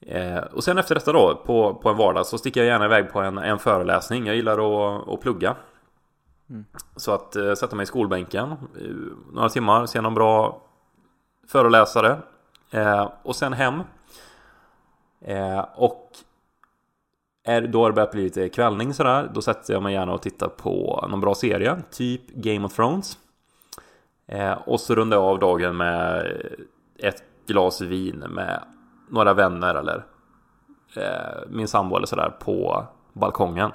Eh, 0.00 0.38
och 0.38 0.64
sen 0.64 0.78
efter 0.78 0.94
detta 0.94 1.12
då, 1.12 1.42
på, 1.46 1.74
på 1.74 1.88
en 1.90 1.96
vardag, 1.96 2.26
så 2.26 2.38
sticker 2.38 2.60
jag 2.60 2.66
gärna 2.68 2.84
iväg 2.84 3.12
på 3.12 3.20
en, 3.20 3.38
en 3.38 3.58
föreläsning. 3.58 4.26
Jag 4.26 4.36
gillar 4.36 4.52
att, 4.52 5.08
att 5.08 5.20
plugga. 5.20 5.54
Så 6.96 7.12
att 7.12 7.36
eh, 7.36 7.54
sätta 7.54 7.76
mig 7.76 7.82
i 7.82 7.86
skolbänken 7.86 8.50
eh, 8.52 8.56
några 9.32 9.48
timmar, 9.48 9.86
se 9.86 10.00
någon 10.00 10.14
bra 10.14 10.60
föreläsare. 11.48 12.16
Eh, 12.70 13.10
och 13.22 13.36
sen 13.36 13.52
hem. 13.52 13.82
Eh, 15.20 15.64
och 15.74 16.10
är, 17.46 17.66
då 17.66 17.82
har 17.82 17.90
det 17.90 17.94
börjat 17.94 18.12
bli 18.12 18.22
lite 18.22 18.48
kvällning 18.48 18.94
sådär. 18.94 19.30
Då 19.34 19.42
sätter 19.42 19.72
jag 19.74 19.82
mig 19.82 19.94
gärna 19.94 20.12
och 20.12 20.22
tittar 20.22 20.48
på 20.48 21.06
någon 21.10 21.20
bra 21.20 21.34
serie, 21.34 21.82
typ 21.90 22.28
Game 22.28 22.66
of 22.66 22.74
Thrones. 22.74 23.18
Eh, 24.26 24.52
och 24.52 24.80
så 24.80 24.94
rundar 24.94 25.16
jag 25.16 25.24
av 25.24 25.38
dagen 25.38 25.76
med 25.76 26.26
ett 26.98 27.22
glas 27.46 27.80
vin 27.80 28.18
med 28.18 28.62
några 29.10 29.34
vänner 29.34 29.74
eller 29.74 30.04
eh, 30.96 31.48
min 31.48 31.68
sambo 31.68 31.96
eller 31.96 32.06
sådär 32.06 32.30
på 32.40 32.86
balkongen. 33.12 33.70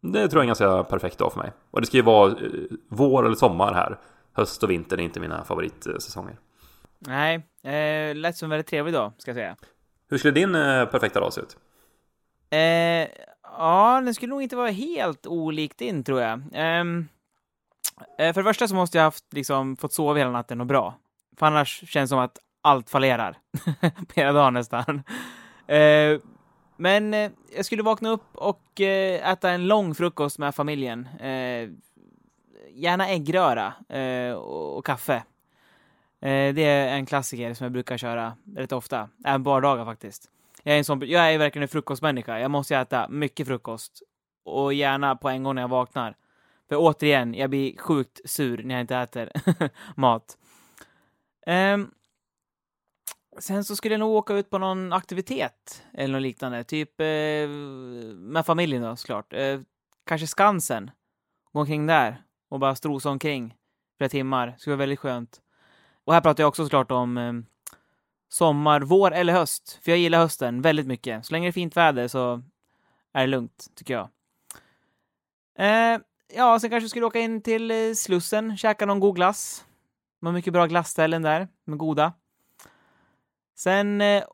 Det 0.00 0.28
tror 0.28 0.30
jag 0.30 0.36
är 0.38 0.40
en 0.40 0.46
ganska 0.46 0.84
perfekt 0.84 1.18
dag 1.18 1.32
för 1.32 1.40
mig. 1.40 1.52
Och 1.70 1.80
det 1.80 1.86
ska 1.86 1.96
ju 1.96 2.02
vara 2.02 2.30
eh, 2.30 2.36
vår 2.88 3.26
eller 3.26 3.36
sommar 3.36 3.74
här. 3.74 3.98
Höst 4.32 4.62
och 4.62 4.70
vinter 4.70 4.96
är 4.96 5.02
inte 5.02 5.20
mina 5.20 5.44
favoritsäsonger. 5.44 6.38
Nej, 6.98 7.34
eh, 7.62 8.16
lät 8.16 8.36
som 8.36 8.46
en 8.46 8.50
väldigt 8.50 8.66
trevlig 8.66 8.94
dag, 8.94 9.12
ska 9.18 9.30
jag 9.30 9.36
säga. 9.36 9.56
Hur 10.10 10.18
skulle 10.18 10.34
din 10.34 10.54
eh, 10.54 10.84
perfekta 10.84 11.20
dag 11.20 11.32
se 11.32 11.40
ut? 11.40 11.56
Eh, 12.50 13.08
ja, 13.42 14.00
den 14.04 14.14
skulle 14.14 14.30
nog 14.30 14.42
inte 14.42 14.56
vara 14.56 14.70
helt 14.70 15.26
olik 15.26 15.78
din, 15.78 16.04
tror 16.04 16.20
jag. 16.20 16.42
Ehm, 16.52 17.08
eh, 18.18 18.32
för 18.34 18.40
det 18.42 18.48
första 18.48 18.68
så 18.68 18.74
måste 18.74 18.98
jag 18.98 19.02
ha 19.02 19.06
haft, 19.06 19.32
liksom, 19.32 19.76
fått 19.76 19.92
sova 19.92 20.18
hela 20.18 20.30
natten 20.30 20.60
och 20.60 20.66
bra. 20.66 20.94
För 21.36 21.46
annars 21.46 21.90
känns 21.90 22.10
det 22.10 22.14
som 22.14 22.18
att 22.18 22.38
allt 22.62 22.90
fallerar. 22.90 23.36
på 23.80 24.14
hela 24.14 24.32
dagen 24.32 24.54
nästan. 24.54 25.02
Eh, 25.66 26.20
men 26.76 27.14
eh, 27.14 27.30
jag 27.56 27.64
skulle 27.64 27.82
vakna 27.82 28.10
upp 28.10 28.26
och 28.32 28.80
eh, 28.80 29.30
äta 29.32 29.50
en 29.50 29.66
lång 29.66 29.94
frukost 29.94 30.38
med 30.38 30.54
familjen. 30.54 31.08
Eh, 31.20 31.68
gärna 32.70 33.08
äggröra 33.08 33.72
eh, 33.88 34.32
och, 34.32 34.78
och 34.78 34.86
kaffe. 34.86 35.22
Eh, 36.20 36.54
det 36.54 36.62
är 36.62 36.88
en 36.88 37.06
klassiker 37.06 37.54
som 37.54 37.64
jag 37.64 37.72
brukar 37.72 37.98
köra 37.98 38.36
rätt 38.56 38.72
ofta, 38.72 39.08
även 39.24 39.42
bardagar 39.42 39.76
vardagar 39.76 39.92
faktiskt. 39.92 40.30
Jag 40.68 40.74
är, 40.74 40.78
en 40.78 40.84
sån, 40.84 41.00
jag 41.06 41.34
är 41.34 41.38
verkligen 41.38 41.62
en 41.62 41.68
frukostmänniska. 41.68 42.38
Jag 42.38 42.50
måste 42.50 42.76
äta 42.76 43.08
mycket 43.08 43.46
frukost 43.46 44.02
och 44.44 44.74
gärna 44.74 45.16
på 45.16 45.28
en 45.28 45.42
gång 45.42 45.54
när 45.54 45.62
jag 45.62 45.68
vaknar. 45.68 46.16
För 46.68 46.76
återigen, 46.76 47.34
jag 47.34 47.50
blir 47.50 47.78
sjukt 47.78 48.20
sur 48.24 48.62
när 48.62 48.74
jag 48.74 48.80
inte 48.80 48.96
äter 48.96 49.30
mat. 49.96 50.38
Um, 51.46 51.90
sen 53.38 53.64
så 53.64 53.76
skulle 53.76 53.94
jag 53.94 53.98
nog 53.98 54.10
åka 54.10 54.34
ut 54.34 54.50
på 54.50 54.58
någon 54.58 54.92
aktivitet 54.92 55.82
eller 55.94 56.12
något 56.12 56.22
liknande, 56.22 56.64
typ 56.64 57.00
eh, 57.00 57.48
med 58.16 58.46
familjen 58.46 58.82
då 58.82 58.96
såklart. 58.96 59.32
Eh, 59.32 59.60
kanske 60.06 60.26
Skansen. 60.26 60.90
Gå 61.52 61.60
omkring 61.60 61.86
där 61.86 62.22
och 62.48 62.60
bara 62.60 62.74
strosa 62.74 63.10
omkring 63.10 63.54
flera 63.98 64.08
timmar. 64.08 64.54
Skulle 64.58 64.76
vara 64.76 64.82
väldigt 64.82 64.98
skönt. 64.98 65.40
Och 66.04 66.14
här 66.14 66.20
pratar 66.20 66.42
jag 66.42 66.48
också 66.48 66.64
såklart 66.64 66.90
om 66.90 67.18
eh, 67.18 67.32
sommar, 68.28 68.80
vår 68.80 69.14
eller 69.14 69.32
höst. 69.32 69.78
För 69.82 69.90
jag 69.90 69.98
gillar 69.98 70.18
hösten 70.18 70.62
väldigt 70.62 70.86
mycket. 70.86 71.26
Så 71.26 71.32
länge 71.32 71.46
det 71.46 71.50
är 71.50 71.52
fint 71.52 71.76
väder 71.76 72.08
så 72.08 72.42
är 73.12 73.20
det 73.20 73.26
lugnt, 73.26 73.66
tycker 73.74 73.94
jag. 73.94 74.08
Eh, 75.58 76.00
ja, 76.34 76.60
sen 76.60 76.70
kanske 76.70 76.88
skulle 76.88 77.06
åka 77.06 77.18
in 77.18 77.42
till 77.42 77.70
eh, 77.70 77.92
Slussen, 77.94 78.56
käka 78.56 78.86
någon 78.86 79.00
god 79.00 79.14
glass. 79.14 79.64
De 80.20 80.26
har 80.26 80.32
mycket 80.32 80.52
bra 80.52 80.66
glassställen 80.66 81.22
där, 81.22 81.48
med 81.64 81.78
goda. 81.78 82.12
Sen 83.56 84.00
eh, 84.00 84.24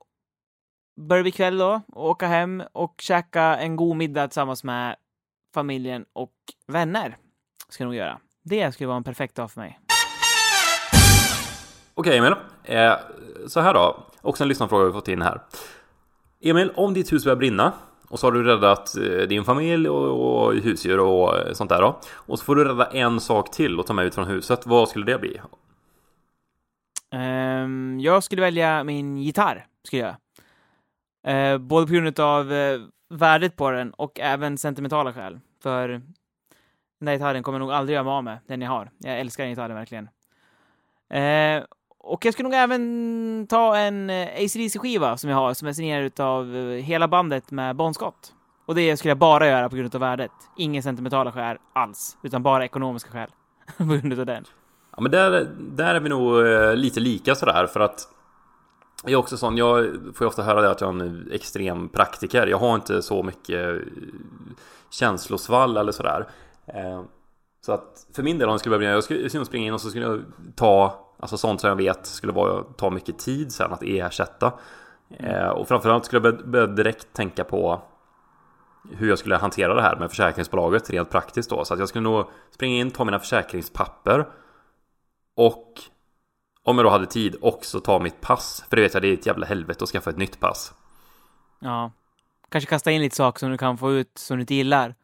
börjar 0.96 1.24
vi 1.24 1.32
kväll 1.32 1.58
då, 1.58 1.82
och 1.92 2.10
åka 2.10 2.26
hem 2.26 2.62
och 2.72 2.94
käka 3.00 3.42
en 3.42 3.76
god 3.76 3.96
middag 3.96 4.28
tillsammans 4.28 4.64
med 4.64 4.96
familjen 5.54 6.04
och 6.12 6.32
vänner. 6.66 7.16
Ska 7.68 7.84
jag 7.84 7.88
nog 7.88 7.96
göra. 7.96 8.20
Det 8.42 8.72
skulle 8.72 8.86
vara 8.86 8.96
en 8.96 9.04
perfekt 9.04 9.34
dag 9.34 9.50
för 9.50 9.60
mig. 9.60 9.80
Okej 11.94 12.18
Emil, 12.18 12.34
eh, 12.62 12.92
så 13.46 13.60
här 13.60 13.74
då. 13.74 14.06
Också 14.20 14.44
en 14.44 14.48
lyssnarfråga 14.48 14.84
vi 14.84 14.92
fått 14.92 15.08
in 15.08 15.22
här. 15.22 15.40
Emil, 16.40 16.72
om 16.74 16.94
ditt 16.94 17.12
hus 17.12 17.24
börjar 17.24 17.36
brinna 17.36 17.72
och 18.08 18.20
så 18.20 18.26
har 18.26 18.32
du 18.32 18.42
räddat 18.42 18.96
eh, 18.96 19.28
din 19.28 19.44
familj 19.44 19.88
och, 19.88 20.44
och 20.46 20.54
husdjur 20.54 21.00
och 21.00 21.38
eh, 21.38 21.52
sånt 21.52 21.70
där 21.70 21.80
då. 21.80 22.00
Och 22.12 22.38
så 22.38 22.44
får 22.44 22.56
du 22.56 22.64
rädda 22.64 22.86
en 22.86 23.20
sak 23.20 23.50
till 23.50 23.80
och 23.80 23.86
ta 23.86 23.92
med 23.92 24.06
ut 24.06 24.14
från 24.14 24.26
huset. 24.26 24.66
Vad 24.66 24.88
skulle 24.88 25.06
det 25.06 25.18
bli? 25.18 25.40
Um, 27.12 28.00
jag 28.00 28.24
skulle 28.24 28.42
välja 28.42 28.84
min 28.84 29.18
gitarr, 29.18 29.66
skulle 29.84 30.02
jag. 30.02 30.14
Uh, 31.28 31.58
både 31.58 31.86
på 31.86 31.92
grund 31.92 32.20
av 32.20 32.52
uh, 32.52 32.80
värdet 33.08 33.56
på 33.56 33.70
den 33.70 33.90
och 33.90 34.20
även 34.20 34.58
sentimentala 34.58 35.12
skäl. 35.12 35.40
För 35.62 35.88
den 35.88 36.04
där 36.98 37.12
gitarren 37.12 37.42
kommer 37.42 37.58
jag 37.58 37.66
nog 37.66 37.74
aldrig 37.74 37.94
göra 37.94 38.04
mig 38.04 38.12
av 38.12 38.24
med, 38.24 38.38
den 38.46 38.60
jag 38.60 38.70
har. 38.70 38.90
Jag 38.98 39.20
älskar 39.20 39.44
den 39.44 39.52
gitarren 39.52 39.76
verkligen. 39.76 40.08
Uh, 41.14 41.64
och 42.04 42.24
jag 42.24 42.34
skulle 42.34 42.48
nog 42.48 42.58
även 42.58 43.46
ta 43.48 43.76
en 43.76 44.10
eh, 44.10 44.28
ACDC-skiva 44.44 45.16
som 45.16 45.30
jag 45.30 45.36
har, 45.36 45.54
som 45.54 45.68
är 45.68 45.72
signerad 45.72 46.20
av 46.20 46.56
eh, 46.56 46.62
hela 46.62 47.08
bandet 47.08 47.50
med 47.50 47.76
Bon 47.76 47.94
Scott. 47.94 48.32
Och 48.66 48.74
det 48.74 48.96
skulle 48.96 49.10
jag 49.10 49.18
bara 49.18 49.48
göra 49.48 49.68
på 49.68 49.76
grund 49.76 49.94
av 49.94 50.00
värdet. 50.00 50.30
Inga 50.56 50.82
sentimentala 50.82 51.32
skäl 51.32 51.56
alls, 51.72 52.16
utan 52.22 52.42
bara 52.42 52.64
ekonomiska 52.64 53.10
skäl. 53.10 53.28
på 53.76 53.84
grund 53.84 54.20
av 54.20 54.26
den. 54.26 54.44
Ja 54.96 55.02
men 55.02 55.10
där, 55.10 55.50
där 55.58 55.94
är 55.94 56.00
vi 56.00 56.08
nog 56.08 56.46
eh, 56.46 56.76
lite 56.76 57.00
lika 57.00 57.34
sådär 57.34 57.66
för 57.66 57.80
att 57.80 58.08
jag 59.02 59.12
är 59.12 59.16
också 59.16 59.36
sån, 59.36 59.56
jag 59.56 59.84
får 60.14 60.24
ju 60.24 60.26
ofta 60.26 60.42
höra 60.42 60.60
det 60.60 60.70
att 60.70 60.80
jag 60.80 61.00
är 61.00 61.04
en 61.04 61.28
extrem 61.32 61.88
praktiker. 61.88 62.46
Jag 62.46 62.58
har 62.58 62.74
inte 62.74 63.02
så 63.02 63.22
mycket 63.22 63.80
känslosvall 64.90 65.76
eller 65.76 65.92
sådär. 65.92 66.26
Så 67.60 67.72
att 67.72 68.06
för 68.14 68.22
min 68.22 68.38
del 68.38 68.48
om 68.48 68.52
jag 68.52 68.60
skulle 68.60 68.78
börja, 68.78 68.90
jag 68.90 69.04
skulle 69.04 69.44
springa 69.44 69.66
in 69.66 69.74
och 69.74 69.80
så 69.80 69.90
skulle 69.90 70.06
jag 70.06 70.22
ta 70.56 71.03
Alltså 71.24 71.36
sånt 71.36 71.60
som 71.60 71.68
jag 71.68 71.76
vet 71.76 72.06
skulle 72.06 72.32
vara, 72.32 72.62
ta 72.62 72.90
mycket 72.90 73.18
tid 73.18 73.52
sen 73.52 73.72
att 73.72 73.82
ersätta. 73.82 74.52
Eh, 75.10 75.48
och 75.48 75.68
framförallt 75.68 76.04
skulle 76.04 76.28
jag 76.28 76.48
börja 76.48 76.66
direkt 76.66 77.12
tänka 77.12 77.44
på 77.44 77.82
hur 78.90 79.08
jag 79.08 79.18
skulle 79.18 79.36
hantera 79.36 79.74
det 79.74 79.82
här 79.82 79.96
med 79.96 80.10
försäkringsbolaget 80.10 80.90
rent 80.90 81.10
praktiskt 81.10 81.50
då. 81.50 81.64
Så 81.64 81.74
att 81.74 81.80
jag 81.80 81.88
skulle 81.88 82.02
nog 82.02 82.26
springa 82.50 82.76
in, 82.76 82.90
ta 82.90 83.04
mina 83.04 83.18
försäkringspapper 83.18 84.28
och 85.36 85.72
om 86.62 86.76
jag 86.76 86.86
då 86.86 86.90
hade 86.90 87.06
tid 87.06 87.36
också 87.40 87.80
ta 87.80 87.98
mitt 87.98 88.20
pass. 88.20 88.64
För 88.68 88.76
det 88.76 88.82
vet 88.82 88.94
jag, 88.94 89.02
det 89.02 89.08
är 89.08 89.14
ett 89.14 89.26
jävla 89.26 89.46
helvete 89.46 89.84
att 89.84 89.90
skaffa 89.90 90.10
ett 90.10 90.18
nytt 90.18 90.40
pass. 90.40 90.74
Ja. 91.58 91.92
Kanske 92.48 92.70
kasta 92.70 92.90
in 92.90 93.00
lite 93.00 93.16
saker 93.16 93.38
som 93.38 93.50
du 93.50 93.58
kan 93.58 93.78
få 93.78 93.92
ut 93.92 94.18
som 94.18 94.36
du 94.36 94.40
inte 94.40 94.54
gillar. 94.54 94.94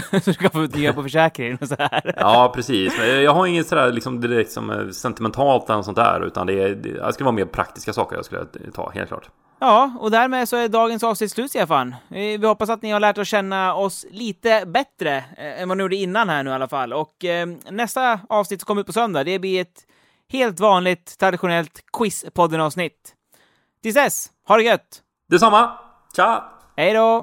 så 0.22 0.30
du 0.30 0.34
kan 0.34 0.50
få 0.50 0.60
nya 0.60 0.92
på 0.92 1.02
försäkringen 1.02 1.58
och 1.60 1.68
så 1.68 1.76
här. 1.78 2.14
ja, 2.16 2.52
precis. 2.54 2.98
Men 2.98 3.22
jag 3.22 3.34
har 3.34 3.46
inget 3.46 3.66
sådär 3.66 3.92
liksom 3.92 4.20
direkt 4.20 4.52
som 4.52 4.92
sentimentalt 4.92 5.70
eller 5.70 5.82
sånt 5.82 5.96
där. 5.96 6.26
Utan 6.26 6.46
det, 6.46 6.62
är, 6.62 6.74
det 6.74 7.12
skulle 7.12 7.24
vara 7.24 7.34
mer 7.34 7.44
praktiska 7.44 7.92
saker 7.92 8.16
jag 8.16 8.24
skulle 8.24 8.46
ta, 8.74 8.90
helt 8.90 9.08
klart. 9.08 9.30
Ja, 9.60 9.92
och 10.00 10.10
därmed 10.10 10.48
så 10.48 10.56
är 10.56 10.68
dagens 10.68 11.02
avsnitt 11.02 11.32
slut, 11.32 11.50
Stefan. 11.50 11.94
Vi 12.08 12.46
hoppas 12.46 12.70
att 12.70 12.82
ni 12.82 12.90
har 12.90 13.00
lärt 13.00 13.18
att 13.18 13.26
känna 13.26 13.74
oss 13.74 14.06
lite 14.10 14.66
bättre 14.66 15.16
eh, 15.16 15.62
än 15.62 15.68
vad 15.68 15.78
ni 15.78 15.82
gjorde 15.82 15.96
innan 15.96 16.28
här 16.28 16.42
nu 16.42 16.50
i 16.50 16.52
alla 16.52 16.68
fall. 16.68 16.92
Och 16.92 17.24
eh, 17.24 17.48
nästa 17.70 18.20
avsnitt 18.28 18.60
som 18.60 18.66
kommer 18.66 18.80
ut 18.80 18.86
på 18.86 18.92
söndag, 18.92 19.24
det 19.24 19.38
blir 19.38 19.60
ett 19.60 19.86
helt 20.32 20.60
vanligt 20.60 21.18
traditionellt 21.18 21.80
Quizpodden-avsnitt. 21.92 23.14
Tills 23.82 23.94
dess, 23.94 24.30
ha 24.48 24.56
det 24.56 24.62
gött! 24.62 25.02
Detsamma! 25.28 25.72
Tja! 26.16 26.44
Hej 26.76 26.92
då! 26.94 27.22